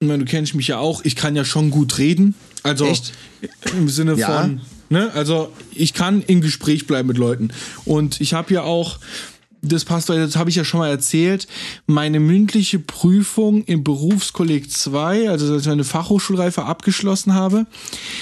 ich 0.00 0.08
meine, 0.08 0.24
du 0.24 0.30
kennst 0.30 0.54
mich 0.54 0.68
ja 0.68 0.78
auch, 0.78 1.04
ich 1.04 1.16
kann 1.16 1.36
ja 1.36 1.44
schon 1.44 1.70
gut 1.70 1.98
reden. 1.98 2.34
Also 2.62 2.86
Echt? 2.86 3.12
im 3.76 3.88
Sinne 3.88 4.14
ja. 4.14 4.42
von, 4.42 4.60
ne, 4.88 5.10
also 5.14 5.52
ich 5.72 5.94
kann 5.94 6.22
im 6.22 6.40
Gespräch 6.40 6.86
bleiben 6.86 7.08
mit 7.08 7.18
Leuten. 7.18 7.48
Und 7.84 8.20
ich 8.20 8.34
habe 8.34 8.54
ja 8.54 8.62
auch, 8.62 8.98
das 9.62 9.84
passt, 9.84 10.08
das 10.08 10.36
habe 10.36 10.50
ich 10.50 10.56
ja 10.56 10.64
schon 10.64 10.80
mal 10.80 10.90
erzählt, 10.90 11.46
meine 11.86 12.20
mündliche 12.20 12.78
Prüfung 12.78 13.64
im 13.64 13.84
Berufskolleg 13.84 14.70
2, 14.70 15.30
also 15.30 15.52
als 15.52 15.62
ich 15.62 15.68
meine 15.68 15.84
Fachhochschulreife 15.84 16.64
abgeschlossen 16.64 17.34
habe, 17.34 17.66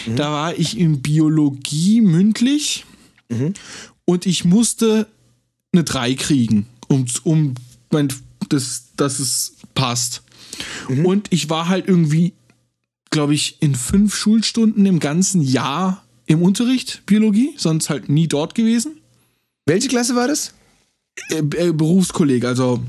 mhm. 0.06 0.16
da 0.16 0.30
war 0.30 0.58
ich 0.58 0.78
in 0.78 1.00
Biologie 1.00 2.02
mündlich 2.02 2.84
mhm. 3.30 3.54
und 4.04 4.26
ich 4.26 4.44
musste 4.44 5.06
eine 5.72 5.84
3 5.84 6.14
kriegen 6.14 6.66
um, 6.90 7.06
um 7.22 7.54
mein, 7.92 8.08
das, 8.48 8.84
dass 8.96 9.18
es 9.18 9.56
passt. 9.74 10.22
Mhm. 10.88 11.06
Und 11.06 11.28
ich 11.30 11.50
war 11.50 11.68
halt 11.68 11.88
irgendwie, 11.88 12.32
glaube 13.10 13.34
ich, 13.34 13.56
in 13.60 13.74
fünf 13.74 14.14
Schulstunden 14.14 14.86
im 14.86 15.00
ganzen 15.00 15.42
Jahr 15.42 16.04
im 16.26 16.42
Unterricht 16.42 17.02
Biologie, 17.06 17.54
sonst 17.56 17.90
halt 17.90 18.08
nie 18.08 18.28
dort 18.28 18.54
gewesen. 18.54 18.98
Welche 19.66 19.88
Klasse 19.88 20.14
war 20.14 20.28
das? 20.28 20.54
Äh, 21.30 21.38
äh, 21.38 21.72
Berufskollege, 21.72 22.46
also 22.46 22.82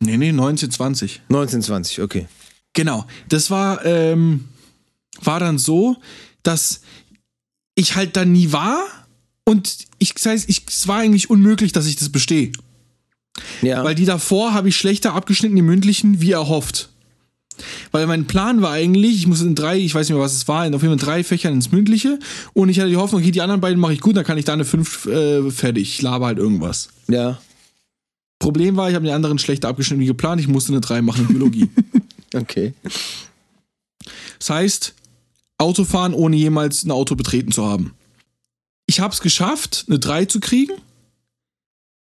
nee, 0.00 0.16
nee, 0.16 0.28
1920. 0.28 1.22
1920, 1.28 2.00
okay. 2.02 2.28
Genau. 2.72 3.06
Das 3.28 3.50
war, 3.50 3.84
ähm, 3.84 4.48
war 5.20 5.40
dann 5.40 5.58
so, 5.58 5.96
dass 6.42 6.82
ich 7.74 7.96
halt 7.96 8.16
da 8.16 8.24
nie 8.24 8.52
war 8.52 8.84
und 9.44 9.86
ich, 9.98 10.14
das 10.14 10.26
heißt, 10.26 10.48
ich, 10.48 10.62
es 10.68 10.86
war 10.86 10.98
eigentlich 10.98 11.30
unmöglich, 11.30 11.72
dass 11.72 11.86
ich 11.86 11.96
das 11.96 12.10
bestehe. 12.10 12.52
Ja. 13.62 13.84
Weil 13.84 13.94
die 13.94 14.04
davor 14.04 14.54
habe 14.54 14.68
ich 14.68 14.76
schlechter 14.76 15.14
abgeschnitten, 15.14 15.56
die 15.56 15.62
mündlichen, 15.62 16.20
wie 16.20 16.32
erhofft. 16.32 16.90
Weil 17.90 18.06
mein 18.06 18.26
Plan 18.26 18.62
war 18.62 18.72
eigentlich, 18.72 19.16
ich 19.16 19.26
muss 19.26 19.40
in 19.40 19.54
drei, 19.54 19.78
ich 19.78 19.94
weiß 19.94 20.08
nicht 20.08 20.14
mehr, 20.14 20.24
was 20.24 20.34
es 20.34 20.48
war, 20.48 20.66
auf 20.66 20.82
jeden 20.82 20.98
Fall 20.98 21.06
drei 21.06 21.24
Fächern 21.24 21.54
ins 21.54 21.72
Mündliche. 21.72 22.18
Und 22.54 22.68
ich 22.68 22.78
hatte 22.78 22.90
die 22.90 22.96
Hoffnung, 22.96 23.20
okay, 23.20 23.30
die 23.30 23.40
anderen 23.40 23.60
beiden 23.60 23.80
mache 23.80 23.92
ich 23.92 24.00
gut, 24.00 24.16
dann 24.16 24.24
kann 24.24 24.38
ich 24.38 24.44
da 24.44 24.52
eine 24.52 24.64
fünf 24.64 25.06
äh, 25.06 25.50
fertig. 25.50 25.94
Ich 25.94 26.02
laber 26.02 26.26
halt 26.26 26.38
irgendwas. 26.38 26.88
Ja. 27.08 27.38
Problem 28.38 28.76
war, 28.76 28.88
ich 28.88 28.94
habe 28.94 29.04
die 29.04 29.12
anderen 29.12 29.38
schlechter 29.38 29.68
abgeschnitten 29.68 30.00
wie 30.00 30.06
geplant. 30.06 30.40
Ich 30.40 30.48
musste 30.48 30.72
eine 30.72 30.80
drei 30.80 31.02
machen 31.02 31.22
in 31.22 31.28
Biologie. 31.28 31.68
okay. 32.34 32.74
Das 34.38 34.50
heißt, 34.50 34.94
Autofahren, 35.58 36.14
ohne 36.14 36.36
jemals 36.36 36.84
ein 36.84 36.92
Auto 36.92 37.16
betreten 37.16 37.50
zu 37.50 37.66
haben. 37.66 37.94
Ich 38.86 39.00
habe 39.00 39.12
es 39.12 39.20
geschafft, 39.20 39.84
eine 39.88 39.98
drei 39.98 40.24
zu 40.24 40.38
kriegen 40.38 40.72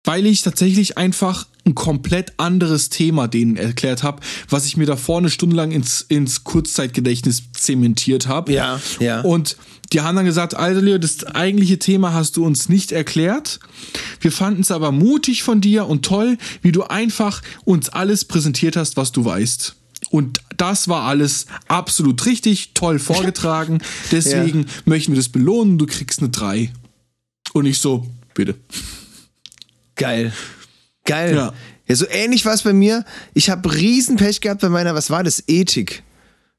weil 0.09 0.25
ich 0.25 0.41
tatsächlich 0.41 0.97
einfach 0.97 1.45
ein 1.67 1.75
komplett 1.75 2.33
anderes 2.37 2.89
Thema 2.89 3.27
denen 3.27 3.57
erklärt 3.57 4.01
habe, 4.01 4.21
was 4.49 4.65
ich 4.65 4.75
mir 4.75 4.87
da 4.87 4.95
vorne 4.95 5.29
stundenlang 5.29 5.69
ins, 5.69 6.01
ins 6.01 6.43
Kurzzeitgedächtnis 6.43 7.43
zementiert 7.53 8.25
habe. 8.25 8.51
Ja, 8.51 8.81
ja. 8.99 9.21
Und 9.21 9.55
die 9.93 10.01
haben 10.01 10.15
dann 10.15 10.25
gesagt, 10.25 10.55
Alter 10.55 10.81
Leo, 10.81 10.97
das 10.97 11.23
eigentliche 11.25 11.77
Thema 11.77 12.11
hast 12.11 12.37
du 12.37 12.43
uns 12.43 12.69
nicht 12.69 12.91
erklärt. 12.91 13.59
Wir 14.19 14.31
fanden 14.31 14.61
es 14.61 14.71
aber 14.71 14.91
mutig 14.91 15.43
von 15.43 15.61
dir 15.61 15.85
und 15.85 16.03
toll, 16.03 16.39
wie 16.63 16.71
du 16.71 16.85
einfach 16.85 17.43
uns 17.63 17.89
alles 17.89 18.25
präsentiert 18.25 18.77
hast, 18.77 18.97
was 18.97 19.11
du 19.11 19.25
weißt. 19.25 19.75
Und 20.09 20.39
das 20.57 20.87
war 20.87 21.03
alles 21.03 21.45
absolut 21.67 22.25
richtig, 22.25 22.71
toll 22.73 22.97
vorgetragen. 22.99 23.77
Deswegen 24.11 24.61
ja. 24.61 24.67
möchten 24.85 25.11
wir 25.11 25.17
das 25.17 25.29
belohnen. 25.29 25.77
Du 25.77 25.85
kriegst 25.85 26.17
eine 26.17 26.29
3. 26.29 26.71
Und 27.53 27.67
ich 27.67 27.77
so, 27.77 28.07
bitte. 28.33 28.55
Geil. 29.99 30.33
Geil. 31.05 31.35
Ja. 31.35 31.53
ja, 31.87 31.95
so 31.95 32.05
ähnlich 32.09 32.45
war 32.45 32.53
es 32.53 32.63
bei 32.63 32.73
mir. 32.73 33.05
Ich 33.33 33.49
habe 33.49 33.71
Riesenpech 33.73 34.41
gehabt 34.41 34.61
bei 34.61 34.69
meiner, 34.69 34.95
was 34.95 35.11
war 35.11 35.23
das? 35.23 35.43
Ethik 35.47 36.03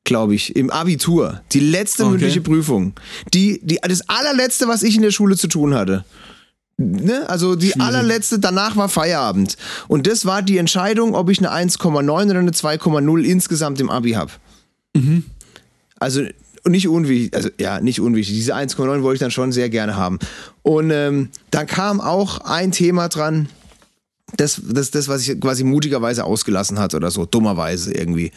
glaube 0.05 0.34
ich, 0.34 0.57
im 0.57 0.70
Abitur. 0.70 1.43
Die 1.53 1.61
letzte 1.61 2.05
okay. 2.05 2.12
mündliche 2.12 2.41
Prüfung. 2.41 2.95
Die, 3.32 3.61
die, 3.62 3.78
das 3.82 4.09
allerletzte, 4.09 4.66
was 4.66 4.82
ich 4.82 4.97
in 4.97 5.03
der 5.03 5.11
Schule 5.11 5.36
zu 5.36 5.47
tun 5.47 5.74
hatte. 5.74 6.05
Ne? 6.78 7.28
Also 7.28 7.55
die 7.55 7.68
Schwierig. 7.68 7.82
allerletzte, 7.82 8.38
danach 8.38 8.76
war 8.76 8.88
Feierabend. 8.88 9.57
Und 9.86 10.07
das 10.07 10.24
war 10.24 10.43
die 10.43 10.59
Entscheidung, 10.59 11.14
ob 11.14 11.28
ich 11.28 11.38
eine 11.38 11.53
1,9 11.53 12.01
oder 12.03 12.38
eine 12.38 12.51
2,0 12.51 13.22
insgesamt 13.22 13.80
im 13.80 13.91
Abi 13.91 14.12
habe. 14.12 14.32
Mhm. 14.95 15.24
Also 15.99 16.24
nicht 16.66 16.88
unwichtig, 16.88 17.34
also 17.34 17.48
ja, 17.58 17.80
nicht 17.80 18.00
unwichtig. 18.00 18.34
Diese 18.34 18.54
1,9 18.54 19.02
wollte 19.02 19.14
ich 19.14 19.20
dann 19.20 19.30
schon 19.30 19.52
sehr 19.52 19.70
gerne 19.70 19.96
haben. 19.96 20.18
Und 20.62 20.90
ähm, 20.90 21.30
dann 21.50 21.66
kam 21.66 22.00
auch 22.00 22.38
ein 22.40 22.72
Thema 22.72 23.08
dran, 23.08 23.48
das, 24.36 24.61
das, 24.64 24.90
das, 24.90 25.08
was 25.08 25.26
ich 25.26 25.40
quasi 25.40 25.64
mutigerweise 25.64 26.24
ausgelassen 26.24 26.78
hat 26.78 26.94
oder 26.94 27.11
so, 27.11 27.26
dummerweise 27.26 27.92
irgendwie. 27.92 28.32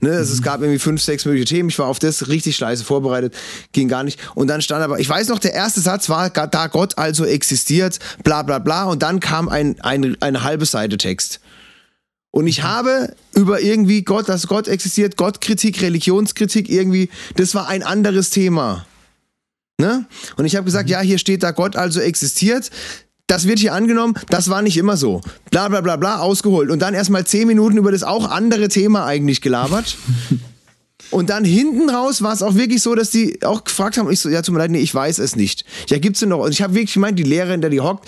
Ne, 0.00 0.10
also 0.10 0.32
mhm. 0.32 0.38
Es 0.38 0.42
gab 0.42 0.60
irgendwie 0.60 0.78
fünf, 0.78 1.02
sechs 1.02 1.24
mögliche 1.24 1.46
Themen. 1.46 1.68
Ich 1.68 1.78
war 1.78 1.86
auf 1.86 1.98
das 1.98 2.28
richtig 2.28 2.56
scheiße 2.56 2.84
vorbereitet, 2.84 3.34
ging 3.72 3.88
gar 3.88 4.02
nicht. 4.02 4.18
Und 4.34 4.48
dann 4.48 4.60
stand 4.60 4.82
aber, 4.82 4.98
ich 4.98 5.08
weiß 5.08 5.28
noch, 5.28 5.38
der 5.38 5.54
erste 5.54 5.80
Satz 5.80 6.08
war, 6.08 6.30
da 6.30 6.66
Gott 6.66 6.98
also 6.98 7.24
existiert, 7.24 7.98
bla 8.22 8.42
bla 8.42 8.58
bla. 8.58 8.84
Und 8.84 9.02
dann 9.02 9.20
kam 9.20 9.48
ein, 9.48 9.80
ein, 9.80 10.16
eine 10.20 10.42
halbe 10.42 10.66
Seite 10.66 10.98
Text. 10.98 11.40
Und 12.34 12.48
ich 12.48 12.64
habe 12.64 13.14
über 13.36 13.60
irgendwie 13.60 14.02
Gott, 14.02 14.28
dass 14.28 14.48
Gott 14.48 14.66
existiert, 14.66 15.16
Gottkritik, 15.16 15.80
Religionskritik, 15.80 16.68
irgendwie, 16.68 17.08
das 17.36 17.54
war 17.54 17.68
ein 17.68 17.84
anderes 17.84 18.30
Thema. 18.30 18.86
Ne? 19.78 20.04
Und 20.36 20.44
ich 20.44 20.56
habe 20.56 20.64
gesagt, 20.64 20.86
mhm. 20.86 20.94
ja, 20.94 21.00
hier 21.00 21.18
steht 21.18 21.44
da 21.44 21.52
Gott 21.52 21.76
also 21.76 22.00
existiert 22.00 22.72
das 23.26 23.48
wird 23.48 23.58
hier 23.58 23.72
angenommen, 23.72 24.14
das 24.28 24.50
war 24.50 24.60
nicht 24.60 24.76
immer 24.76 24.98
so. 24.98 25.22
Bla 25.50 25.68
bla 25.68 25.80
bla 25.80 25.96
bla, 25.96 26.18
ausgeholt. 26.18 26.70
Und 26.70 26.80
dann 26.80 26.92
erstmal 26.92 27.26
zehn 27.26 27.46
Minuten 27.46 27.78
über 27.78 27.90
das 27.90 28.02
auch 28.02 28.30
andere 28.30 28.68
Thema 28.68 29.06
eigentlich 29.06 29.40
gelabert. 29.40 29.96
Und 31.10 31.30
dann 31.30 31.42
hinten 31.44 31.88
raus 31.88 32.20
war 32.20 32.34
es 32.34 32.42
auch 32.42 32.54
wirklich 32.54 32.82
so, 32.82 32.94
dass 32.94 33.10
die 33.10 33.42
auch 33.42 33.64
gefragt 33.64 33.96
haben, 33.96 34.10
ich 34.10 34.20
so, 34.20 34.28
ja, 34.28 34.42
tut 34.42 34.52
mir 34.52 34.58
leid, 34.58 34.70
nee, 34.70 34.80
ich 34.80 34.94
weiß 34.94 35.18
es 35.20 35.36
nicht. 35.36 35.64
Ja, 35.88 35.98
gibt's 35.98 36.20
denn 36.20 36.28
noch? 36.28 36.40
Und 36.40 36.50
ich 36.50 36.60
habe 36.60 36.74
wirklich 36.74 36.92
gemeint, 36.92 37.18
die 37.18 37.22
Lehrerin, 37.22 37.62
der 37.62 37.70
die 37.70 37.80
hockt, 37.80 38.06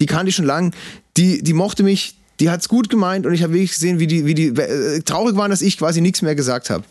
die 0.00 0.06
kannte 0.06 0.30
ich 0.30 0.36
schon 0.36 0.46
lang, 0.46 0.74
die, 1.16 1.44
die 1.44 1.52
mochte 1.52 1.84
mich, 1.84 2.16
die 2.40 2.50
hat's 2.50 2.68
gut 2.68 2.88
gemeint 2.88 3.26
und 3.26 3.32
ich 3.32 3.42
habe 3.42 3.54
wirklich 3.54 3.72
gesehen, 3.72 3.98
wie 3.98 4.06
die, 4.06 4.26
wie 4.26 4.34
die 4.34 4.48
äh, 4.48 5.00
traurig 5.00 5.36
waren, 5.36 5.50
dass 5.50 5.62
ich 5.62 5.78
quasi 5.78 6.00
nichts 6.00 6.22
mehr 6.22 6.34
gesagt 6.34 6.70
habe. 6.70 6.84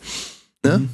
Ne? 0.64 0.78
Mhm. 0.78 0.88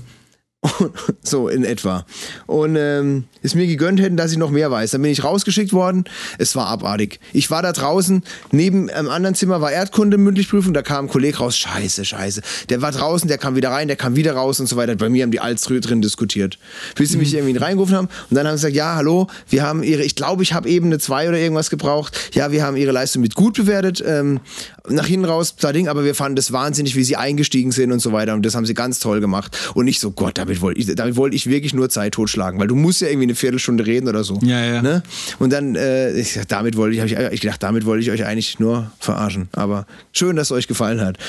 so 1.22 1.48
in 1.48 1.64
etwa. 1.64 2.06
Und 2.46 2.76
ähm, 2.76 3.24
es 3.42 3.54
mir 3.54 3.66
gegönnt 3.66 4.00
hätten, 4.00 4.16
dass 4.16 4.30
ich 4.30 4.38
noch 4.38 4.50
mehr 4.50 4.70
weiß. 4.70 4.92
Dann 4.92 5.02
bin 5.02 5.10
ich 5.10 5.24
rausgeschickt 5.24 5.72
worden. 5.72 6.04
Es 6.38 6.54
war 6.54 6.68
abartig. 6.68 7.18
Ich 7.32 7.50
war 7.50 7.62
da 7.62 7.72
draußen, 7.72 8.22
neben 8.52 8.88
einem 8.88 9.08
anderen 9.08 9.34
Zimmer 9.34 9.60
war 9.60 9.72
Erdkunde 9.72 10.18
mündlichprüfung, 10.18 10.72
da 10.72 10.82
kam 10.82 11.06
ein 11.06 11.08
Kollege 11.08 11.38
raus, 11.38 11.56
scheiße, 11.56 12.04
scheiße. 12.04 12.42
Der 12.68 12.80
war 12.80 12.92
draußen, 12.92 13.26
der 13.26 13.38
kam 13.38 13.56
wieder 13.56 13.70
rein, 13.70 13.88
der 13.88 13.96
kam 13.96 14.14
wieder 14.14 14.34
raus 14.34 14.60
und 14.60 14.68
so 14.68 14.76
weiter. 14.76 14.94
Bei 14.94 15.08
mir 15.08 15.24
haben 15.24 15.32
die 15.32 15.40
alles 15.40 15.62
drin 15.62 16.00
diskutiert. 16.00 16.58
Bis 16.94 17.10
sie 17.10 17.18
mich 17.18 17.32
mhm. 17.32 17.38
irgendwie 17.38 17.58
reingerufen 17.58 17.96
haben 17.96 18.08
und 18.30 18.36
dann 18.36 18.46
haben 18.46 18.56
sie 18.56 18.68
gesagt, 18.68 18.76
ja, 18.76 18.94
hallo, 18.94 19.26
wir 19.48 19.64
haben 19.64 19.82
ihre, 19.82 20.02
ich 20.04 20.14
glaube, 20.14 20.44
ich 20.44 20.52
habe 20.52 20.68
eben 20.68 20.86
eine 20.86 20.98
2 20.98 21.30
oder 21.30 21.38
irgendwas 21.38 21.70
gebraucht. 21.70 22.16
Ja, 22.34 22.52
wir 22.52 22.64
haben 22.64 22.76
ihre 22.76 22.92
Leistung 22.92 23.22
mit 23.22 23.34
gut 23.34 23.54
bewertet. 23.54 24.02
Ähm, 24.06 24.40
nach 24.88 25.06
hinten 25.06 25.26
raus, 25.26 25.54
da 25.60 25.72
Ding, 25.72 25.88
aber 25.88 26.04
wir 26.04 26.14
fanden 26.14 26.36
das 26.36 26.52
wahnsinnig, 26.52 26.96
wie 26.96 27.04
sie 27.04 27.16
eingestiegen 27.16 27.72
sind 27.72 27.92
und 27.92 28.00
so 28.00 28.12
weiter. 28.12 28.34
Und 28.34 28.44
das 28.44 28.54
haben 28.54 28.66
sie 28.66 28.74
ganz 28.74 28.98
toll 28.98 29.20
gemacht. 29.20 29.56
Und 29.74 29.84
nicht 29.84 30.00
so, 30.00 30.10
Gott, 30.10 30.38
damit 30.38 30.60
wollte 30.60 30.80
ich, 30.80 30.92
damit 30.94 31.16
wollte 31.16 31.36
ich 31.36 31.46
wirklich 31.46 31.72
nur 31.72 31.88
Zeit 31.88 32.14
totschlagen, 32.14 32.58
weil 32.58 32.66
du 32.66 32.74
musst 32.74 33.00
ja 33.00 33.08
irgendwie 33.08 33.26
eine 33.26 33.34
Viertelstunde 33.34 33.86
reden 33.86 34.08
oder 34.08 34.24
so. 34.24 34.38
Ja, 34.42 34.64
ja. 34.64 34.82
Ne? 34.82 35.02
Und 35.38 35.52
dann, 35.52 35.76
äh, 35.76 36.12
ich, 36.18 36.38
damit 36.48 36.76
wollte 36.76 36.96
ich, 36.96 37.12
ich, 37.12 37.18
ich 37.18 37.40
gedacht, 37.40 37.62
damit 37.62 37.86
wollte 37.86 38.02
ich 38.02 38.10
euch 38.10 38.24
eigentlich 38.24 38.58
nur 38.58 38.90
verarschen. 38.98 39.48
Aber 39.52 39.86
schön, 40.12 40.36
dass 40.36 40.48
es 40.48 40.52
euch 40.52 40.66
gefallen 40.66 41.00
hat. 41.00 41.16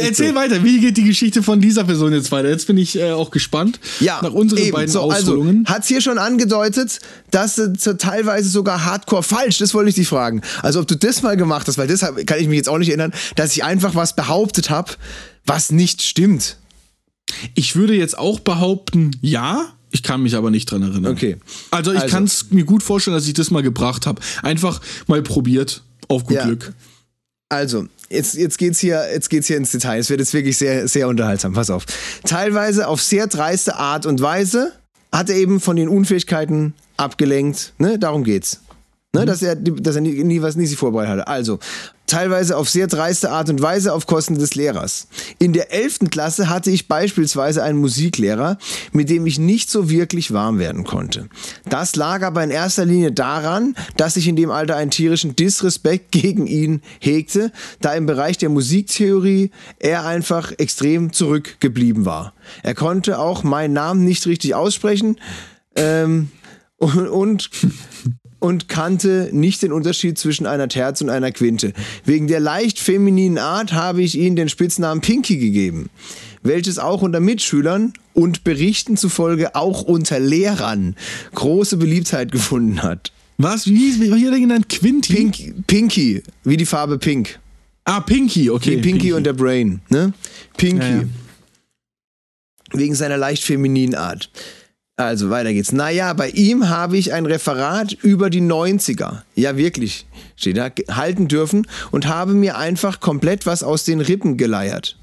Erzähl 0.00 0.34
weiter, 0.34 0.64
wie 0.64 0.80
geht 0.80 0.96
die 0.96 1.04
Geschichte 1.04 1.42
von 1.42 1.60
dieser 1.60 1.84
Person 1.84 2.12
jetzt 2.12 2.32
weiter? 2.32 2.48
Jetzt 2.48 2.66
bin 2.66 2.78
ich 2.78 2.98
äh, 2.98 3.12
auch 3.12 3.30
gespannt. 3.30 3.78
Ja, 4.00 4.20
nach 4.22 4.32
unseren 4.32 4.58
eben. 4.58 4.72
beiden 4.72 4.90
so, 4.90 5.02
also, 5.02 5.32
Ausführungen. 5.32 5.64
Also, 5.64 5.74
Hat 5.74 5.82
es 5.82 5.88
hier 5.88 6.00
schon 6.00 6.18
angedeutet, 6.18 6.98
dass 7.30 7.58
äh, 7.58 7.72
teilweise 7.96 8.48
sogar 8.48 8.84
hardcore 8.84 9.22
falsch, 9.22 9.58
das 9.58 9.74
wollte 9.74 9.90
ich 9.90 9.94
dich 9.94 10.08
fragen. 10.08 10.42
Also 10.62 10.71
ob 10.76 10.86
du 10.86 10.96
das 10.96 11.22
mal 11.22 11.36
gemacht 11.36 11.68
hast, 11.68 11.78
weil 11.78 11.88
das 11.88 12.00
kann 12.00 12.38
ich 12.38 12.48
mich 12.48 12.56
jetzt 12.56 12.68
auch 12.68 12.78
nicht 12.78 12.88
erinnern, 12.88 13.12
dass 13.36 13.52
ich 13.52 13.64
einfach 13.64 13.94
was 13.94 14.14
behauptet 14.14 14.70
habe, 14.70 14.92
was 15.44 15.70
nicht 15.70 16.02
stimmt. 16.02 16.56
Ich 17.54 17.76
würde 17.76 17.94
jetzt 17.94 18.18
auch 18.18 18.40
behaupten, 18.40 19.16
ja. 19.20 19.72
Ich 19.90 20.02
kann 20.02 20.22
mich 20.22 20.36
aber 20.36 20.50
nicht 20.50 20.70
dran 20.70 20.82
erinnern. 20.82 21.12
Okay. 21.12 21.36
Also 21.70 21.92
ich 21.92 22.00
also. 22.00 22.14
kann 22.14 22.24
es 22.24 22.50
mir 22.50 22.64
gut 22.64 22.82
vorstellen, 22.82 23.14
dass 23.14 23.26
ich 23.26 23.34
das 23.34 23.50
mal 23.50 23.62
gebracht 23.62 24.06
habe. 24.06 24.22
Einfach 24.42 24.80
mal 25.06 25.22
probiert. 25.22 25.82
Auf 26.08 26.24
gut 26.24 26.36
ja. 26.36 26.46
Glück. 26.46 26.72
Also, 27.50 27.86
jetzt, 28.08 28.34
jetzt 28.34 28.56
geht's 28.56 28.78
hier, 28.78 29.06
jetzt 29.12 29.28
geht's 29.28 29.46
hier 29.46 29.58
ins 29.58 29.70
Detail. 29.70 29.98
Es 29.98 30.08
wird 30.08 30.20
jetzt 30.20 30.32
wirklich 30.32 30.56
sehr, 30.56 30.88
sehr 30.88 31.08
unterhaltsam. 31.08 31.52
Pass 31.52 31.68
auf. 31.68 31.84
Teilweise 32.24 32.88
auf 32.88 33.02
sehr 33.02 33.26
dreiste 33.26 33.76
Art 33.76 34.06
und 34.06 34.22
Weise 34.22 34.72
hat 35.12 35.28
er 35.28 35.36
eben 35.36 35.60
von 35.60 35.76
den 35.76 35.88
Unfähigkeiten 35.88 36.72
abgelenkt. 36.96 37.74
Ne? 37.76 37.98
Darum 37.98 38.24
geht's. 38.24 38.61
Ne, 39.14 39.26
dass 39.26 39.42
er, 39.42 39.56
dass 39.56 39.94
er 39.94 40.00
nie, 40.00 40.24
nie 40.24 40.40
was 40.40 40.56
nie 40.56 40.64
sich 40.64 40.78
vorbereitet 40.78 41.10
hatte. 41.10 41.28
Also, 41.28 41.58
teilweise 42.06 42.56
auf 42.56 42.70
sehr 42.70 42.86
dreiste 42.86 43.30
Art 43.30 43.50
und 43.50 43.60
Weise 43.60 43.92
auf 43.92 44.06
Kosten 44.06 44.38
des 44.38 44.54
Lehrers. 44.54 45.06
In 45.38 45.52
der 45.52 45.70
11. 45.70 46.10
Klasse 46.10 46.48
hatte 46.48 46.70
ich 46.70 46.88
beispielsweise 46.88 47.62
einen 47.62 47.78
Musiklehrer, 47.78 48.56
mit 48.92 49.10
dem 49.10 49.26
ich 49.26 49.38
nicht 49.38 49.70
so 49.70 49.90
wirklich 49.90 50.32
warm 50.32 50.58
werden 50.58 50.84
konnte. 50.84 51.28
Das 51.68 51.94
lag 51.94 52.22
aber 52.22 52.42
in 52.42 52.50
erster 52.50 52.86
Linie 52.86 53.12
daran, 53.12 53.74
dass 53.98 54.16
ich 54.16 54.28
in 54.28 54.36
dem 54.36 54.50
Alter 54.50 54.76
einen 54.76 54.90
tierischen 54.90 55.36
Disrespekt 55.36 56.10
gegen 56.12 56.46
ihn 56.46 56.80
hegte, 56.98 57.52
da 57.82 57.92
im 57.92 58.06
Bereich 58.06 58.38
der 58.38 58.48
Musiktheorie 58.48 59.50
er 59.78 60.06
einfach 60.06 60.52
extrem 60.56 61.12
zurückgeblieben 61.12 62.06
war. 62.06 62.32
Er 62.62 62.74
konnte 62.74 63.18
auch 63.18 63.42
meinen 63.42 63.74
Namen 63.74 64.04
nicht 64.04 64.26
richtig 64.26 64.54
aussprechen. 64.54 65.18
Ähm, 65.76 66.30
und, 66.78 67.08
und 67.08 67.50
und 68.42 68.68
kannte 68.68 69.28
nicht 69.30 69.62
den 69.62 69.70
Unterschied 69.70 70.18
zwischen 70.18 70.46
einer 70.46 70.68
Terz 70.68 71.00
und 71.00 71.10
einer 71.10 71.30
Quinte. 71.30 71.72
Wegen 72.04 72.26
der 72.26 72.40
leicht 72.40 72.80
femininen 72.80 73.38
Art 73.38 73.72
habe 73.72 74.02
ich 74.02 74.18
ihnen 74.18 74.34
den 74.34 74.48
Spitznamen 74.48 75.00
Pinky 75.00 75.36
gegeben, 75.36 75.90
welches 76.42 76.80
auch 76.80 77.02
unter 77.02 77.20
Mitschülern 77.20 77.92
und 78.14 78.42
Berichten 78.42 78.96
zufolge 78.96 79.54
auch 79.54 79.82
unter 79.82 80.18
Lehrern 80.18 80.96
große 81.36 81.76
Beliebtheit 81.76 82.32
gefunden 82.32 82.82
hat. 82.82 83.12
Was? 83.38 83.68
Wie 83.68 83.76
hieß 83.76 84.00
wie 84.00 84.12
hier 84.12 84.32
genannt? 84.32 84.68
Quinty? 84.68 85.14
Pink, 85.14 85.66
Pinky, 85.68 86.22
wie 86.42 86.56
die 86.56 86.66
Farbe 86.66 86.98
Pink. 86.98 87.38
Ah, 87.84 88.00
Pinky, 88.00 88.50
okay. 88.50 88.72
Wie 88.72 88.76
Pinky, 88.76 88.90
Pinky. 88.90 89.12
und 89.12 89.24
der 89.24 89.34
Brain, 89.34 89.80
ne? 89.88 90.12
Pinky. 90.56 90.84
Ja, 90.84 90.96
ja. 90.96 91.04
Wegen 92.72 92.94
seiner 92.96 93.18
leicht 93.18 93.44
femininen 93.44 93.94
Art. 93.94 94.30
Also 94.96 95.30
weiter 95.30 95.52
geht's. 95.52 95.72
Naja, 95.72 96.12
bei 96.12 96.28
ihm 96.30 96.68
habe 96.68 96.98
ich 96.98 97.12
ein 97.12 97.24
Referat 97.24 97.92
über 97.92 98.28
die 98.28 98.42
90er. 98.42 99.22
Ja, 99.34 99.56
wirklich. 99.56 100.06
Steht 100.36 100.58
da, 100.58 100.70
halten 100.90 101.28
dürfen 101.28 101.66
und 101.90 102.06
habe 102.06 102.34
mir 102.34 102.58
einfach 102.58 103.00
komplett 103.00 103.46
was 103.46 103.62
aus 103.62 103.84
den 103.84 104.00
Rippen 104.00 104.36
geleiert. 104.36 104.98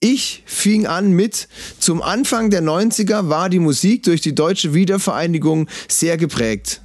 Ich 0.00 0.44
fing 0.46 0.86
an 0.86 1.10
mit, 1.10 1.48
zum 1.78 2.02
Anfang 2.02 2.50
der 2.50 2.62
90er 2.62 3.28
war 3.28 3.50
die 3.50 3.58
Musik 3.58 4.04
durch 4.04 4.20
die 4.20 4.34
deutsche 4.34 4.72
Wiedervereinigung 4.72 5.68
sehr 5.88 6.16
geprägt. 6.16 6.80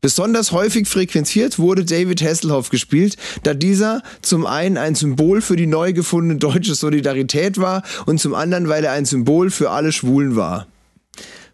Besonders 0.00 0.52
häufig 0.52 0.88
frequentiert 0.88 1.58
wurde 1.58 1.84
David 1.84 2.22
Hasselhoff 2.22 2.70
gespielt, 2.70 3.16
da 3.42 3.54
dieser 3.54 4.02
zum 4.20 4.46
einen 4.46 4.76
ein 4.76 4.94
Symbol 4.94 5.40
für 5.40 5.56
die 5.56 5.66
neu 5.66 5.92
gefundene 5.92 6.38
deutsche 6.38 6.74
Solidarität 6.74 7.58
war 7.58 7.82
und 8.04 8.18
zum 8.20 8.34
anderen, 8.34 8.68
weil 8.68 8.84
er 8.84 8.92
ein 8.92 9.06
Symbol 9.06 9.50
für 9.50 9.70
alle 9.70 9.92
Schwulen 9.92 10.36
war. 10.36 10.66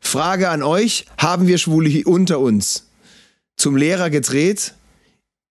Frage 0.00 0.48
an 0.48 0.62
euch, 0.62 1.06
haben 1.18 1.46
wir 1.46 1.58
Schwule 1.58 2.02
unter 2.04 2.40
uns? 2.40 2.86
Zum 3.56 3.76
Lehrer 3.76 4.10
gedreht. 4.10 4.74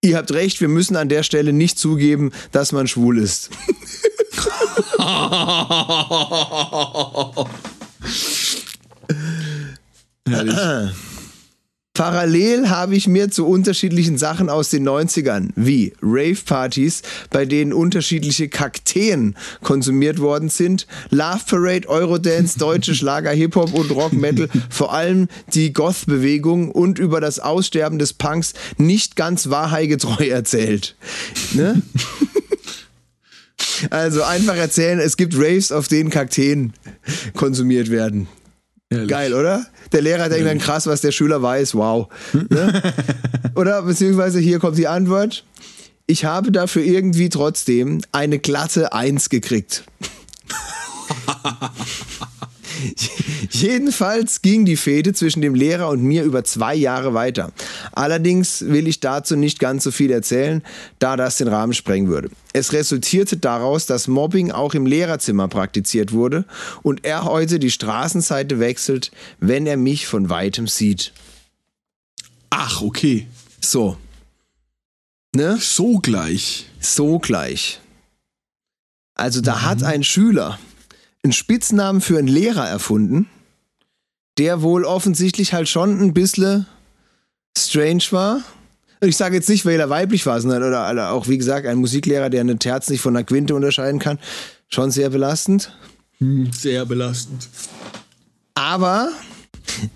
Ihr 0.02 0.18
habt 0.18 0.32
recht, 0.32 0.62
wir 0.62 0.68
müssen 0.68 0.95
an 0.95 1.10
der 1.10 1.24
Stelle 1.24 1.54
nicht 1.54 1.78
zugeben, 1.78 2.32
dass 2.52 2.72
man 2.72 2.88
schwul 2.88 3.20
ist. 3.20 3.50
Parallel 12.00 12.70
habe 12.70 12.95
ich 12.95 13.10
mir 13.10 13.30
zu 13.30 13.45
unterschiedlichen 13.45 14.18
Sachen 14.18 14.50
aus 14.50 14.70
den 14.70 14.88
90ern, 14.88 15.50
wie 15.58 15.91
Rave-Partys, 16.02 17.02
bei 17.30 17.43
denen 17.43 17.74
unterschiedliche 17.74 18.47
Kakteen 18.47 19.36
konsumiert 19.64 20.20
worden 20.20 20.47
sind, 20.47 20.88
Love 21.10 21.41
Parade, 21.50 21.89
Eurodance, 21.89 22.58
deutsche 22.58 22.95
Schlager, 22.95 23.32
Hip-Hop 23.32 23.74
und 23.74 23.91
Rock-Metal, 23.91 24.47
vor 24.70 24.93
allem 24.93 25.28
die 25.54 25.74
Goth-Bewegung 25.74 26.72
und 26.72 27.00
über 27.00 27.20
das 27.20 27.41
Aussterben 27.41 28.00
des 28.00 28.14
Punks 28.14 28.54
nicht 28.78 29.18
ganz 29.18 29.50
wahrheitgetreu 29.50 30.26
erzählt. 30.30 30.95
Ne? 31.52 31.82
Also 33.89 34.24
einfach 34.24 34.56
erzählen, 34.56 35.00
es 35.00 35.18
gibt 35.18 35.36
Raves, 35.36 35.74
auf 35.74 35.89
denen 35.89 36.10
Kakteen 36.10 36.72
konsumiert 37.36 37.91
werden. 37.91 38.30
Ehrlich. 38.91 39.07
Geil, 39.07 39.33
oder? 39.35 39.65
Der 39.91 40.01
Lehrer 40.01 40.29
denkt 40.29 40.47
dann 40.47 40.57
krass, 40.57 40.87
was 40.87 41.01
der 41.01 41.11
Schüler 41.11 41.43
weiß. 41.43 41.75
Wow. 41.75 42.07
Ne? 42.33 42.81
oder 43.55 43.83
beziehungsweise 43.83 44.39
hier 44.39 44.57
kommt 44.59 44.77
die 44.77 44.87
Antwort. 44.87 45.45
Ich 46.07 46.25
habe 46.25 46.51
dafür 46.51 46.81
irgendwie 46.81 47.29
trotzdem 47.29 48.01
eine 48.11 48.39
glatte 48.39 48.93
Eins 48.93 49.29
gekriegt. 49.29 49.83
Jedenfalls 53.49 54.41
ging 54.41 54.65
die 54.65 54.77
Fehde 54.77 55.13
zwischen 55.13 55.41
dem 55.41 55.55
Lehrer 55.55 55.89
und 55.89 56.01
mir 56.01 56.23
über 56.23 56.43
zwei 56.43 56.75
Jahre 56.75 57.13
weiter. 57.13 57.51
Allerdings 57.91 58.65
will 58.67 58.88
ich 58.88 58.99
dazu 58.99 59.36
nicht 59.36 59.59
ganz 59.59 59.84
so 59.84 59.91
viel 59.91 60.11
erzählen, 60.11 60.63
da 60.99 61.17
das 61.17 61.38
den 61.38 61.47
Rahmen 61.47 61.73
sprengen 61.73 62.09
würde. 62.09 62.30
Es 62.53 62.73
resultierte 62.73 63.38
daraus, 63.38 63.86
dass 63.86 64.07
Mobbing 64.07 64.51
auch 64.51 64.73
im 64.73 64.86
Lehrerzimmer 64.86 65.47
praktiziert 65.47 66.11
wurde 66.11 66.45
und 66.82 67.05
er 67.05 67.25
heute 67.25 67.59
die 67.59 67.71
Straßenseite 67.71 68.59
wechselt, 68.59 69.11
wenn 69.39 69.67
er 69.67 69.77
mich 69.77 70.07
von 70.07 70.30
weitem 70.30 70.67
sieht. 70.67 71.13
Ach, 72.49 72.82
okay. 72.82 73.27
So. 73.61 73.97
Ne? 75.36 75.57
So 75.59 75.99
gleich. 75.99 76.65
So 76.80 77.19
gleich. 77.19 77.80
Also 79.13 79.41
da 79.41 79.55
mhm. 79.55 79.61
hat 79.61 79.84
ein 79.84 80.03
Schüler 80.03 80.57
einen 81.24 81.34
Spitznamen 81.34 82.01
für 82.01 82.17
einen 82.17 82.28
Lehrer 82.28 82.67
erfunden, 82.67 83.28
der 84.38 84.61
wohl 84.61 84.86
offensichtlich 84.86 85.53
halt 85.53 85.67
schon 85.67 85.99
ein 86.01 86.13
bisschen 86.13 86.65
strange 87.57 88.03
war. 88.11 88.41
Ich 89.01 89.17
sage 89.17 89.36
jetzt 89.36 89.49
nicht, 89.49 89.65
weil 89.65 89.80
er 89.80 89.89
weiblich 89.89 90.26
war, 90.26 90.39
sondern 90.41 90.63
oder 90.63 91.11
auch, 91.11 91.28
wie 91.28 91.38
gesagt, 91.38 91.65
ein 91.67 91.78
Musiklehrer, 91.78 92.30
der 92.30 92.41
eine 92.41 92.57
Terz 92.57 92.89
nicht 92.89 93.01
von 93.01 93.15
einer 93.15 93.26
Quinte 93.26 93.55
unterscheiden 93.55 93.99
kann. 93.99 94.20
Schon 94.67 94.91
sehr 94.91 95.09
belastend. 95.09 95.76
Hm, 96.20 96.51
sehr 96.51 96.86
belastend. 96.86 97.47
Aber 98.55 99.09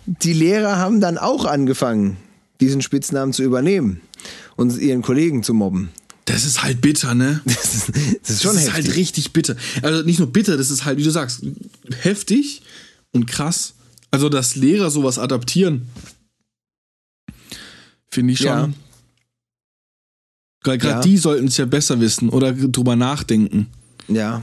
die 0.06 0.34
Lehrer 0.34 0.78
haben 0.78 1.02
dann 1.02 1.18
auch 1.18 1.46
angefangen, 1.46 2.18
diesen 2.62 2.82
Spitznamen 2.82 3.34
zu 3.34 3.44
übernehmen 3.44 4.02
und 4.56 4.78
ihren 4.78 5.02
Kollegen 5.02 5.44
zu 5.44 5.54
mobben. 5.54 5.90
Das 6.26 6.46
ist 6.46 6.64
halt 6.64 6.82
bitter, 6.82 7.16
ne? 7.16 7.42
Das 7.46 7.76
ist, 7.76 7.90
das 8.22 8.30
ist 8.30 8.44
schon 8.44 8.56
das 8.56 8.66
ist 8.66 8.74
halt 8.74 8.96
richtig 8.96 9.34
bitter. 9.34 9.56
Also 9.82 10.04
nicht 10.04 10.20
nur 10.20 10.32
bitter, 10.32 10.58
das 10.58 10.70
ist 10.70 10.86
halt, 10.86 10.98
wie 10.98 11.04
du 11.04 11.12
sagst, 11.12 11.44
heftig 12.02 12.62
und 13.12 13.26
krass. 13.26 13.74
Also, 14.12 14.30
dass 14.30 14.56
Lehrer 14.56 14.92
sowas 14.92 15.18
adaptieren, 15.18 15.88
finde 18.12 18.34
ich 18.34 18.40
schon. 18.40 18.48
Ja. 18.48 18.70
Gerade 20.64 20.88
ja. 20.88 21.02
die 21.02 21.18
sollten 21.18 21.48
es 21.48 21.58
ja 21.58 21.66
besser 21.66 22.00
wissen 22.00 22.30
oder 22.30 22.54
drüber 22.54 22.96
nachdenken. 22.96 23.68
Ja. 24.08 24.42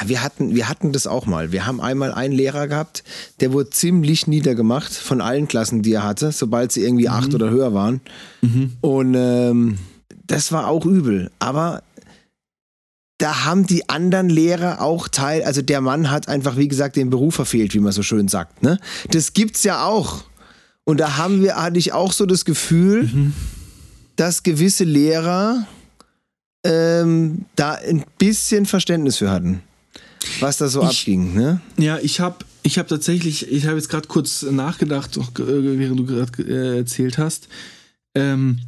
ja. 0.00 0.08
wir, 0.08 0.22
hatten, 0.22 0.54
wir 0.54 0.68
hatten 0.68 0.92
das 0.92 1.06
auch 1.06 1.26
mal. 1.26 1.50
Wir 1.50 1.66
haben 1.66 1.80
einmal 1.80 2.12
einen 2.12 2.34
Lehrer 2.34 2.68
gehabt, 2.68 3.02
der 3.40 3.52
wurde 3.52 3.70
ziemlich 3.70 4.26
niedergemacht 4.26 4.92
von 4.92 5.20
allen 5.20 5.48
Klassen, 5.48 5.82
die 5.82 5.94
er 5.94 6.04
hatte, 6.04 6.30
sobald 6.30 6.70
sie 6.70 6.82
irgendwie 6.82 7.08
mhm. 7.08 7.14
acht 7.14 7.34
oder 7.34 7.50
höher 7.50 7.74
waren. 7.74 8.00
Mhm. 8.42 8.74
Und 8.80 9.14
ähm, 9.16 9.78
das 10.30 10.52
war 10.52 10.68
auch 10.68 10.86
übel. 10.86 11.30
Aber 11.40 11.82
da 13.18 13.44
haben 13.44 13.66
die 13.66 13.88
anderen 13.88 14.30
Lehrer 14.30 14.80
auch 14.80 15.08
Teil, 15.08 15.42
also 15.42 15.60
der 15.60 15.80
Mann 15.80 16.10
hat 16.10 16.28
einfach, 16.28 16.56
wie 16.56 16.68
gesagt, 16.68 16.96
den 16.96 17.10
Beruf 17.10 17.34
verfehlt, 17.34 17.74
wie 17.74 17.80
man 17.80 17.92
so 17.92 18.02
schön 18.02 18.28
sagt. 18.28 18.62
Ne? 18.62 18.78
Das 19.10 19.34
gibt's 19.34 19.64
ja 19.64 19.84
auch. 19.84 20.24
Und 20.84 21.00
da 21.00 21.16
haben 21.16 21.42
wir, 21.42 21.56
hatte 21.56 21.78
ich 21.78 21.92
auch 21.92 22.12
so 22.12 22.26
das 22.26 22.44
Gefühl, 22.44 23.04
mhm. 23.04 23.34
dass 24.16 24.42
gewisse 24.42 24.84
Lehrer 24.84 25.66
ähm, 26.64 27.44
da 27.56 27.72
ein 27.72 28.04
bisschen 28.18 28.66
Verständnis 28.66 29.18
für 29.18 29.30
hatten, 29.30 29.62
was 30.38 30.58
da 30.58 30.68
so 30.68 30.82
ich, 30.82 31.00
abging. 31.00 31.34
Ne? 31.34 31.60
Ja, 31.76 31.98
ich 31.98 32.20
habe 32.20 32.44
ich 32.62 32.78
hab 32.78 32.88
tatsächlich, 32.88 33.50
ich 33.50 33.66
habe 33.66 33.76
jetzt 33.76 33.88
gerade 33.88 34.06
kurz 34.06 34.42
nachgedacht, 34.42 35.18
während 35.36 35.98
du 35.98 36.06
gerade 36.06 36.42
äh, 36.42 36.78
erzählt 36.78 37.18
hast. 37.18 37.48
Ähm, 38.14 38.60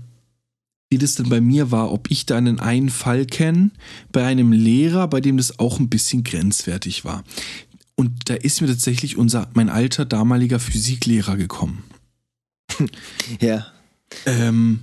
wie 0.92 0.98
das 0.98 1.14
denn 1.14 1.30
bei 1.30 1.40
mir 1.40 1.70
war, 1.70 1.90
ob 1.90 2.10
ich 2.10 2.26
da 2.26 2.36
einen 2.36 2.60
einen 2.60 2.90
Fall 2.90 3.24
kenne, 3.24 3.70
bei 4.12 4.26
einem 4.26 4.52
Lehrer, 4.52 5.08
bei 5.08 5.22
dem 5.22 5.38
das 5.38 5.58
auch 5.58 5.80
ein 5.80 5.88
bisschen 5.88 6.22
grenzwertig 6.22 7.02
war. 7.06 7.24
Und 7.94 8.28
da 8.28 8.34
ist 8.34 8.60
mir 8.60 8.66
tatsächlich 8.66 9.16
unser, 9.16 9.48
mein 9.54 9.70
alter 9.70 10.04
damaliger 10.04 10.60
Physiklehrer 10.60 11.38
gekommen. 11.38 11.82
ja. 13.40 13.68
Ähm, 14.26 14.80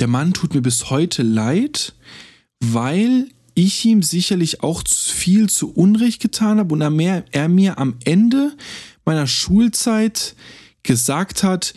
der 0.00 0.06
Mann 0.06 0.32
tut 0.32 0.54
mir 0.54 0.62
bis 0.62 0.88
heute 0.88 1.22
leid, 1.22 1.92
weil 2.60 3.28
ich 3.52 3.84
ihm 3.84 4.02
sicherlich 4.02 4.62
auch 4.62 4.82
viel 4.88 5.50
zu 5.50 5.70
Unrecht 5.70 6.22
getan 6.22 6.60
habe 6.60 6.72
und 6.72 6.80
er, 6.80 6.88
mehr, 6.88 7.26
er 7.32 7.50
mir 7.50 7.76
am 7.76 7.96
Ende 8.06 8.56
meiner 9.04 9.26
Schulzeit 9.26 10.34
gesagt 10.82 11.42
hat, 11.42 11.74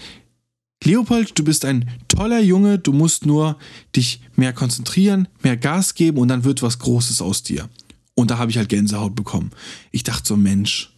Leopold, 0.85 1.37
du 1.37 1.43
bist 1.43 1.65
ein 1.65 1.89
toller 2.07 2.39
Junge, 2.39 2.79
du 2.79 2.93
musst 2.93 3.25
nur 3.25 3.57
dich 3.95 4.21
mehr 4.35 4.53
konzentrieren, 4.53 5.27
mehr 5.41 5.57
Gas 5.57 5.95
geben 5.95 6.19
und 6.19 6.27
dann 6.27 6.43
wird 6.43 6.61
was 6.61 6.79
Großes 6.79 7.21
aus 7.21 7.43
dir. 7.43 7.69
Und 8.13 8.31
da 8.31 8.37
habe 8.37 8.51
ich 8.51 8.57
halt 8.57 8.69
Gänsehaut 8.69 9.15
bekommen. 9.15 9.51
Ich 9.91 10.03
dachte 10.03 10.25
so, 10.25 10.37
Mensch, 10.37 10.91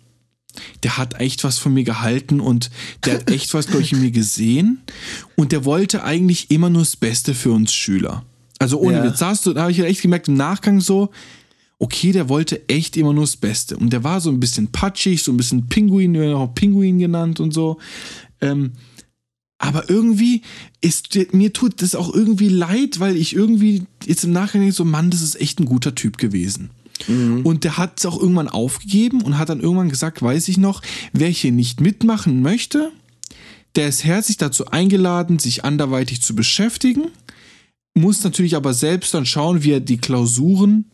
der 0.83 0.97
hat 0.97 1.19
echt 1.19 1.43
was 1.43 1.57
von 1.57 1.73
mir 1.73 1.83
gehalten 1.83 2.39
und 2.39 2.69
der 3.05 3.15
hat 3.15 3.31
echt 3.31 3.53
was, 3.53 3.67
glaube 3.67 3.83
ich, 3.83 3.93
in 3.93 4.01
mir 4.01 4.11
gesehen. 4.11 4.81
Und 5.35 5.51
der 5.51 5.65
wollte 5.65 6.03
eigentlich 6.03 6.51
immer 6.51 6.69
nur 6.69 6.81
das 6.81 6.95
Beste 6.95 7.33
für 7.33 7.51
uns 7.51 7.73
Schüler. 7.73 8.23
Also 8.59 8.79
ohne 8.79 8.97
ja. 8.97 9.03
Witz, 9.03 9.19
da 9.19 9.61
habe 9.61 9.71
ich 9.71 9.79
echt 9.79 10.01
gemerkt 10.01 10.27
im 10.27 10.33
Nachgang 10.35 10.81
so, 10.81 11.11
okay, 11.79 12.11
der 12.11 12.27
wollte 12.27 12.67
echt 12.69 12.97
immer 12.97 13.13
nur 13.13 13.23
das 13.23 13.38
Beste. 13.38 13.77
Und 13.77 13.93
der 13.93 14.03
war 14.03 14.19
so 14.19 14.31
ein 14.31 14.39
bisschen 14.39 14.67
patschig, 14.71 15.21
so 15.21 15.31
ein 15.31 15.38
bisschen 15.38 15.67
Pinguin, 15.67 16.33
auch 16.33 16.53
Pinguin 16.53 16.99
genannt 16.99 17.39
und 17.39 17.53
so. 17.53 17.77
Ähm, 18.41 18.73
aber 19.60 19.89
irgendwie 19.89 20.43
ist 20.82 21.18
mir 21.34 21.51
tut 21.51 21.82
das 21.82 21.95
auch 21.95 22.14
irgendwie 22.14 22.49
leid, 22.49 22.99
weil 22.99 23.16
ich 23.16 23.36
irgendwie 23.36 23.84
jetzt 24.05 24.24
im 24.24 24.32
Nachhinein 24.32 24.72
so, 24.72 24.86
Mann, 24.86 25.10
das 25.10 25.22
ist 25.22 25.39
echt 25.39 25.60
ein 25.60 25.66
guter 25.66 25.95
Typ 25.95 26.18
gewesen. 26.18 26.70
Mhm. 27.08 27.45
Und 27.45 27.64
der 27.64 27.78
hat 27.78 27.99
es 27.99 28.05
auch 28.05 28.20
irgendwann 28.20 28.49
aufgegeben 28.49 29.22
und 29.22 29.38
hat 29.38 29.49
dann 29.49 29.60
irgendwann 29.60 29.89
gesagt, 29.89 30.22
weiß 30.22 30.47
ich 30.47 30.58
noch, 30.58 30.82
wer 31.14 31.30
hier 31.30 31.51
nicht 31.51 31.82
mitmachen 31.82 32.41
möchte, 32.41 32.91
der 33.76 33.88
ist 33.88 34.03
herzlich 34.03 34.38
dazu 34.38 34.68
eingeladen, 34.68 35.39
sich 35.39 35.64
anderweitig 35.64 36.22
zu 36.22 36.36
beschäftigen, 36.36 37.05
muss 37.93 38.24
natürlich 38.24 38.55
aber 38.55 38.74
selbst 38.74 39.14
dann 39.14 39.26
schauen, 39.26 39.64
wie 39.64 39.72
er 39.72 39.80
die 39.80 39.97
Klausuren 39.97 40.86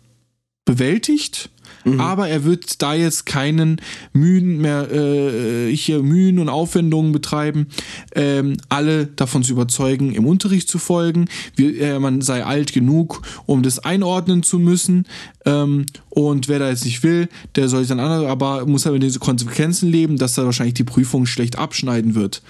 bewältigt 0.66 1.50
Mhm. 1.84 2.00
Aber 2.00 2.28
er 2.28 2.44
wird 2.44 2.82
da 2.82 2.94
jetzt 2.94 3.26
keinen 3.26 3.82
Mühen 4.14 4.60
mehr, 4.60 4.92
äh, 4.92 5.76
hier 5.76 6.02
Mühen 6.02 6.40
und 6.40 6.50
Aufwendungen 6.50 7.12
betreiben, 7.12 7.68
ähm, 8.16 8.58
alle 8.70 9.08
davon 9.08 9.44
zu 9.44 9.54
überzeugen, 9.54 10.14
im 10.14 10.26
Unterricht 10.26 10.70
zu 10.70 10.80
folgen. 10.80 11.26
Wie, 11.56 11.78
äh, 11.78 12.00
man 12.00 12.22
sei 12.22 12.46
alt 12.46 12.74
genug, 12.74 13.22
um 13.46 13.64
das 13.64 13.80
einordnen 13.80 14.44
zu 14.44 14.60
müssen. 14.60 15.06
Ähm, 15.46 15.86
und 16.10 16.48
wer 16.48 16.60
da 16.60 16.70
jetzt 16.70 16.86
nicht 16.86 17.04
will, 17.04 17.28
der 17.56 17.68
soll 17.68 17.82
sich 17.82 17.90
dann 17.90 18.00
anders, 18.00 18.26
aber 18.30 18.66
muss 18.66 18.86
halt 18.86 18.94
mit 18.94 19.04
diesen 19.04 19.20
Konsequenzen 19.20 19.90
leben, 19.90 20.18
dass 20.18 20.38
er 20.38 20.46
wahrscheinlich 20.46 20.76
die 20.76 20.84
Prüfung 20.84 21.26
schlecht 21.26 21.58
abschneiden 21.58 22.16
wird. 22.16 22.42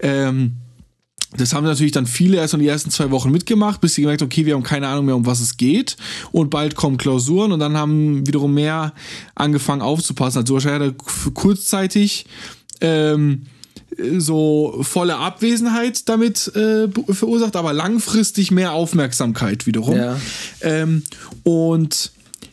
Ähm, 0.00 0.56
das 1.36 1.52
haben 1.52 1.64
natürlich 1.64 1.92
dann 1.92 2.06
viele 2.06 2.36
erst 2.36 2.54
in 2.54 2.60
die 2.60 2.68
ersten 2.68 2.90
zwei 2.90 3.10
Wochen 3.10 3.30
mitgemacht, 3.30 3.80
bis 3.80 3.94
sie 3.94 4.02
gemerkt 4.02 4.22
haben, 4.22 4.28
okay, 4.28 4.46
wir 4.46 4.54
haben 4.54 4.62
keine 4.62 4.88
Ahnung 4.88 5.06
mehr, 5.06 5.16
um 5.16 5.26
was 5.26 5.40
es 5.40 5.56
geht. 5.56 5.96
Und 6.32 6.50
bald 6.50 6.76
kommen 6.76 6.98
Klausuren 6.98 7.52
und 7.52 7.60
dann 7.60 7.76
haben 7.76 8.26
wiederum 8.26 8.54
mehr 8.54 8.92
angefangen 9.34 9.82
aufzupassen. 9.82 10.38
Also 10.38 10.54
wahrscheinlich 10.54 10.92
hat 10.92 10.98
er 11.26 11.32
kurzzeitig 11.32 12.26
ähm, 12.80 13.42
so 14.18 14.78
volle 14.82 15.16
Abwesenheit 15.16 16.08
damit 16.08 16.54
äh, 16.54 16.88
verursacht, 17.12 17.56
aber 17.56 17.72
langfristig 17.72 18.50
mehr 18.50 18.72
Aufmerksamkeit 18.72 19.66
wiederum. 19.66 19.96
Ja. 19.96 20.16
Ähm, 20.60 21.02
und 21.42 22.12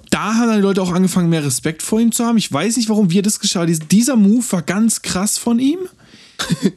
da 0.09 0.35
haben 0.35 0.47
dann 0.47 0.57
die 0.57 0.61
Leute 0.61 0.81
auch 0.81 0.93
angefangen, 0.93 1.29
mehr 1.29 1.43
Respekt 1.43 1.81
vor 1.81 1.99
ihm 1.99 2.11
zu 2.11 2.25
haben. 2.25 2.37
Ich 2.37 2.51
weiß 2.51 2.77
nicht, 2.77 2.89
warum 2.89 3.09
wir 3.09 3.23
das 3.23 3.39
geschah. 3.39 3.65
Dieser 3.65 4.15
Move 4.15 4.43
war 4.51 4.61
ganz 4.61 5.01
krass 5.01 5.37
von 5.37 5.59
ihm. 5.59 5.79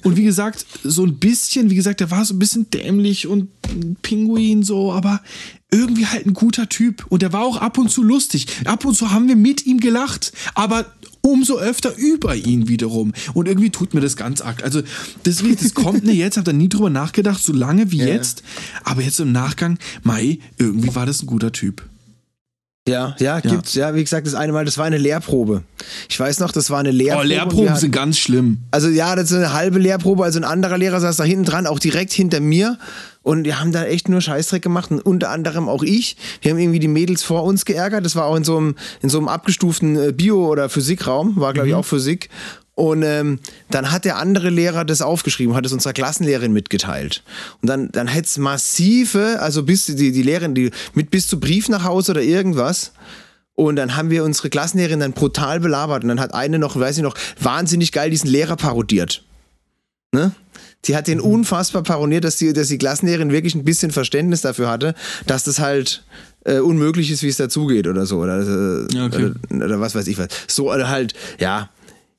Und 0.04 0.16
wie 0.16 0.24
gesagt, 0.24 0.66
so 0.84 1.04
ein 1.04 1.16
bisschen, 1.18 1.70
wie 1.70 1.74
gesagt, 1.74 2.00
der 2.00 2.10
war 2.10 2.24
so 2.24 2.34
ein 2.34 2.38
bisschen 2.38 2.70
dämlich 2.70 3.26
und 3.26 3.48
ein 3.68 3.96
Pinguin 4.02 4.62
so, 4.62 4.92
aber 4.92 5.20
irgendwie 5.70 6.06
halt 6.06 6.26
ein 6.26 6.34
guter 6.34 6.68
Typ. 6.68 7.04
Und 7.08 7.22
der 7.22 7.32
war 7.32 7.42
auch 7.42 7.56
ab 7.58 7.78
und 7.78 7.90
zu 7.90 8.02
lustig. 8.02 8.46
Ab 8.64 8.84
und 8.84 8.94
zu 8.94 9.10
haben 9.10 9.28
wir 9.28 9.36
mit 9.36 9.66
ihm 9.66 9.80
gelacht, 9.80 10.32
aber 10.54 10.86
umso 11.20 11.58
öfter 11.58 11.96
über 11.96 12.36
ihn 12.36 12.68
wiederum. 12.68 13.12
Und 13.34 13.48
irgendwie 13.48 13.70
tut 13.70 13.92
mir 13.94 14.00
das 14.00 14.16
ganz 14.16 14.40
arg. 14.40 14.62
Also, 14.62 14.82
deswegen, 15.24 15.56
das 15.56 15.74
kommt 15.74 16.04
mir 16.04 16.14
jetzt, 16.14 16.36
hab 16.36 16.44
da 16.44 16.52
nie 16.52 16.68
drüber 16.68 16.88
nachgedacht, 16.90 17.42
so 17.42 17.52
lange 17.52 17.90
wie 17.90 17.98
Ja. 17.98 18.06
jetzt. 18.06 18.42
Aber 18.84 19.02
jetzt 19.02 19.18
im 19.18 19.32
Nachgang, 19.32 19.78
Mai, 20.02 20.38
irgendwie 20.58 20.94
war 20.94 21.04
das 21.04 21.22
ein 21.22 21.26
guter 21.26 21.50
Typ. 21.52 21.82
Ja, 22.88 23.16
ja, 23.18 23.40
gibt's. 23.40 23.74
Ja, 23.74 23.94
wie 23.94 24.02
gesagt, 24.04 24.26
das 24.26 24.34
eine 24.34 24.52
Mal, 24.52 24.64
das 24.64 24.78
war 24.78 24.84
eine 24.84 24.98
Lehrprobe. 24.98 25.62
Ich 26.08 26.18
weiß 26.20 26.38
noch, 26.38 26.52
das 26.52 26.70
war 26.70 26.78
eine 26.78 26.92
Lehrprobe. 26.92 27.24
Oh, 27.24 27.26
Lehrproben 27.26 27.70
hatten- 27.70 27.80
sind 27.80 27.90
ganz 27.90 28.18
schlimm. 28.18 28.58
Also 28.70 28.88
ja, 28.88 29.16
das 29.16 29.30
ist 29.30 29.36
eine 29.36 29.52
halbe 29.52 29.78
Lehrprobe. 29.80 30.22
Also 30.22 30.38
ein 30.38 30.44
anderer 30.44 30.78
Lehrer 30.78 31.00
saß 31.00 31.16
da 31.16 31.24
hinten 31.24 31.44
dran, 31.44 31.66
auch 31.66 31.80
direkt 31.80 32.12
hinter 32.12 32.38
mir. 32.40 32.78
Und 33.26 33.42
wir 33.42 33.58
haben 33.58 33.72
da 33.72 33.84
echt 33.84 34.08
nur 34.08 34.20
Scheißdreck 34.20 34.62
gemacht. 34.62 34.92
Und 34.92 35.00
unter 35.00 35.30
anderem 35.30 35.68
auch 35.68 35.82
ich. 35.82 36.16
Wir 36.42 36.52
haben 36.52 36.60
irgendwie 36.60 36.78
die 36.78 36.86
Mädels 36.86 37.24
vor 37.24 37.42
uns 37.42 37.64
geärgert. 37.64 38.04
Das 38.04 38.14
war 38.14 38.26
auch 38.26 38.36
in 38.36 38.44
so 38.44 38.56
einem, 38.56 38.76
in 39.02 39.08
so 39.08 39.18
einem 39.18 39.26
abgestuften 39.26 39.96
äh, 39.96 40.12
Bio- 40.12 40.46
oder 40.46 40.68
Physikraum. 40.68 41.34
War, 41.34 41.52
glaube 41.52 41.66
ich, 41.66 41.74
auch 41.74 41.84
Physik. 41.84 42.30
Und 42.76 43.02
ähm, 43.02 43.40
dann 43.68 43.90
hat 43.90 44.04
der 44.04 44.18
andere 44.18 44.48
Lehrer 44.48 44.84
das 44.84 45.02
aufgeschrieben, 45.02 45.56
hat 45.56 45.66
es 45.66 45.72
unserer 45.72 45.92
Klassenlehrerin 45.92 46.52
mitgeteilt. 46.52 47.24
Und 47.62 47.68
dann, 47.68 47.90
dann 47.90 48.06
hätte 48.06 48.26
es 48.26 48.38
massive, 48.38 49.40
also 49.40 49.64
bis 49.64 49.86
die, 49.86 50.12
die 50.12 50.22
Lehrerin, 50.22 50.54
die 50.54 50.70
mit 50.94 51.10
bis 51.10 51.26
zu 51.26 51.40
Brief 51.40 51.68
nach 51.68 51.82
Hause 51.82 52.12
oder 52.12 52.22
irgendwas. 52.22 52.92
Und 53.56 53.74
dann 53.74 53.96
haben 53.96 54.10
wir 54.10 54.22
unsere 54.22 54.50
Klassenlehrerin 54.50 55.00
dann 55.00 55.14
brutal 55.14 55.58
belabert. 55.58 56.04
Und 56.04 56.10
dann 56.10 56.20
hat 56.20 56.32
eine 56.32 56.60
noch, 56.60 56.78
weiß 56.78 56.98
ich 56.98 57.02
noch, 57.02 57.16
wahnsinnig 57.40 57.90
geil 57.90 58.08
diesen 58.08 58.30
Lehrer 58.30 58.54
parodiert. 58.54 59.24
Ne? 60.12 60.30
Die 60.84 60.94
hat 60.94 61.08
den 61.08 61.20
unfassbar 61.20 61.82
parodiert, 61.82 62.22
dass 62.24 62.36
die, 62.36 62.52
dass 62.52 62.68
die 62.68 62.78
Klassenlehrerin 62.78 63.32
wirklich 63.32 63.54
ein 63.54 63.64
bisschen 63.64 63.90
Verständnis 63.90 64.42
dafür 64.42 64.68
hatte, 64.70 64.94
dass 65.26 65.42
das 65.42 65.58
halt 65.58 66.04
äh, 66.44 66.58
unmöglich 66.58 67.10
ist, 67.10 67.22
wie 67.22 67.28
es 67.28 67.38
dazugeht 67.38 67.88
oder 67.88 68.06
so. 68.06 68.18
Oder, 68.18 68.40
äh, 68.40 68.94
Ja, 68.94 69.06
okay. 69.06 69.32
oder, 69.50 69.64
oder 69.64 69.80
was 69.80 69.94
weiß 69.94 70.06
ich 70.06 70.16
was. 70.18 70.28
So, 70.46 70.72
oder 70.72 70.88
halt, 70.88 71.14
ja. 71.40 71.70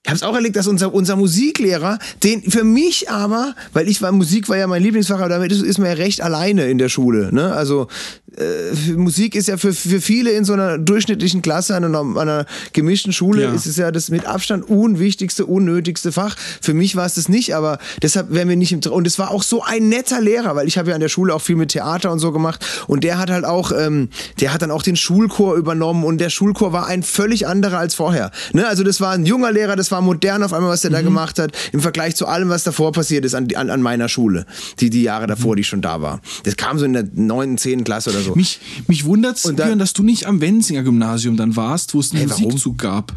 Ich 0.08 0.10
habe 0.12 0.16
es 0.16 0.24
auch 0.24 0.36
erlebt, 0.36 0.56
dass 0.56 0.68
unser, 0.68 0.94
unser 0.94 1.18
Musiklehrer, 1.18 2.00
den 2.24 2.42
für 2.50 2.64
mich 2.64 3.10
aber, 3.10 3.54
weil 3.74 3.90
ich 3.90 4.02
war, 4.02 4.14
Musik 4.14 4.48
war 4.48 4.56
ja 4.56 4.66
mein 4.66 4.82
Lieblingsfach, 4.82 5.20
aber 5.20 5.28
damit 5.28 5.52
ist, 5.52 5.62
ist 5.62 5.80
man 5.80 5.88
ja 5.90 5.96
recht 5.96 6.22
alleine 6.22 6.70
in 6.70 6.78
der 6.78 6.88
Schule. 6.88 7.30
Ne? 7.36 7.52
Also 7.52 7.90
äh, 8.38 8.94
Musik 8.94 9.36
ist 9.36 9.50
ja 9.50 9.58
für, 9.58 9.74
für 9.74 10.00
viele 10.00 10.32
in 10.32 10.46
so 10.46 10.54
einer 10.54 10.78
durchschnittlichen 10.78 11.42
Klasse, 11.42 11.76
an 11.76 11.84
einer, 11.84 12.00
an 12.00 12.18
einer 12.18 12.46
gemischten 12.72 13.12
Schule, 13.12 13.44
Ja. 13.44 13.54
ist 13.54 13.66
es 13.66 13.76
ja 13.76 13.92
das 13.92 14.10
mit 14.10 14.26
Abstand 14.26 14.70
unwichtigste, 14.70 15.46
unnötigste 15.46 16.14
Fach. 16.14 16.38
Für 16.62 16.74
mich 16.74 16.96
war 16.96 17.06
es 17.06 17.16
das 17.16 17.28
nicht, 17.28 17.54
aber 17.54 17.78
deshalb 18.02 18.32
wären 18.32 18.48
wir 18.48 18.56
nicht 18.56 18.72
im 18.72 18.80
Und 18.90 19.08
es 19.08 19.20
war 19.20 19.32
auch 19.32 19.44
so 19.44 19.62
ein 19.62 19.90
netter 19.90 20.22
Lehrer, 20.22 20.56
weil 20.56 20.70
ich 20.70 20.78
habe 20.78 20.88
ja 20.92 20.96
an 20.96 21.02
der 21.02 21.10
Schule 21.10 21.36
auch 21.36 21.42
viel 21.42 21.58
mit 21.58 21.72
Theater 21.72 22.14
und 22.14 22.20
so 22.20 22.32
gemacht. 22.32 22.66
Und 22.88 23.04
der 23.04 23.18
hat 23.18 23.30
halt 23.30 23.44
auch, 23.44 23.74
ähm, 23.78 24.08
der 24.40 24.54
hat 24.54 24.62
dann 24.62 24.72
auch 24.72 24.84
den 24.84 24.96
Schulchor 24.96 25.56
übernommen 25.56 26.06
und 26.06 26.20
der 26.20 26.30
Schulchor 26.30 26.72
war 26.72 26.88
ein 26.88 27.04
völlig 27.04 27.46
anderer 27.46 27.80
als 27.80 27.94
vorher. 27.94 28.32
Ne? 28.54 28.66
Also 28.66 28.84
das 28.86 29.02
war 29.02 29.12
ein 29.12 29.26
junger 29.26 29.52
Lehrer, 29.52 29.76
das 29.76 29.92
war 29.92 29.97
modern 30.02 30.44
auf 30.44 30.54
einmal, 30.54 30.72
was 30.72 30.82
der 30.82 30.92
da 30.92 31.02
gemacht 31.02 31.40
hat, 31.40 31.52
im 31.72 31.80
Vergleich 31.80 32.16
zu 32.16 32.28
allem, 32.28 32.50
was 32.50 32.64
davor 32.64 32.92
passiert 32.92 33.26
ist 33.26 33.34
an, 33.36 33.48
an, 33.56 33.70
an 33.70 33.82
meiner 33.82 34.10
Schule, 34.10 34.46
die, 34.80 34.90
die 34.90 35.04
Jahre 35.04 35.28
davor, 35.28 35.56
die 35.56 35.62
ich 35.62 35.68
schon 35.68 35.82
da 35.82 36.02
war. 36.02 36.22
Das 36.44 36.56
kam 36.56 36.80
so 36.80 36.86
in 36.86 36.94
der 36.94 37.08
9., 37.14 37.58
10. 37.58 37.84
Klasse 37.84 38.10
oder 38.12 38.22
so. 38.22 38.36
Mich, 38.36 38.60
mich 38.88 39.06
wundert 39.06 39.38
es, 39.38 39.44
dass 39.56 39.94
du 39.94 40.04
nicht 40.04 40.26
am 40.26 40.42
Wenzinger 40.42 40.84
Gymnasium 40.84 41.38
dann 41.38 41.56
warst, 41.56 41.94
wo 41.94 42.00
es 42.00 42.12
einen 42.12 42.30
Hey? 42.30 42.46
Musikzug 42.46 42.78
gab. 42.78 43.14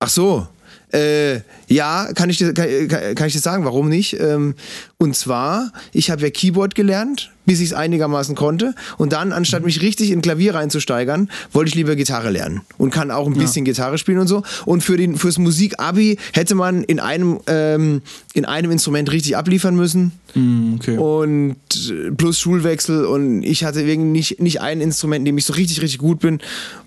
Ach 0.00 0.08
so. 0.08 0.46
Äh, 0.94 1.40
ja, 1.66 2.12
kann 2.14 2.30
ich, 2.30 2.38
kann, 2.38 2.54
kann 2.54 3.26
ich 3.26 3.32
dir 3.32 3.40
sagen, 3.40 3.64
warum 3.64 3.88
nicht? 3.88 4.20
Ähm, 4.20 4.54
und 4.96 5.16
zwar, 5.16 5.72
ich 5.92 6.08
habe 6.08 6.22
ja 6.22 6.30
Keyboard 6.30 6.76
gelernt, 6.76 7.32
bis 7.46 7.58
ich 7.58 7.70
es 7.70 7.72
einigermaßen 7.72 8.36
konnte. 8.36 8.74
Und 8.96 9.12
dann, 9.12 9.32
anstatt 9.32 9.64
mich 9.64 9.82
richtig 9.82 10.12
in 10.12 10.22
Klavier 10.22 10.54
reinzusteigern, 10.54 11.28
wollte 11.52 11.70
ich 11.70 11.74
lieber 11.74 11.96
Gitarre 11.96 12.30
lernen. 12.30 12.60
Und 12.78 12.90
kann 12.90 13.10
auch 13.10 13.26
ein 13.26 13.34
bisschen 13.34 13.64
Gitarre 13.64 13.98
spielen 13.98 14.18
und 14.18 14.28
so. 14.28 14.44
Und 14.66 14.82
für 14.82 14.96
den, 14.96 15.16
fürs 15.16 15.36
Musikabi 15.38 16.16
hätte 16.32 16.54
man 16.54 16.84
in 16.84 17.00
einem, 17.00 17.40
ähm, 17.48 18.02
in 18.32 18.44
einem 18.44 18.70
Instrument 18.70 19.10
richtig 19.10 19.36
abliefern 19.36 19.74
müssen. 19.74 20.12
Hm, 20.34 20.78
okay. 20.78 20.96
Und 20.96 21.56
äh, 21.90 22.12
plus 22.12 22.38
Schulwechsel. 22.38 23.04
Und 23.04 23.42
ich 23.42 23.64
hatte 23.64 23.80
irgendwie 23.80 24.10
nicht, 24.10 24.40
nicht 24.40 24.60
ein 24.60 24.80
Instrument, 24.80 25.22
in 25.22 25.24
dem 25.24 25.38
ich 25.38 25.44
so 25.44 25.54
richtig, 25.54 25.82
richtig 25.82 25.98
gut 25.98 26.20
bin. 26.20 26.38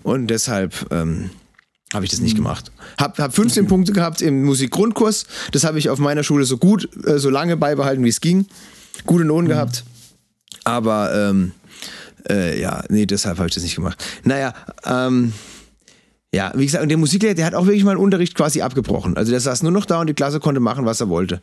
Und 0.02 0.28
deshalb. 0.28 0.86
Ähm, 0.90 1.28
habe 1.94 2.04
ich 2.04 2.10
das 2.10 2.20
nicht 2.20 2.36
gemacht. 2.36 2.70
Hab, 2.98 3.18
hab 3.18 3.34
15 3.34 3.66
Punkte 3.66 3.92
gehabt 3.92 4.20
im 4.22 4.44
Musikgrundkurs. 4.44 5.26
Das 5.52 5.64
habe 5.64 5.78
ich 5.78 5.88
auf 5.88 5.98
meiner 5.98 6.22
Schule 6.22 6.44
so 6.44 6.58
gut, 6.58 6.88
äh, 7.06 7.18
so 7.18 7.30
lange 7.30 7.56
beibehalten, 7.56 8.04
wie 8.04 8.08
es 8.10 8.20
ging. 8.20 8.46
Gute 9.06 9.24
Noten 9.24 9.48
gehabt. 9.48 9.84
Aber 10.64 11.14
ähm, 11.14 11.52
äh, 12.28 12.60
ja, 12.60 12.82
nee, 12.90 13.06
deshalb 13.06 13.38
habe 13.38 13.48
ich 13.48 13.54
das 13.54 13.62
nicht 13.62 13.76
gemacht. 13.76 14.02
Naja, 14.24 14.52
ähm, 14.84 15.32
ja, 16.34 16.52
wie 16.54 16.66
gesagt, 16.66 16.82
und 16.82 16.90
der 16.90 16.98
Musiklehrer, 16.98 17.34
der 17.34 17.46
hat 17.46 17.54
auch 17.54 17.64
wirklich 17.64 17.84
mal 17.84 17.94
den 17.94 18.02
Unterricht 18.02 18.34
quasi 18.34 18.60
abgebrochen. 18.60 19.16
Also 19.16 19.30
der 19.30 19.40
saß 19.40 19.62
nur 19.62 19.72
noch 19.72 19.86
da 19.86 20.00
und 20.00 20.08
die 20.08 20.14
Klasse 20.14 20.40
konnte 20.40 20.60
machen, 20.60 20.84
was 20.84 21.00
er 21.00 21.08
wollte. 21.08 21.40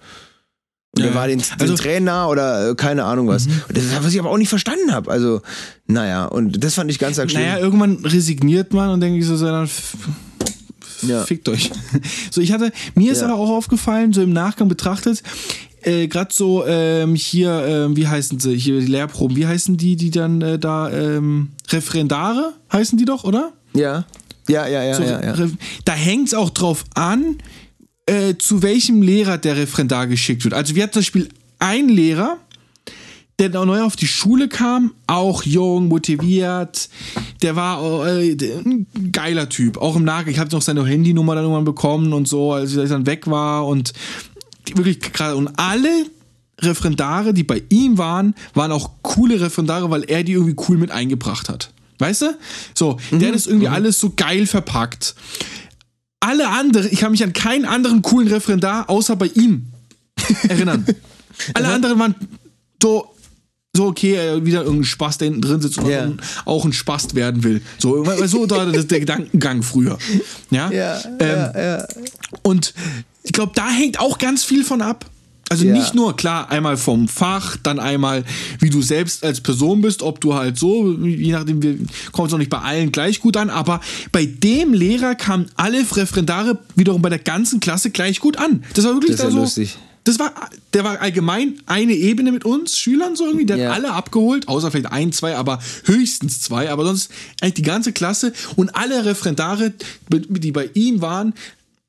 Und 0.96 1.02
Ja, 1.04 1.06
der 1.08 1.16
war 1.16 1.28
den, 1.28 1.41
also- 1.60 1.74
den 1.74 1.76
Trainer 1.76 2.30
oder 2.30 2.70
äh, 2.70 2.76
keine 2.76 3.04
Ahnung 3.06 3.28
was. 3.28 3.48
Und 3.48 3.56
Das, 3.76 3.84
was 4.04 4.14
ich 4.14 4.20
aber 4.20 4.30
auch 4.30 4.38
nicht 4.38 4.50
verstanden 4.50 4.91
habe. 4.93 5.10
Also, 5.10 5.41
naja, 5.88 6.26
und 6.26 6.64
das 6.64 6.76
fand 6.76 6.91
ich 6.91 7.00
ganz 7.00 7.18
arg 7.18 7.32
schlimm. 7.32 7.41
Naja, 7.43 7.58
irgendwann 7.58 8.06
resigniert 8.06 8.74
man 8.74 8.91
und 8.91 9.00
denkt 9.02 9.20
sich 9.22 9.28
so, 9.28 9.36
so, 9.38 9.46
dann 9.48 9.68
Ja. 11.08 11.24
fickt 11.26 11.47
euch. 11.49 11.72
So, 12.32 12.41
ich 12.41 12.51
hatte, 12.51 12.72
mir 12.95 13.12
ist 13.12 13.22
Ja. 13.22 13.28
aber 13.28 13.38
auch 13.39 13.49
aufgefallen, 13.49 14.14
so 14.14 14.22
im 14.22 14.34
Nachgang 14.34 14.68
betrachtet, 14.68 15.24
äh, 15.84 16.08
gerade 16.08 16.34
so 16.34 16.66
ähm, 16.66 17.16
hier, 17.16 17.66
ähm, 17.68 17.95
wie 17.95 18.08
heißen 18.08 18.39
sie, 18.39 18.56
hier 18.58 18.80
die 18.80 18.88
Lehrproben, 18.88 19.36
wie 19.38 19.45
heißen 19.47 19.78
die, 19.78 19.95
die 19.95 20.10
dann 20.12 20.41
äh, 20.41 20.58
da, 20.60 20.91
ähm, 20.91 21.49
Referendare 21.70 22.53
heißen 22.72 22.97
die 22.97 23.06
doch, 23.06 23.24
oder? 23.24 23.53
ja. 23.74 24.06
Ja, 24.47 24.68
ja, 24.68 24.84
ja, 24.84 24.93
So, 24.93 25.01
ja, 25.01 25.24
ja. 25.36 25.47
Da 25.86 25.93
hängt 25.93 26.28
es 26.28 26.36
auch 26.36 26.51
drauf 26.51 26.86
an, 26.93 27.39
äh, 28.06 28.36
zu 28.38 28.62
welchem 28.62 29.01
Lehrer 29.01 29.39
der 29.39 29.58
Referendar 29.58 30.06
geschickt 30.06 30.43
wird. 30.43 30.53
Also 30.53 30.76
wir 30.76 30.84
hatten 30.84 30.93
zum 30.93 30.99
Beispiel 30.99 31.30
einen 31.58 31.89
Lehrer, 31.89 32.38
der 33.39 33.49
neu 33.49 33.82
auf 33.82 33.95
die 33.95 34.06
Schule 34.08 34.47
kam, 34.47 34.91
auch 35.08 35.41
jung, 35.41 35.88
motiviert, 35.88 36.89
der 37.46 37.56
war 37.56 38.08
äh, 38.08 38.32
ein 38.32 38.88
geiler 39.12 39.50
Typ. 39.50 39.78
Auch 39.78 39.96
im 39.96 40.04
Nachgang, 40.04 40.34
ich 40.34 40.39
habe 40.39 40.50
noch 40.50 40.64
seine 40.64 40.84
Handynummer 40.84 41.36
dann 41.36 41.43
irgendwann 41.43 41.64
bekommen 41.64 42.12
und 42.12 42.28
so, 42.28 42.54
als 42.54 42.76
ich 42.76 42.89
dann 42.89 43.06
weg 43.06 43.28
war 43.28 43.68
und 43.68 43.93
wirklich 44.74 45.00
gerade 45.00 45.36
und 45.36 45.50
alle 45.58 46.08
Referendare, 46.60 47.36
die 47.36 47.43
bei 47.43 47.62
ihm 47.70 48.00
waren, 48.00 48.34
waren 48.56 48.72
auch 48.72 48.89
coole 49.04 49.39
Referendare, 49.39 49.91
weil 49.91 50.06
er 50.06 50.24
die 50.24 50.32
irgendwie 50.32 50.56
cool 50.68 50.78
mit 50.78 50.89
eingebracht 50.89 51.48
hat. 51.48 51.72
Weißt 52.00 52.24
du? 52.24 52.38
So, 52.74 52.98
der 53.12 53.28
hat 53.28 53.36
das 53.36 53.46
irgendwie 53.46 53.68
alles 53.68 54.00
so 54.00 54.14
geil 54.16 54.48
verpackt. 54.48 55.14
Alle 56.20 56.50
anderen, 56.50 56.89
ich 56.91 57.00
kann 57.00 57.12
mich 57.12 57.24
an 57.24 57.34
keinen 57.34 57.66
anderen 57.66 58.02
coolen 58.02 58.28
Referendar 58.28 58.89
außer 58.89 59.16
bei 59.16 59.28
ihm 59.28 59.68
erinnern. 60.48 60.84
Alle 61.54 61.68
anderen 61.68 62.00
waren 62.00 62.16
so, 62.82 63.14
so 63.76 63.86
okay, 63.88 64.16
äh, 64.16 64.46
wieder 64.46 64.64
irgendein 64.64 64.86
Spaß, 64.86 65.18
der 65.20 65.26
hinten 65.28 65.42
drin 65.42 65.62
sitzt 65.62 65.78
und 65.78 65.90
Ja. 65.90 66.10
auch 66.46 66.66
ein 66.66 66.74
Spast 66.74 67.16
werden 67.16 67.44
will. 67.44 67.62
So, 67.78 68.04
so 68.26 68.50
war 68.50 68.66
das 68.66 68.88
der 68.88 69.00
Gedankengang 69.00 69.64
früher. 69.64 69.98
Ja, 70.52 70.72
Ja, 70.72 71.00
ähm, 71.20 71.28
ja, 71.28 71.62
ja. 71.78 71.88
und 72.42 72.74
ich 73.24 73.32
glaube, 73.34 73.52
da 73.56 73.70
hängt 73.70 74.00
auch 74.00 74.18
ganz 74.18 74.44
viel 74.44 74.64
von 74.64 74.82
ab. 74.82 75.06
Also 75.50 75.64
nicht 75.66 75.94
nur, 75.94 76.16
klar, 76.16 76.50
einmal 76.50 76.76
vom 76.76 77.08
Fach, 77.08 77.56
dann 77.62 77.80
einmal, 77.80 78.24
wie 78.60 78.72
du 78.72 78.82
selbst 78.82 79.24
als 79.24 79.42
Person 79.42 79.80
bist, 79.82 80.02
ob 80.02 80.20
du 80.20 80.34
halt 80.34 80.58
so, 80.58 80.98
je 80.98 81.34
nachdem, 81.34 81.62
wir 81.62 81.78
kommen 82.12 82.28
es 82.28 82.34
auch 82.34 82.40
nicht 82.40 82.50
bei 82.50 82.58
allen 82.58 82.92
gleich 82.92 83.20
gut 83.20 83.38
an, 83.38 83.52
aber 83.52 83.80
bei 84.12 84.26
dem 84.26 84.74
Lehrer 84.74 85.14
kamen 85.14 85.46
alle 85.56 85.80
Referendare 85.80 86.58
wiederum 86.76 87.04
bei 87.04 87.10
der 87.10 87.20
ganzen 87.20 87.60
Klasse 87.60 87.92
gleich 87.92 88.20
gut 88.20 88.38
an. 88.38 88.64
Das 88.74 88.86
war 88.86 88.94
wirklich 88.94 89.12
Das 89.12 89.20
ist 89.20 89.26
ja 89.26 89.32
so. 89.32 89.38
lustig. 89.42 89.78
Das 90.06 90.18
war, 90.20 90.32
der 90.74 90.84
war 90.84 91.01
allgemein 91.01 91.56
eine 91.66 91.93
Ebene 91.93 92.32
mit 92.32 92.45
uns 92.45 92.78
Schülern 92.80 93.16
so 93.16 93.26
irgendwie, 93.26 93.45
der 93.45 93.58
Ja. 93.58 93.70
hat 93.70 93.76
alle 93.78 93.91
abgeholt, 93.91 94.47
außer 94.47 94.72
vielleicht 94.72 94.91
ein, 94.91 95.12
zwei, 95.12 95.36
aber 95.36 95.60
höchstens 95.86 96.41
zwei, 96.41 96.70
aber 96.72 96.86
sonst 96.86 97.12
eigentlich 97.41 97.56
die 97.56 97.62
ganze 97.64 97.91
Klasse 97.91 98.32
und 98.56 98.76
alle 98.76 99.03
Referendare, 99.03 99.74
die 100.10 100.51
bei 100.51 100.70
ihm 100.74 101.01
waren, 101.01 101.34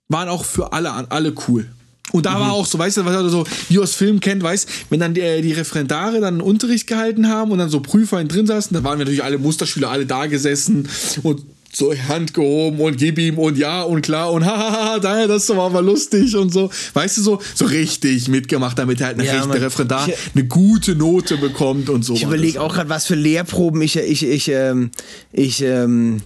waren 0.08 0.28
auch 0.28 0.44
für 0.44 0.72
alle, 0.72 0.90
alle 1.10 1.34
cool. 1.46 1.66
Und 2.12 2.24
da 2.24 2.36
Mhm. 2.36 2.40
war 2.40 2.52
auch 2.52 2.66
so, 2.66 2.78
weißt 2.78 2.98
du, 2.98 3.04
was 3.04 3.14
er 3.14 3.28
so, 3.28 3.44
wie 3.68 3.78
aus 3.80 3.94
Film 3.94 4.20
kennt, 4.20 4.42
weißt, 4.42 4.68
wenn 4.90 5.00
dann 5.00 5.12
die, 5.12 5.42
die 5.42 5.52
Referendare 5.52 6.20
dann 6.20 6.34
einen 6.34 6.40
Unterricht 6.40 6.86
gehalten 6.86 7.28
haben 7.28 7.50
und 7.50 7.58
dann 7.58 7.68
so 7.68 7.80
Prüfer 7.80 8.22
drin 8.24 8.46
saßen, 8.46 8.72
dann 8.74 8.84
waren 8.84 8.98
wir 8.98 9.04
natürlich 9.04 9.24
alle 9.24 9.38
Musterschüler, 9.38 9.90
alle 9.90 10.06
da 10.06 10.26
gesessen 10.26 10.88
und 11.22 11.42
so 11.76 11.92
Hand 12.08 12.32
gehoben 12.32 12.80
und 12.80 12.96
gib 12.96 13.18
ihm 13.18 13.36
und 13.38 13.58
ja 13.58 13.82
und 13.82 14.00
klar 14.00 14.32
und 14.32 14.46
hahaha, 14.46 14.98
da, 14.98 15.26
das 15.26 15.46
war 15.50 15.66
aber 15.66 15.82
lustig 15.82 16.34
und 16.34 16.50
so. 16.50 16.70
Weißt 16.94 17.18
du, 17.18 17.22
so, 17.22 17.42
so 17.54 17.66
richtig 17.66 18.28
mitgemacht, 18.28 18.78
damit 18.78 19.02
er 19.02 19.08
halt 19.08 19.22
Ja, 19.22 19.44
Mann. 19.44 19.58
Referendar 19.58 20.08
Ich- 20.08 20.14
eine 20.34 20.44
gute 20.46 20.94
Note 20.96 21.36
bekommt 21.36 21.90
und 21.90 22.02
so. 22.02 22.14
Ich 22.14 22.22
überlege 22.22 22.62
auch 22.62 22.72
gerade, 22.72 22.88
was 22.88 23.06
für 23.06 23.14
Lehrproben 23.14 23.82
ich, 23.82 23.96
ich, 23.96 24.24
ich, 24.24 24.48
ähm, 24.48 24.90
ich, 25.32 25.60
ähm, 25.60 26.22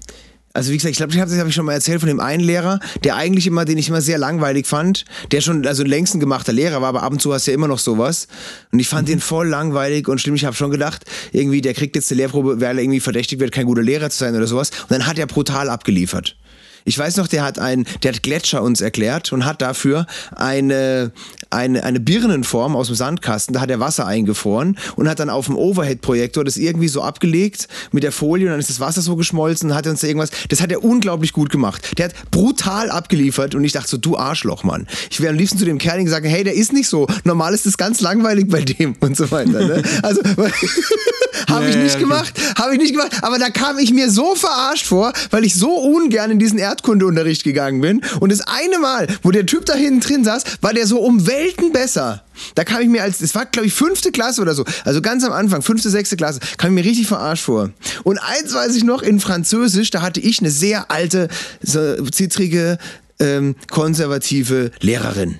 also 0.53 0.73
wie 0.73 0.77
gesagt, 0.77 0.91
ich 0.91 0.97
glaube, 0.97 1.13
ich 1.13 1.21
habe 1.21 1.31
das 1.31 1.39
hab 1.39 1.47
ich 1.47 1.55
schon 1.55 1.65
mal 1.65 1.75
erzählt 1.75 2.01
von 2.01 2.09
dem 2.09 2.19
einen 2.19 2.43
Lehrer, 2.43 2.81
der 3.05 3.17
eigentlich 3.17 3.47
immer, 3.47 3.65
den 3.65 3.79
ich 3.79 3.89
immer 3.89 4.01
sehr 4.01 4.19
langweilig 4.19 4.67
fand, 4.67 5.05
der 5.31 5.41
schon 5.41 5.65
also 5.67 5.85
längst 5.85 6.15
ein 6.15 6.21
gemachter 6.21 6.53
Lehrer 6.53 6.83
war, 6.83 6.89
aber 6.89 7.03
ab 7.03 7.13
und 7.13 7.23
zu 7.23 7.33
hast 7.33 7.47
du 7.47 7.53
ja 7.53 7.55
immer 7.55 7.69
noch 7.69 7.79
sowas. 7.79 8.27
Und 8.73 8.81
ich 8.81 8.89
fand 8.89 9.09
den 9.09 9.21
voll 9.21 9.49
langweilig 9.49 10.09
und 10.09 10.21
schlimm. 10.21 10.35
Ich 10.35 10.45
habe 10.45 10.57
schon 10.57 10.71
gedacht, 10.71 11.05
irgendwie, 11.33 11.61
der 11.61 11.75
kriegt 11.75 11.95
jetzt 11.95 12.11
eine 12.11 12.23
Lehrprobe, 12.23 12.61
weil 12.61 12.79
er 12.79 12.83
irgendwie 12.83 13.01
verdächtigt 13.01 13.41
wird, 13.41 13.53
kein 13.53 13.67
guter 13.67 13.83
Lehrer 13.83 14.11
zu 14.11 14.19
sein 14.19 14.35
oder 14.35 14.47
sowas. 14.47 14.71
Und 14.71 14.91
dann 14.91 15.07
hat 15.07 15.19
er 15.19 15.27
brutal 15.27 15.71
abgeliefert. 15.71 16.37
Ich 16.85 16.99
weiß 16.99 17.17
noch, 17.17 17.29
der 17.29 17.43
hat 17.43 17.59
ein, 17.59 17.87
der 18.03 18.13
hat 18.13 18.23
Gletscher 18.23 18.63
uns 18.63 18.81
erklärt 18.81 19.33
und 19.33 19.45
hat 19.45 19.63
dafür 19.63 20.07
eine, 20.35 21.13
eine, 21.51 21.85
eine 21.85 22.01
Birnenform 22.01 22.77
aus 22.77 22.87
dem 22.87 22.97
Sandkasten, 22.97 23.55
da 23.55 23.61
hat 23.61 23.71
er 23.71 23.81
Wasser 23.81 24.07
eingefroren 24.07 24.77
und 24.97 25.09
hat 25.09 25.19
dann 25.19 25.31
auf 25.31 25.47
dem 25.47 25.57
Overhead-Projektor 25.57 26.45
das 26.45 26.57
irgendwie 26.57 26.89
so 26.89 27.03
abgelegt 27.03 27.69
mit 27.93 28.03
der 28.03 28.13
Folie 28.13 28.47
und 28.47 28.53
dann 28.53 28.61
ist 28.61 28.71
das 28.71 28.81
Wasser 28.81 29.03
so 29.03 29.17
geschmolzen 29.17 29.71
und 29.71 29.77
hat 29.77 29.87
uns 29.87 30.01
da 30.01 30.07
irgendwas, 30.07 30.31
das 30.49 30.61
hat 30.61 30.73
er 30.73 30.85
unglaublich 30.85 31.33
gut 31.33 31.51
gemacht. 31.51 31.99
Der 31.99 32.07
hat 32.07 32.15
brutal 32.31 32.91
abgeliefert 32.91 33.55
und 33.55 33.65
ich 33.65 33.73
dachte 33.73 33.89
so, 33.89 33.97
du 33.97 34.17
Arschloch, 34.17 34.65
Mann. 34.65 34.87
Ich 35.11 35.21
wäre 35.21 35.31
am 35.31 35.39
liebsten 35.39 35.59
zu 35.59 35.65
dem 35.65 35.79
Kerl 35.79 36.03
gesagt, 36.05 36.27
hey, 36.27 36.45
der 36.45 36.55
ist 36.55 36.73
nicht 36.73 36.89
so, 36.89 37.07
normal 37.25 37.55
ist 37.55 37.67
das 37.67 37.77
ganz 37.77 38.01
langweilig 38.01 38.49
bei 38.49 38.63
dem 38.63 38.97
und 39.01 39.17
so 39.17 39.31
weiter. 39.31 39.67
Ne? 39.67 39.83
Also, 40.03 40.23
habe 41.49 41.69
ich 41.69 41.77
nicht 41.77 41.99
gemacht, 41.99 42.33
habe 42.57 42.75
ich 42.75 42.79
nicht 42.79 42.93
gemacht, 42.93 43.13
aber 43.23 43.39
da 43.39 43.51
kam 43.51 43.79
ich 43.79 43.93
mir 43.93 44.11
so 44.11 44.35
verarscht 44.35 44.87
vor, 44.87 45.13
weil 45.31 45.45
ich 45.45 45.55
so 45.55 45.71
ungern 45.71 46.31
in 46.31 46.39
diesen 46.39 46.59
Erdkundeunterricht 46.71 47.45
gegangen 47.45 47.81
bin. 47.81 48.01
Und 48.21 48.33
das 48.33 48.41
eine 48.41 48.79
Mal, 48.79 49.07
wo 49.23 49.31
der 49.31 49.47
Typ 49.47 49.67
da 49.67 49.75
hinten 49.75 50.01
drin 50.01 50.25
saß, 50.25 50.45
war 50.61 50.73
der 50.73 50.87
so 50.87 51.01
um 51.01 51.27
Welten 51.27 51.73
besser. 51.73 52.25
Da 52.55 52.65
kam 52.65 52.81
ich 52.81 52.89
mir 52.89 53.03
als, 53.03 53.21
es 53.21 53.35
war 53.35 53.47
glaube 53.47 53.67
ich 53.67 53.75
fünfte 53.75 54.13
Klasse 54.13 54.41
oder 54.41 54.55
so, 54.55 54.65
also 54.85 55.03
ganz 55.03 55.25
am 55.25 55.33
Anfang, 55.33 55.63
fünfte, 55.63 55.91
sechste 55.91 56.17
Klasse, 56.17 56.41
kam 56.57 56.71
ich 56.71 56.83
mir 56.83 56.89
richtig 56.89 57.07
verarscht 57.07 57.45
vor. 57.45 57.71
Und 58.05 58.19
eins 58.19 58.55
weiß 58.55 58.77
ich 58.77 58.85
noch, 58.85 59.03
in 59.03 59.21
Französisch, 59.21 59.91
da 59.91 60.01
hatte 60.01 60.21
ich 60.21 60.41
eine 60.41 60.51
sehr 60.51 60.91
alte, 60.91 61.29
so 61.61 61.97
zittrige, 62.07 62.79
ähm, 63.19 63.57
konservative 63.71 64.71
Lehrerin, 64.81 65.39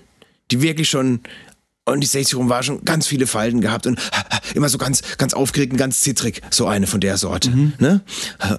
die 0.51 0.61
wirklich 0.61 0.91
schon 0.91 1.21
und 1.87 2.01
die 2.01 2.07
60 2.07 2.37
rum 2.37 2.49
war 2.49 2.63
schon 2.63 2.85
ganz 2.85 3.07
viele 3.07 3.27
Falten 3.27 3.61
gehabt 3.61 3.87
und 3.87 3.99
immer 4.55 4.69
so 4.69 4.79
ganz, 4.79 5.03
ganz 5.19 5.35
aufgeregt 5.35 5.73
und 5.73 5.79
ganz 5.79 6.01
zittrig. 6.01 6.43
So 6.51 6.67
eine 6.67 6.87
von 6.87 7.01
der 7.01 7.17
Sorte. 7.17 7.51
Mhm. 7.51 7.73
Ne? 7.79 8.01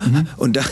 Mhm. 0.05 0.28
Und, 0.38 0.57
da, 0.57 0.63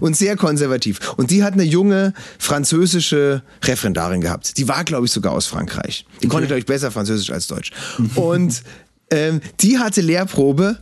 und 0.00 0.16
sehr 0.16 0.36
konservativ. 0.36 1.14
Und 1.16 1.30
die 1.30 1.42
hat 1.42 1.54
eine 1.54 1.64
junge 1.64 2.12
französische 2.38 3.42
Referendarin 3.62 4.20
gehabt. 4.20 4.58
Die 4.58 4.68
war, 4.68 4.84
glaube 4.84 5.06
ich, 5.06 5.12
sogar 5.12 5.32
aus 5.32 5.46
Frankreich. 5.46 6.04
Die 6.20 6.26
okay. 6.26 6.28
konnte, 6.28 6.46
glaube 6.48 6.60
ich, 6.60 6.66
besser 6.66 6.90
Französisch 6.90 7.30
als 7.30 7.46
Deutsch. 7.46 7.70
Mhm. 7.98 8.10
Und 8.16 8.62
ähm, 9.10 9.40
die 9.60 9.78
hatte 9.78 10.00
Lehrprobe 10.00 10.78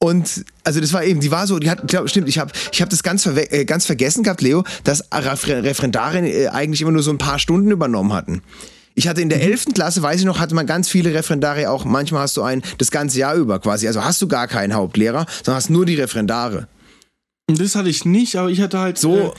und 0.00 0.44
also 0.62 0.80
das 0.80 0.92
war 0.92 1.02
eben, 1.02 1.18
die 1.18 1.32
war 1.32 1.46
so, 1.46 1.58
die 1.58 1.70
hat, 1.70 1.88
glaub, 1.88 2.08
stimmt, 2.08 2.28
ich 2.28 2.38
habe 2.38 2.52
ich 2.70 2.80
hab 2.80 2.88
das 2.88 3.02
ganz, 3.02 3.26
äh, 3.26 3.64
ganz 3.64 3.84
vergessen 3.84 4.22
gehabt, 4.22 4.42
Leo, 4.42 4.62
dass 4.84 5.02
Referendarin 5.12 6.24
äh, 6.24 6.48
eigentlich 6.48 6.82
immer 6.82 6.92
nur 6.92 7.02
so 7.02 7.10
ein 7.10 7.18
paar 7.18 7.40
Stunden 7.40 7.70
übernommen 7.72 8.12
hatten. 8.12 8.42
Ich 8.98 9.06
hatte 9.06 9.20
in 9.20 9.28
der 9.28 9.40
11. 9.40 9.68
Mhm. 9.68 9.74
Klasse, 9.74 10.02
weiß 10.02 10.18
ich 10.18 10.26
noch, 10.26 10.40
hatte 10.40 10.56
man 10.56 10.66
ganz 10.66 10.88
viele 10.88 11.14
Referendare 11.14 11.70
auch. 11.70 11.84
Manchmal 11.84 12.22
hast 12.22 12.36
du 12.36 12.42
einen 12.42 12.62
das 12.78 12.90
ganze 12.90 13.20
Jahr 13.20 13.36
über 13.36 13.60
quasi. 13.60 13.86
Also 13.86 14.04
hast 14.04 14.20
du 14.20 14.26
gar 14.26 14.48
keinen 14.48 14.74
Hauptlehrer, 14.74 15.24
sondern 15.44 15.54
hast 15.54 15.70
nur 15.70 15.86
die 15.86 15.94
Referendare. 15.94 16.66
Das 17.46 17.76
hatte 17.76 17.88
ich 17.88 18.04
nicht, 18.04 18.34
aber 18.34 18.50
ich 18.50 18.60
hatte 18.60 18.80
halt 18.80 18.98
so. 18.98 19.16
Äh, 19.16 19.30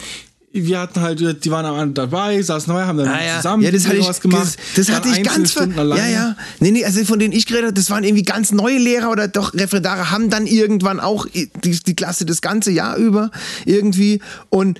wir 0.51 0.79
hatten 0.79 1.01
halt, 1.01 1.43
die 1.43 1.51
waren 1.51 1.65
am 1.65 1.75
Anfang 1.75 1.93
dabei, 1.93 2.41
saßen 2.41 2.73
neu, 2.73 2.81
haben 2.81 2.97
dann 2.97 3.09
ah, 3.09 3.23
ja. 3.23 3.35
zusammen 3.35 3.61
ja, 3.61 3.69
das 3.69 3.85
hatte 3.85 3.97
ich, 3.97 4.07
was 4.07 4.21
gemacht. 4.21 4.57
Das, 4.75 4.87
das 4.87 4.95
hatte 4.95 5.09
ich 5.09 5.23
ganz 5.23 5.51
ver 5.51 5.67
Ja, 5.67 6.07
ja. 6.07 6.35
Nee, 6.59 6.71
nee, 6.71 6.85
also 6.85 7.03
von 7.03 7.19
denen 7.19 7.33
ich 7.33 7.45
geredet 7.45 7.65
habe, 7.65 7.73
das 7.73 7.89
waren 7.91 8.05
irgendwie 8.05 8.23
ganz 8.23 8.53
neue 8.53 8.77
Lehrer 8.77 9.11
oder 9.11 9.27
doch 9.27 9.53
Referendare 9.53 10.09
haben 10.09 10.29
dann 10.29 10.47
irgendwann 10.47 11.01
auch 11.01 11.27
die, 11.27 11.79
die 11.85 11.95
Klasse 11.95 12.25
das 12.25 12.41
ganze 12.41 12.71
Jahr 12.71 12.95
über 12.95 13.29
irgendwie 13.65 14.21
und 14.49 14.79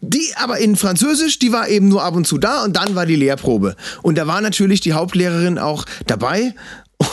die 0.00 0.32
aber 0.36 0.58
in 0.58 0.76
Französisch, 0.76 1.38
die 1.38 1.52
war 1.52 1.68
eben 1.68 1.88
nur 1.88 2.02
ab 2.02 2.14
und 2.14 2.26
zu 2.26 2.38
da 2.38 2.64
und 2.64 2.76
dann 2.76 2.94
war 2.94 3.06
die 3.06 3.16
Lehrprobe. 3.16 3.76
Und 4.02 4.18
da 4.18 4.26
war 4.26 4.40
natürlich 4.40 4.80
die 4.80 4.92
Hauptlehrerin 4.92 5.58
auch 5.58 5.84
dabei. 6.06 6.54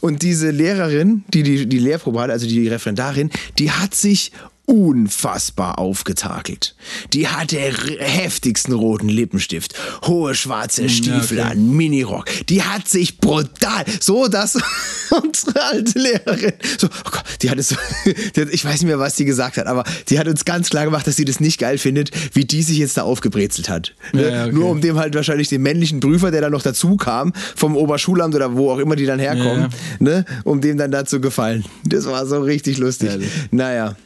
Und 0.00 0.20
diese 0.20 0.50
Lehrerin, 0.50 1.24
die 1.32 1.42
die, 1.42 1.66
die 1.66 1.78
Lehrprobe 1.78 2.20
hatte, 2.20 2.32
also 2.32 2.46
die 2.46 2.68
Referendarin, 2.68 3.30
die 3.58 3.70
hat 3.70 3.94
sich 3.94 4.32
unfassbar 4.66 5.78
aufgetakelt. 5.78 6.74
Die 7.12 7.28
hatte 7.28 7.58
heftigsten 7.58 8.72
roten 8.72 9.08
Lippenstift, 9.08 9.74
hohe 10.06 10.34
schwarze 10.34 10.88
Stiefel 10.88 11.38
ja, 11.38 11.46
okay. 11.46 11.52
an, 11.52 11.70
Minirock. 11.70 12.26
Die 12.48 12.62
hat 12.62 12.88
sich 12.88 13.18
brutal, 13.18 13.84
so 14.00 14.28
dass 14.28 14.56
unsere 15.10 15.62
alte 15.62 15.98
Lehrerin, 15.98 16.52
so, 16.78 16.86
oh 16.86 17.10
Gott, 17.10 17.24
die 17.42 17.50
hat 17.50 17.58
es 17.58 17.70
so, 17.70 17.76
die 18.36 18.40
hat, 18.40 18.48
ich 18.50 18.64
weiß 18.64 18.74
nicht 18.74 18.88
mehr, 18.88 18.98
was 18.98 19.16
die 19.16 19.24
gesagt 19.24 19.56
hat, 19.56 19.66
aber 19.66 19.84
die 20.08 20.18
hat 20.18 20.28
uns 20.28 20.44
ganz 20.44 20.70
klar 20.70 20.84
gemacht, 20.84 21.06
dass 21.06 21.16
sie 21.16 21.24
das 21.24 21.40
nicht 21.40 21.58
geil 21.58 21.76
findet, 21.76 22.10
wie 22.34 22.44
die 22.44 22.62
sich 22.62 22.78
jetzt 22.78 22.96
da 22.96 23.02
aufgebrezelt 23.02 23.68
hat. 23.68 23.94
Ne? 24.12 24.30
Ja, 24.30 24.44
okay. 24.44 24.52
Nur 24.52 24.70
um 24.70 24.80
dem 24.80 24.96
halt 24.96 25.14
wahrscheinlich 25.14 25.48
den 25.48 25.62
männlichen 25.62 26.00
Prüfer, 26.00 26.30
der 26.30 26.40
dann 26.40 26.52
noch 26.52 26.62
dazu 26.62 26.96
kam, 26.96 27.32
vom 27.56 27.76
Oberschulamt 27.76 28.34
oder 28.34 28.54
wo 28.54 28.70
auch 28.70 28.78
immer 28.78 28.94
die 28.94 29.06
dann 29.06 29.18
herkommen, 29.18 29.68
ne? 29.98 30.24
um 30.44 30.60
dem 30.60 30.78
dann 30.78 30.92
dazu 30.92 31.20
gefallen. 31.20 31.64
Das 31.84 32.06
war 32.06 32.26
so 32.26 32.40
richtig 32.40 32.78
lustig. 32.78 33.10
Ehrlich. 33.10 33.30
Naja. 33.50 33.96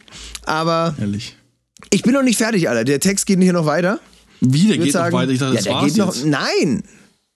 Aber 0.47 0.94
Ehrlich. 0.99 1.36
ich 1.90 2.03
bin 2.03 2.14
noch 2.14 2.22
nicht 2.22 2.38
fertig, 2.38 2.68
Alter. 2.68 2.84
Der 2.84 3.01
Text 3.01 3.26
geht 3.26 3.40
hier 3.40 3.53
noch 3.53 3.66
weiter. 3.66 4.01
Wie, 4.40 4.68
der 4.68 4.78
geht 4.78 4.92
sagen, 4.92 5.12
noch 5.12 5.20
weiter? 5.20 5.32
Ich 5.32 5.38
dachte, 5.38 5.55
ja, 5.55 5.61
das 5.62 5.72
war's 5.72 5.84
geht 5.84 5.97
jetzt. 5.97 6.24
noch. 6.24 6.24
Nein! 6.24 6.82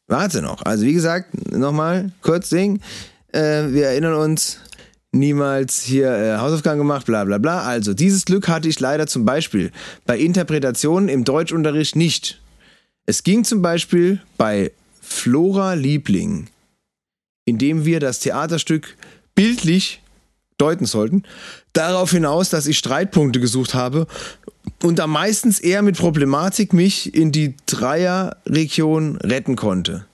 Warte 0.06 0.42
noch. 0.42 0.62
Also 0.62 0.84
wie 0.84 0.92
gesagt, 0.92 1.52
nochmal 1.52 2.11
kurz 2.22 2.48
Ding. 2.48 2.80
Äh, 3.32 3.68
wir 3.68 3.86
erinnern 3.88 4.14
uns, 4.14 4.58
niemals 5.12 5.82
hier 5.82 6.11
äh, 6.11 6.38
Hausaufgaben 6.38 6.78
gemacht, 6.78 7.06
bla 7.06 7.24
bla 7.24 7.38
bla. 7.38 7.62
Also, 7.62 7.94
dieses 7.94 8.24
Glück 8.24 8.48
hatte 8.48 8.68
ich 8.68 8.80
leider 8.80 9.06
zum 9.06 9.24
Beispiel 9.24 9.70
bei 10.06 10.18
Interpretationen 10.18 11.08
im 11.08 11.24
Deutschunterricht 11.24 11.96
nicht. 11.96 12.40
Es 13.06 13.22
ging 13.22 13.44
zum 13.44 13.62
Beispiel 13.62 14.20
bei 14.36 14.72
Flora 15.00 15.74
Liebling, 15.74 16.48
indem 17.44 17.84
wir 17.84 18.00
das 18.00 18.20
Theaterstück 18.20 18.96
bildlich 19.34 20.02
deuten 20.61 20.86
sollten, 20.86 21.24
darauf 21.72 22.11
hinaus, 22.11 22.50
dass 22.50 22.66
ich 22.66 22.78
Streitpunkte 22.78 23.40
gesucht 23.40 23.74
habe 23.74 24.06
und 24.82 24.98
da 24.98 25.06
meistens 25.06 25.61
eher 25.61 25.82
mit 25.82 25.96
Problematik 25.96 26.72
mich 26.72 27.14
in 27.14 27.32
die 27.32 27.54
Dreierregion 27.66 29.16
retten 29.16 29.56
konnte. 29.56 30.06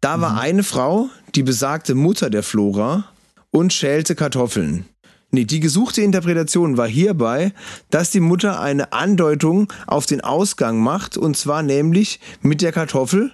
Da 0.00 0.20
war 0.20 0.32
mhm. 0.32 0.38
eine 0.38 0.62
Frau, 0.62 1.08
die 1.34 1.42
besagte 1.42 1.94
Mutter 1.94 2.28
der 2.28 2.42
Flora 2.42 3.04
und 3.50 3.72
schälte 3.72 4.14
Kartoffeln. 4.14 4.86
Nee, 5.34 5.44
die 5.46 5.60
gesuchte 5.60 6.02
Interpretation 6.02 6.76
war 6.76 6.88
hierbei, 6.88 7.52
dass 7.88 8.10
die 8.10 8.20
Mutter 8.20 8.60
eine 8.60 8.92
Andeutung 8.92 9.72
auf 9.86 10.04
den 10.04 10.20
Ausgang 10.20 10.78
macht, 10.78 11.16
und 11.16 11.38
zwar 11.38 11.62
nämlich 11.62 12.20
mit 12.42 12.60
der 12.60 12.70
Kartoffel, 12.70 13.32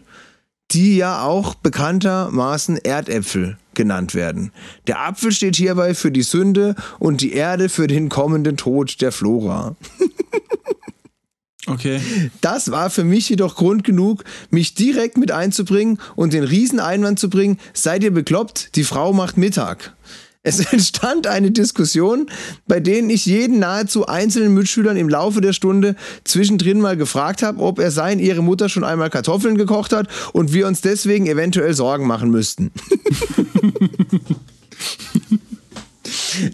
die 0.71 0.97
ja 0.97 1.23
auch 1.23 1.55
bekanntermaßen 1.55 2.77
Erdäpfel 2.77 3.57
genannt 3.75 4.15
werden. 4.15 4.53
Der 4.87 5.01
Apfel 5.01 5.33
steht 5.33 5.57
hierbei 5.57 5.95
für 5.95 6.11
die 6.11 6.23
Sünde 6.23 6.75
und 6.99 7.21
die 7.21 7.33
Erde 7.33 7.69
für 7.69 7.87
den 7.87 8.09
kommenden 8.09 8.57
Tod 8.57 9.01
der 9.01 9.13
Flora. 9.13 9.77
Okay. 11.69 12.01
Das 12.41 12.71
war 12.71 12.89
für 12.89 13.05
mich 13.05 13.29
jedoch 13.29 13.57
Grund 13.57 13.85
genug, 13.85 14.25
mich 14.51 14.75
direkt 14.75 15.19
mit 15.19 15.31
einzubringen 15.31 15.99
und 16.17 16.33
den 16.33 16.45
Rieseneinwand 16.45 17.19
zu 17.19 17.29
bringen, 17.29 17.59
seid 17.75 18.03
ihr 18.03 18.11
bekloppt, 18.11 18.75
die 18.77 18.85
Frau 18.85 19.13
macht 19.13 19.37
Mittag. 19.37 19.95
Es 20.43 20.61
entstand 20.73 21.27
eine 21.27 21.51
Diskussion, 21.51 22.31
bei 22.67 22.81
denen 22.81 23.11
ich 23.11 23.27
jeden 23.27 23.59
nahezu 23.59 24.07
einzelnen 24.07 24.55
Mitschülern 24.55 24.97
im 24.97 25.09
Laufe 25.09 25.41
der 25.41 25.53
Stunde 25.53 25.97
zwischendrin 26.25 26.81
mal 26.81 26.97
gefragt 26.97 27.43
habe, 27.43 27.61
ob 27.61 27.79
er 27.79 27.91
sein, 27.91 28.19
ihre 28.19 28.43
Mutter 28.43 28.69
schon 28.69 28.85
einmal 28.85 29.11
Kartoffeln 29.11 29.57
gekocht 29.57 29.93
hat 29.93 30.09
und 30.33 30.53
wir 30.53 30.67
uns 30.67 30.81
deswegen 30.81 31.27
eventuell 31.27 31.75
Sorgen 31.75 32.07
machen 32.07 32.31
müssten. 32.31 32.71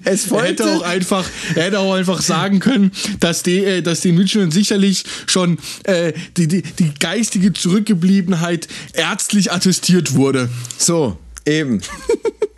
Es 0.05 0.26
folgte, 0.26 0.62
er 0.62 0.68
hätte 0.68 0.76
auch 0.76 0.82
einfach, 0.82 1.28
er 1.55 1.64
hätte 1.64 1.78
auch 1.78 1.95
einfach 1.95 2.22
sagen 2.22 2.59
können, 2.59 2.91
dass 3.20 3.43
die, 3.43 3.59
äh, 3.59 3.82
dass 3.82 4.01
den 4.01 4.16
Mitschülern 4.16 4.51
sicherlich 4.51 5.05
schon 5.26 5.59
äh, 5.85 6.12
die, 6.37 6.49
die, 6.49 6.62
die 6.62 6.93
geistige 6.99 7.53
Zurückgebliebenheit 7.53 8.66
ärztlich 8.95 9.53
attestiert 9.53 10.14
wurde. 10.14 10.49
So, 10.78 11.18
eben. 11.45 11.82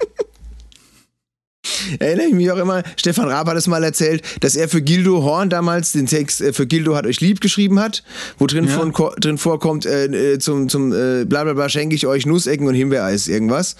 Erinnere 1.99 2.27
ich 2.27 2.35
mich 2.35 2.51
auch 2.51 2.59
immer, 2.59 2.83
Stefan 2.97 3.29
Raab 3.29 3.49
hat 3.49 3.57
es 3.57 3.67
mal 3.67 3.83
erzählt, 3.85 4.23
dass 4.41 4.57
er 4.57 4.69
für 4.69 4.83
Gildo 4.83 5.23
Horn 5.23 5.51
damals 5.51 5.93
den 5.93 6.07
Text 6.07 6.41
äh, 6.41 6.53
für 6.53 6.67
Gildo 6.67 6.95
hat 6.95 7.07
euch 7.07 7.21
lieb 7.21 7.41
geschrieben 7.41 7.81
hat, 7.81 8.03
wo 8.39 8.47
drin, 8.47 8.67
ja. 8.67 8.71
von, 8.71 8.93
drin 9.19 9.39
vorkommt, 9.39 9.87
äh, 9.87 10.07
äh, 10.07 10.39
zum, 10.39 10.69
zum 10.69 10.93
äh, 10.93 11.25
bla 11.25 11.45
bla 11.45 11.55
bla 11.55 11.69
schenke 11.69 11.95
ich 11.95 12.07
euch 12.07 12.27
Nussecken 12.27 12.67
und 12.67 12.75
Himbeereis, 12.75 13.29
irgendwas. 13.29 13.77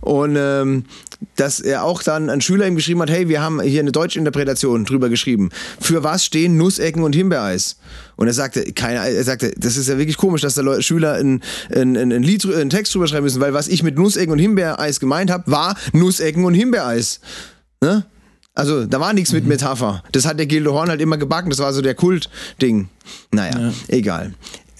Und 0.00 0.36
ähm, 0.38 0.84
dass 1.36 1.60
er 1.60 1.84
auch 1.84 2.02
dann 2.02 2.30
ein 2.30 2.40
Schüler 2.40 2.66
ihm 2.66 2.76
geschrieben 2.76 3.02
hat, 3.02 3.10
hey, 3.10 3.28
wir 3.28 3.40
haben 3.40 3.60
hier 3.60 3.80
eine 3.80 3.92
Deutschinterpretation 3.92 4.84
drüber 4.84 5.08
geschrieben. 5.08 5.50
Für 5.80 6.02
was 6.02 6.24
stehen 6.24 6.56
Nussecken 6.56 7.02
und 7.02 7.14
Himbeereis? 7.14 7.76
Und 8.16 8.26
er 8.26 8.32
sagte, 8.32 8.72
keine, 8.72 9.08
er 9.08 9.24
sagte, 9.24 9.52
das 9.56 9.76
ist 9.76 9.88
ja 9.88 9.98
wirklich 9.98 10.16
komisch, 10.16 10.40
dass 10.40 10.54
da 10.54 10.62
Leute, 10.62 10.82
Schüler 10.82 11.14
einen, 11.14 11.42
einen, 11.74 11.96
einen, 11.96 12.22
Lied, 12.22 12.44
einen 12.46 12.70
Text 12.70 12.94
drüber 12.94 13.06
schreiben 13.06 13.24
müssen, 13.24 13.40
weil 13.40 13.54
was 13.54 13.68
ich 13.68 13.82
mit 13.82 13.96
Nussecken 13.98 14.32
und 14.32 14.38
Himbeereis 14.38 15.00
gemeint 15.00 15.30
habe, 15.30 15.50
war 15.50 15.76
Nussecken 15.92 16.44
und 16.44 16.54
Himbeereis. 16.54 17.20
Ne? 17.82 18.06
Also, 18.54 18.86
da 18.86 19.00
war 19.00 19.12
nichts 19.12 19.32
mhm. 19.32 19.40
mit 19.40 19.46
Metapher. 19.46 20.02
Das 20.12 20.24
hat 20.24 20.38
der 20.38 20.46
Gildo 20.46 20.72
Horn 20.72 20.88
halt 20.88 21.02
immer 21.02 21.18
gebacken. 21.18 21.50
Das 21.50 21.58
war 21.58 21.72
so 21.74 21.82
der 21.82 21.94
Kult-Ding. 21.94 22.88
Naja, 23.30 23.58
ja. 23.58 23.72
egal. 23.88 24.34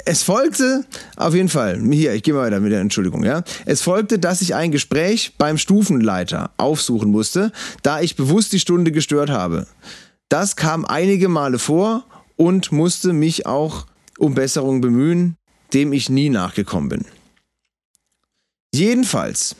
Es 0.08 0.22
folgte, 0.22 0.84
auf 1.16 1.34
jeden 1.34 1.48
Fall, 1.48 1.80
hier, 1.90 2.14
ich 2.14 2.22
gehe 2.22 2.32
mal 2.32 2.46
weiter 2.46 2.60
mit 2.60 2.72
der 2.72 2.80
Entschuldigung, 2.80 3.24
ja. 3.24 3.42
Es 3.66 3.82
folgte, 3.82 4.18
dass 4.18 4.40
ich 4.40 4.54
ein 4.54 4.70
Gespräch 4.70 5.34
beim 5.36 5.58
Stufenleiter 5.58 6.52
aufsuchen 6.56 7.10
musste, 7.10 7.52
da 7.82 8.00
ich 8.00 8.14
bewusst 8.14 8.52
die 8.52 8.60
Stunde 8.60 8.92
gestört 8.92 9.30
habe. 9.30 9.66
Das 10.28 10.56
kam 10.56 10.84
einige 10.84 11.28
Male 11.28 11.58
vor 11.58 12.04
und 12.36 12.72
musste 12.72 13.12
mich 13.12 13.46
auch 13.46 13.86
um 14.18 14.34
Besserung 14.34 14.80
bemühen, 14.80 15.36
dem 15.72 15.92
ich 15.92 16.08
nie 16.08 16.28
nachgekommen 16.28 16.88
bin. 16.88 17.04
Jedenfalls, 18.72 19.56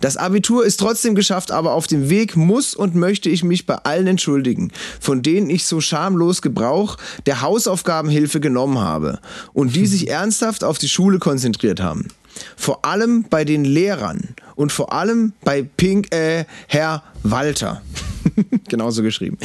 das 0.00 0.16
Abitur 0.16 0.64
ist 0.64 0.78
trotzdem 0.78 1.14
geschafft, 1.14 1.50
aber 1.50 1.72
auf 1.72 1.86
dem 1.86 2.10
Weg 2.10 2.36
muss 2.36 2.74
und 2.74 2.94
möchte 2.94 3.28
ich 3.30 3.44
mich 3.44 3.66
bei 3.66 3.76
allen 3.76 4.06
entschuldigen, 4.06 4.72
von 5.00 5.22
denen 5.22 5.50
ich 5.50 5.64
so 5.66 5.80
schamlos 5.80 6.42
Gebrauch 6.42 6.96
der 7.26 7.40
Hausaufgabenhilfe 7.42 8.40
genommen 8.40 8.78
habe 8.78 9.20
und 9.52 9.76
die 9.76 9.86
sich 9.86 10.08
ernsthaft 10.08 10.64
auf 10.64 10.78
die 10.78 10.88
Schule 10.88 11.18
konzentriert 11.18 11.80
haben. 11.80 12.08
Vor 12.56 12.84
allem 12.84 13.24
bei 13.28 13.44
den 13.44 13.64
Lehrern 13.64 14.34
und 14.54 14.72
vor 14.72 14.92
allem 14.92 15.32
bei 15.42 15.62
Pink, 15.62 16.14
äh, 16.14 16.44
Herr 16.66 17.02
Walter. 17.22 17.82
Genauso 18.68 19.02
geschrieben. 19.02 19.38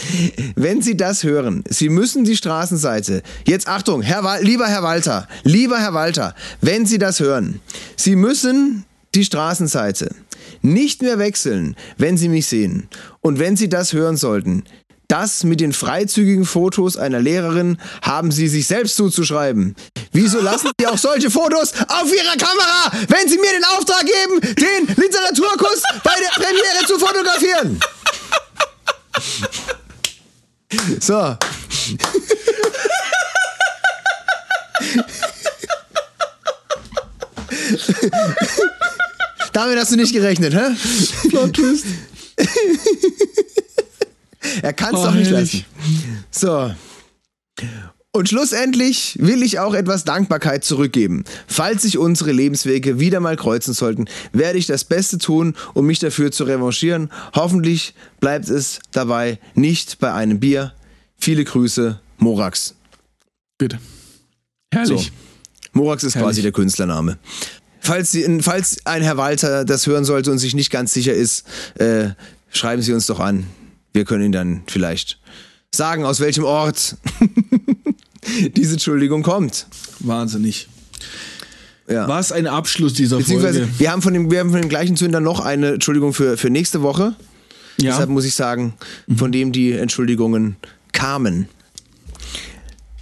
Wenn 0.55 0.81
Sie 0.81 0.97
das 0.97 1.23
hören, 1.23 1.63
Sie 1.69 1.89
müssen 1.89 2.23
die 2.23 2.35
Straßenseite. 2.35 3.23
Jetzt 3.47 3.67
Achtung, 3.67 4.01
Herr 4.01 4.41
lieber 4.41 4.67
Herr 4.67 4.83
Walter, 4.83 5.27
lieber 5.43 5.79
Herr 5.79 5.93
Walter, 5.93 6.35
wenn 6.61 6.85
Sie 6.85 6.97
das 6.97 7.19
hören, 7.19 7.59
Sie 7.95 8.15
müssen 8.15 8.85
die 9.15 9.25
Straßenseite 9.25 10.15
nicht 10.61 11.01
mehr 11.01 11.19
wechseln, 11.19 11.75
wenn 11.97 12.17
Sie 12.17 12.29
mich 12.29 12.47
sehen. 12.47 12.87
Und 13.21 13.39
wenn 13.39 13.55
Sie 13.55 13.69
das 13.69 13.93
hören 13.93 14.17
sollten, 14.17 14.63
das 15.07 15.43
mit 15.43 15.59
den 15.59 15.73
freizügigen 15.73 16.45
Fotos 16.45 16.97
einer 16.97 17.19
Lehrerin 17.19 17.77
haben 18.01 18.31
Sie 18.31 18.47
sich 18.47 18.65
selbst 18.67 18.95
zuzuschreiben. 18.95 19.75
Wieso 20.11 20.39
lassen 20.39 20.71
Sie 20.79 20.87
auch 20.87 20.97
solche 20.97 21.29
Fotos 21.29 21.73
auf 21.87 22.11
Ihrer 22.11 22.37
Kamera, 22.37 22.91
wenn 23.09 23.27
Sie 23.27 23.37
mir 23.37 23.51
den 23.51 23.63
Auftrag 23.77 24.01
geben, 24.01 24.39
den 24.41 24.95
Literaturkurs 24.95 25.83
bei 26.03 26.13
der 26.19 26.41
Premiere 26.41 26.87
zu 26.87 26.97
fotografieren? 26.97 27.79
So. 30.99 31.37
Damit 39.53 39.77
hast 39.77 39.91
du 39.91 39.95
nicht 39.97 40.13
gerechnet, 40.13 40.53
hä? 40.53 40.75
Plot 41.29 41.53
Twist. 41.53 41.85
er 44.61 44.73
kann 44.73 44.95
es 44.95 45.01
oh, 45.01 45.05
doch 45.05 45.13
nicht 45.13 45.29
herrlich. 45.31 45.53
lassen. 45.53 46.25
So. 46.31 46.71
Und 48.15 48.29
schlussendlich 48.29 49.17
will 49.19 49.41
ich 49.41 49.57
auch 49.57 49.73
etwas 49.73 50.03
Dankbarkeit 50.03 50.63
zurückgeben. 50.63 51.23
Falls 51.47 51.81
sich 51.81 51.97
unsere 51.97 52.31
Lebenswege 52.31 52.99
wieder 52.99 53.19
mal 53.19 53.35
kreuzen 53.35 53.73
sollten, 53.73 54.05
werde 54.31 54.59
ich 54.59 54.67
das 54.67 54.83
Beste 54.83 55.17
tun, 55.17 55.55
um 55.73 55.87
mich 55.87 55.97
dafür 55.97 56.31
zu 56.31 56.43
revanchieren. 56.43 57.09
Hoffentlich 57.33 57.95
bleibt 58.19 58.49
es 58.49 58.79
dabei 58.91 59.39
nicht 59.55 59.97
bei 59.97 60.13
einem 60.13 60.39
Bier. 60.39 60.73
Viele 61.17 61.43
Grüße, 61.43 61.99
Morax. 62.19 62.75
Bitte. 63.57 63.79
Herrlich. 64.71 65.05
So. 65.05 65.79
Morax 65.79 66.03
ist 66.03 66.13
Herrlich. 66.13 66.27
quasi 66.27 66.41
der 66.43 66.51
Künstlername. 66.51 67.17
Falls, 67.79 68.11
Sie, 68.11 68.41
falls 68.41 68.77
ein 68.85 69.01
Herr 69.01 69.17
Walter 69.17 69.65
das 69.65 69.87
hören 69.87 70.05
sollte 70.05 70.31
und 70.31 70.37
sich 70.37 70.53
nicht 70.53 70.69
ganz 70.69 70.93
sicher 70.93 71.15
ist, 71.15 71.47
äh, 71.79 72.09
schreiben 72.51 72.83
Sie 72.83 72.93
uns 72.93 73.07
doch 73.07 73.19
an. 73.19 73.47
Wir 73.91 74.05
können 74.05 74.25
Ihnen 74.25 74.31
dann 74.33 74.63
vielleicht 74.67 75.19
sagen, 75.73 76.05
aus 76.05 76.19
welchem 76.19 76.43
Ort 76.43 76.95
diese 78.55 78.73
Entschuldigung 78.73 79.23
kommt. 79.23 79.67
Wahnsinnig. 79.99 80.67
Ja. 81.87 82.07
War 82.07 82.19
es 82.19 82.31
ein 82.31 82.47
Abschluss 82.47 82.93
dieser 82.93 83.19
Folge? 83.19 83.67
Wir 83.77 83.91
haben, 83.91 84.01
von 84.01 84.13
dem, 84.13 84.31
wir 84.31 84.39
haben 84.39 84.51
von 84.51 84.61
dem 84.61 84.69
gleichen 84.69 84.95
Zünder 84.95 85.19
noch 85.19 85.41
eine 85.41 85.73
Entschuldigung 85.73 86.13
für, 86.13 86.37
für 86.37 86.49
nächste 86.49 86.81
Woche. 86.81 87.15
Ja. 87.77 87.91
Deshalb 87.91 88.09
muss 88.09 88.25
ich 88.25 88.35
sagen, 88.35 88.73
mhm. 89.07 89.17
von 89.17 89.31
dem 89.31 89.51
die 89.51 89.73
Entschuldigungen 89.73 90.55
kamen. 90.91 91.47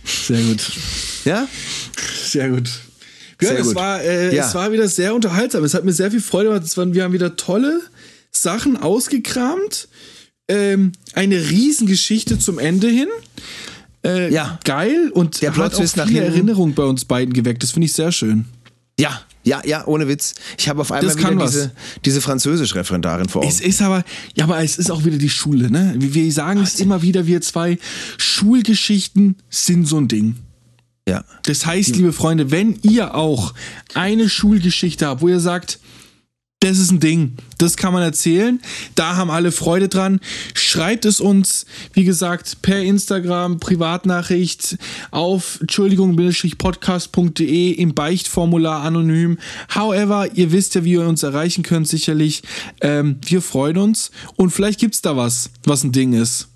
Sehr 0.04 0.42
gut. 0.42 0.72
Ja? 1.26 1.48
Sehr 2.26 2.50
gut. 2.50 2.70
Ja, 3.42 3.52
es 3.54 3.74
war, 3.76 4.02
äh, 4.02 4.36
ja. 4.36 4.48
es 4.48 4.56
war 4.56 4.72
wieder 4.72 4.88
sehr 4.88 5.16
unterhaltsam. 5.16 5.64
Es 5.64 5.74
hat 5.74 5.84
mir 5.84 5.94
sehr 5.94 6.12
viel 6.12 6.22
Freude 6.22 6.50
gemacht. 6.50 6.78
Waren, 6.78 6.94
wir 6.94 7.04
haben 7.04 7.14
wieder 7.14 7.36
tolle 7.36 7.82
Sachen 8.32 8.78
ausgekramt. 8.78 9.88
Ähm, 10.48 10.92
eine 11.14 11.50
Riesengeschichte 11.50 12.38
zum 12.40 12.60
Ende 12.60 12.88
hin. 12.88 13.08
Äh, 14.04 14.34
ja. 14.34 14.60
Geil 14.64 15.12
und 15.14 15.42
der 15.42 15.56
hat 15.56 15.76
auch 15.76 15.84
viele 15.84 16.22
Erinnerungen 16.22 16.74
bei 16.74 16.84
uns 16.84 17.06
beiden 17.06 17.34
geweckt. 17.34 17.64
Das 17.64 17.72
finde 17.72 17.86
ich 17.86 17.94
sehr 17.94 18.12
schön. 18.12 18.46
Ja, 19.00 19.22
ja, 19.44 19.62
ja, 19.66 19.86
ohne 19.88 20.08
Witz. 20.08 20.36
Ich 20.58 20.70
habe 20.70 20.82
auf 20.82 20.92
einmal 20.92 21.18
wieder 21.18 21.36
diese, 21.46 21.72
diese 22.06 22.22
Französisch-Referendarin 22.22 23.30
vor 23.30 23.42
Augen. 23.42 23.50
Es 23.50 23.60
ist 23.60 23.82
aber, 23.82 24.04
ja, 24.36 24.44
aber 24.44 24.64
es 24.64 24.78
ist 24.78 24.92
auch 24.92 25.04
wieder 25.04 25.18
die 25.18 25.30
Schule, 25.30 25.72
ne? 25.72 25.96
Wir 25.98 26.32
sagen 26.32 26.62
es 26.62 26.80
immer 26.80 27.02
wieder, 27.02 27.26
wir 27.26 27.42
zwei. 27.42 27.80
Schulgeschichten 28.18 29.38
sind 29.50 29.88
so 29.88 29.98
ein 29.98 30.08
Ding. 30.08 30.36
Ja. 31.08 31.26
Das 31.44 31.66
heißt, 31.66 31.96
liebe 31.96 32.14
Freunde, 32.14 32.52
wenn 32.52 32.78
ihr 32.84 33.16
auch 33.16 33.56
eine 33.96 34.30
Schulgeschichte 34.30 35.08
habt, 35.08 35.22
wo 35.22 35.28
ihr 35.28 35.40
sagt, 35.40 35.80
das 36.62 36.78
ist 36.78 36.92
ein 36.92 37.00
Ding, 37.00 37.38
das 37.58 37.76
kann 37.76 37.92
man 37.92 38.04
erzählen, 38.04 38.62
da 38.94 39.16
haben 39.16 39.32
alle 39.32 39.52
Freude 39.52 39.90
dran. 39.90 40.20
Schreibt 40.54 41.06
es 41.06 41.20
uns, 41.20 41.66
wie 41.94 42.04
gesagt, 42.04 42.62
per 42.62 42.80
Instagram, 42.82 43.60
Privatnachricht 43.60 44.78
auf 45.10 45.58
entschuldigung-podcast.de 45.62 47.72
im 47.72 47.96
Beichtformular 47.96 48.84
anonym. 48.84 49.40
However, 49.74 50.28
ihr 50.36 50.52
wisst 50.52 50.76
ja, 50.76 50.84
wie 50.84 50.92
ihr 50.94 51.02
uns 51.02 51.24
erreichen 51.24 51.64
könnt, 51.64 51.88
sicherlich. 51.88 52.44
Ähm, 52.82 53.18
wir 53.26 53.42
freuen 53.42 53.78
uns 53.78 54.12
und 54.36 54.52
vielleicht 54.52 54.80
gibt 54.80 54.94
es 54.94 55.02
da 55.02 55.18
was, 55.18 55.50
was 55.66 55.84
ein 55.84 55.92
Ding 55.92 56.14
ist. 56.14 56.50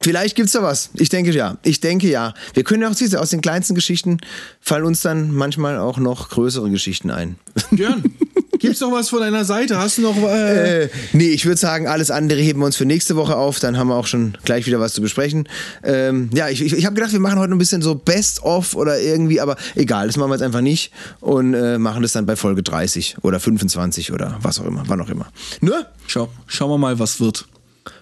Vielleicht 0.00 0.36
gibt's 0.36 0.52
da 0.52 0.62
was. 0.62 0.90
Ich 0.94 1.08
denke 1.08 1.32
ja. 1.32 1.58
Ich 1.64 1.80
denke 1.80 2.08
ja. 2.08 2.32
Wir 2.54 2.62
können 2.62 2.82
ja 2.82 2.90
auch 2.90 2.94
diese, 2.94 3.20
aus 3.20 3.30
den 3.30 3.40
kleinsten 3.40 3.74
Geschichten 3.74 4.18
fallen 4.60 4.84
uns 4.84 5.00
dann 5.00 5.32
manchmal 5.32 5.78
auch 5.78 5.98
noch 5.98 6.28
größere 6.28 6.70
Geschichten 6.70 7.10
ein. 7.10 7.36
Björn, 7.72 8.04
gibt's 8.58 8.80
noch 8.80 8.92
was 8.92 9.08
von 9.08 9.20
deiner 9.20 9.44
Seite? 9.44 9.78
Hast 9.78 9.98
du 9.98 10.02
noch. 10.02 10.16
Äh, 10.16 10.84
äh 10.84 10.88
nee, 11.12 11.28
ich 11.28 11.46
würde 11.46 11.58
sagen, 11.58 11.86
alles 11.86 12.10
andere 12.10 12.40
heben 12.40 12.60
wir 12.60 12.66
uns 12.66 12.76
für 12.76 12.84
nächste 12.84 13.16
Woche 13.16 13.36
auf. 13.36 13.58
Dann 13.60 13.76
haben 13.76 13.88
wir 13.88 13.96
auch 13.96 14.06
schon 14.06 14.36
gleich 14.44 14.66
wieder 14.66 14.80
was 14.80 14.94
zu 14.94 15.00
besprechen. 15.00 15.48
Ähm, 15.82 16.30
ja, 16.34 16.48
ich, 16.48 16.62
ich, 16.62 16.72
ich 16.72 16.86
habe 16.86 16.94
gedacht, 16.94 17.12
wir 17.12 17.20
machen 17.20 17.38
heute 17.38 17.52
ein 17.52 17.58
bisschen 17.58 17.82
so 17.82 17.94
Best-of 17.94 18.74
oder 18.74 19.00
irgendwie, 19.00 19.40
aber 19.40 19.56
egal, 19.74 20.06
das 20.06 20.16
machen 20.16 20.30
wir 20.30 20.34
jetzt 20.34 20.42
einfach 20.42 20.60
nicht 20.60 20.92
und 21.20 21.54
äh, 21.54 21.78
machen 21.78 22.02
das 22.02 22.12
dann 22.12 22.26
bei 22.26 22.36
Folge 22.36 22.62
30 22.62 23.16
oder 23.22 23.40
25 23.40 24.12
oder 24.12 24.38
was 24.42 24.60
auch 24.60 24.66
immer, 24.66 24.84
wann 24.86 25.00
auch 25.00 25.08
immer. 25.08 25.26
Nur? 25.60 25.86
Schau, 26.06 26.28
schauen 26.46 26.70
wir 26.70 26.78
mal, 26.78 26.98
was 26.98 27.20
wird. 27.20 27.46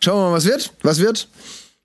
Schauen 0.00 0.18
wir 0.18 0.30
mal, 0.30 0.36
was 0.36 0.44
wird. 0.44 0.72
Was 0.82 0.98
wird? 0.98 1.28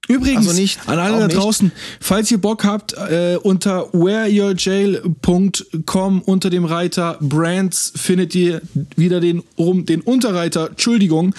Übrigens, 0.08 0.48
also 0.48 0.60
nicht, 0.60 0.80
an 0.88 0.98
alle 1.00 1.20
da 1.20 1.28
draußen, 1.28 1.72
falls 2.00 2.32
ihr 2.32 2.40
Bock 2.40 2.64
habt, 2.64 2.94
äh, 2.94 3.38
unter 3.42 3.90
whereyourjail.com 3.94 6.22
unter 6.22 6.50
dem 6.50 6.66
Reiter 6.66 7.18
Brands 7.22 7.94
findet 7.96 8.34
ihr 8.36 8.62
wieder 8.96 9.20
den, 9.20 9.44
um, 9.56 9.86
den 9.86 10.02
Unterreiter, 10.02 10.72
Entschuldigung, 10.72 11.36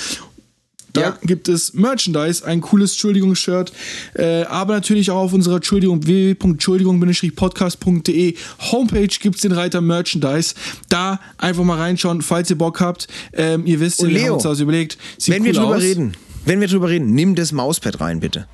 da 0.92 1.00
ja. 1.00 1.18
gibt 1.22 1.48
es 1.48 1.72
Merchandise, 1.74 2.46
ein 2.46 2.60
cooles 2.60 2.92
Entschuldigungs-Shirt, 2.92 3.72
äh, 4.14 4.42
aber 4.42 4.74
natürlich 4.74 5.10
auch 5.10 5.22
auf 5.22 5.32
unserer 5.32 5.56
Entschuldigung 5.56 6.06
www.entschuldigung-podcast.de 6.06 8.36
Homepage 8.70 9.08
gibt 9.08 9.34
es 9.36 9.42
den 9.42 9.52
Reiter 9.52 9.80
Merchandise. 9.80 10.54
Da 10.88 11.20
einfach 11.38 11.64
mal 11.64 11.78
reinschauen, 11.78 12.20
falls 12.22 12.50
ihr 12.50 12.58
Bock 12.58 12.80
habt. 12.80 13.08
Ähm, 13.32 13.64
ihr 13.66 13.80
wisst, 13.80 14.00
Und 14.00 14.08
wir 14.08 14.14
Leo, 14.14 14.26
haben 14.26 14.34
uns 14.34 14.42
das 14.42 14.60
überlegt. 14.60 14.98
Sieht 15.16 15.34
wenn 15.34 15.40
cool 15.42 15.46
wir 15.46 15.54
drüber 15.54 15.76
aus. 15.76 15.82
reden, 15.82 16.14
wenn 16.44 16.60
wir 16.60 16.68
drüber 16.68 16.88
reden, 16.88 17.14
nimm 17.14 17.34
das 17.34 17.52
Mauspad 17.52 18.00
rein, 18.00 18.20
bitte. 18.20 18.46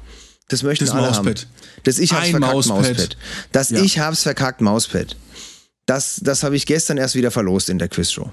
Das 0.49 0.63
möchten 0.63 0.87
das 0.87 0.95
alle 0.95 1.07
Mauspad. 1.07 1.41
haben. 1.41 1.81
Das 1.85 1.99
ich 1.99 2.13
hab's 2.13 2.27
Ein 2.27 2.31
verkackt 2.33 2.55
Mauspad. 2.55 2.77
Mauspad. 2.77 3.17
Das 3.53 3.71
ja. 3.71 3.83
ich 3.83 3.99
hab's 3.99 4.23
verkackt 4.23 4.61
Mauspad. 4.61 5.17
Das, 5.87 6.21
das 6.23 6.43
habe 6.43 6.57
ich 6.57 6.67
gestern 6.67 6.99
erst 6.99 7.15
wieder 7.15 7.31
verlost 7.31 7.71
in 7.71 7.79
der 7.79 7.89
Quizshow. 7.89 8.31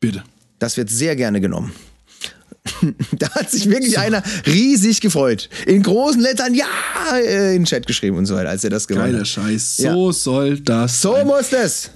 Bitte. 0.00 0.22
Das 0.58 0.76
wird 0.76 0.90
sehr 0.90 1.16
gerne 1.16 1.40
genommen. 1.40 1.72
da 3.12 3.30
hat 3.30 3.50
sich 3.50 3.68
wirklich 3.68 3.94
so. 3.94 4.00
einer 4.00 4.22
riesig 4.46 5.00
gefreut. 5.00 5.48
In 5.66 5.82
großen 5.82 6.20
Lettern 6.20 6.54
ja 6.54 6.66
äh, 7.16 7.54
in 7.54 7.62
den 7.62 7.64
Chat 7.66 7.86
geschrieben 7.86 8.16
und 8.16 8.26
so 8.26 8.34
weiter, 8.34 8.48
als 8.48 8.64
er 8.64 8.70
das 8.70 8.88
gewonnen 8.88 9.06
Geiler 9.06 9.20
hat. 9.20 9.28
Scheiß. 9.28 9.76
So 9.76 10.06
ja. 10.06 10.12
soll 10.12 10.60
das. 10.60 11.00
So 11.00 11.14
sein. 11.14 11.26
muss 11.26 11.50
das. 11.50 11.90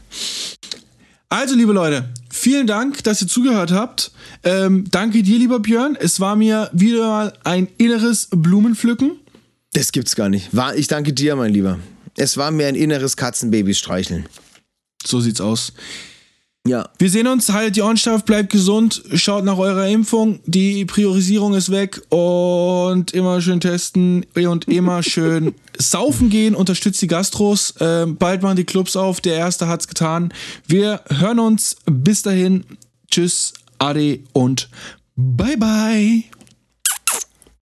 Also, 1.30 1.54
liebe 1.54 1.72
Leute, 1.72 2.08
vielen 2.30 2.66
Dank, 2.66 3.02
dass 3.04 3.22
ihr 3.22 3.28
zugehört 3.28 3.72
habt. 3.72 4.12
Ähm, 4.44 4.84
danke 4.90 5.22
dir, 5.22 5.38
lieber 5.38 5.60
Björn. 5.60 5.96
Es 5.98 6.20
war 6.20 6.36
mir 6.36 6.70
wieder 6.72 7.08
mal 7.08 7.32
ein 7.44 7.68
inneres 7.78 8.28
Blumenpflücken. 8.30 9.12
Das 9.72 9.92
gibt's 9.92 10.16
gar 10.16 10.28
nicht. 10.28 10.50
Ich 10.76 10.88
danke 10.88 11.12
dir, 11.12 11.36
mein 11.36 11.52
Lieber. 11.52 11.78
Es 12.16 12.36
war 12.36 12.50
mir 12.50 12.66
ein 12.66 12.74
inneres 12.74 13.16
Katzenbabys 13.16 13.78
streicheln. 13.78 14.26
So 15.04 15.20
sieht's 15.20 15.40
aus. 15.40 15.72
Ja. 16.68 16.90
Wir 16.98 17.08
sehen 17.08 17.26
uns, 17.26 17.50
haltet 17.50 17.76
die 17.76 17.82
Ohren 17.82 17.96
steif, 17.96 18.24
bleibt 18.24 18.50
gesund, 18.50 19.02
schaut 19.14 19.42
nach 19.42 19.56
eurer 19.56 19.88
Impfung, 19.88 20.40
die 20.44 20.84
Priorisierung 20.84 21.54
ist 21.54 21.70
weg 21.70 22.02
und 22.10 23.12
immer 23.12 23.40
schön 23.40 23.60
testen 23.60 24.26
und 24.34 24.68
immer 24.68 25.02
schön 25.02 25.54
saufen 25.78 26.28
gehen, 26.28 26.54
unterstützt 26.54 27.00
die 27.00 27.06
Gastros, 27.06 27.70
äh, 27.80 28.04
bald 28.06 28.42
machen 28.42 28.56
die 28.56 28.64
Clubs 28.64 28.96
auf, 28.96 29.22
der 29.22 29.36
Erste 29.36 29.66
hat's 29.66 29.88
getan. 29.88 30.32
Wir 30.66 31.00
hören 31.08 31.38
uns, 31.38 31.76
bis 31.86 32.20
dahin, 32.20 32.64
tschüss, 33.10 33.54
ade 33.78 34.20
und 34.34 34.68
bye 35.16 35.56
bye. 35.56 36.24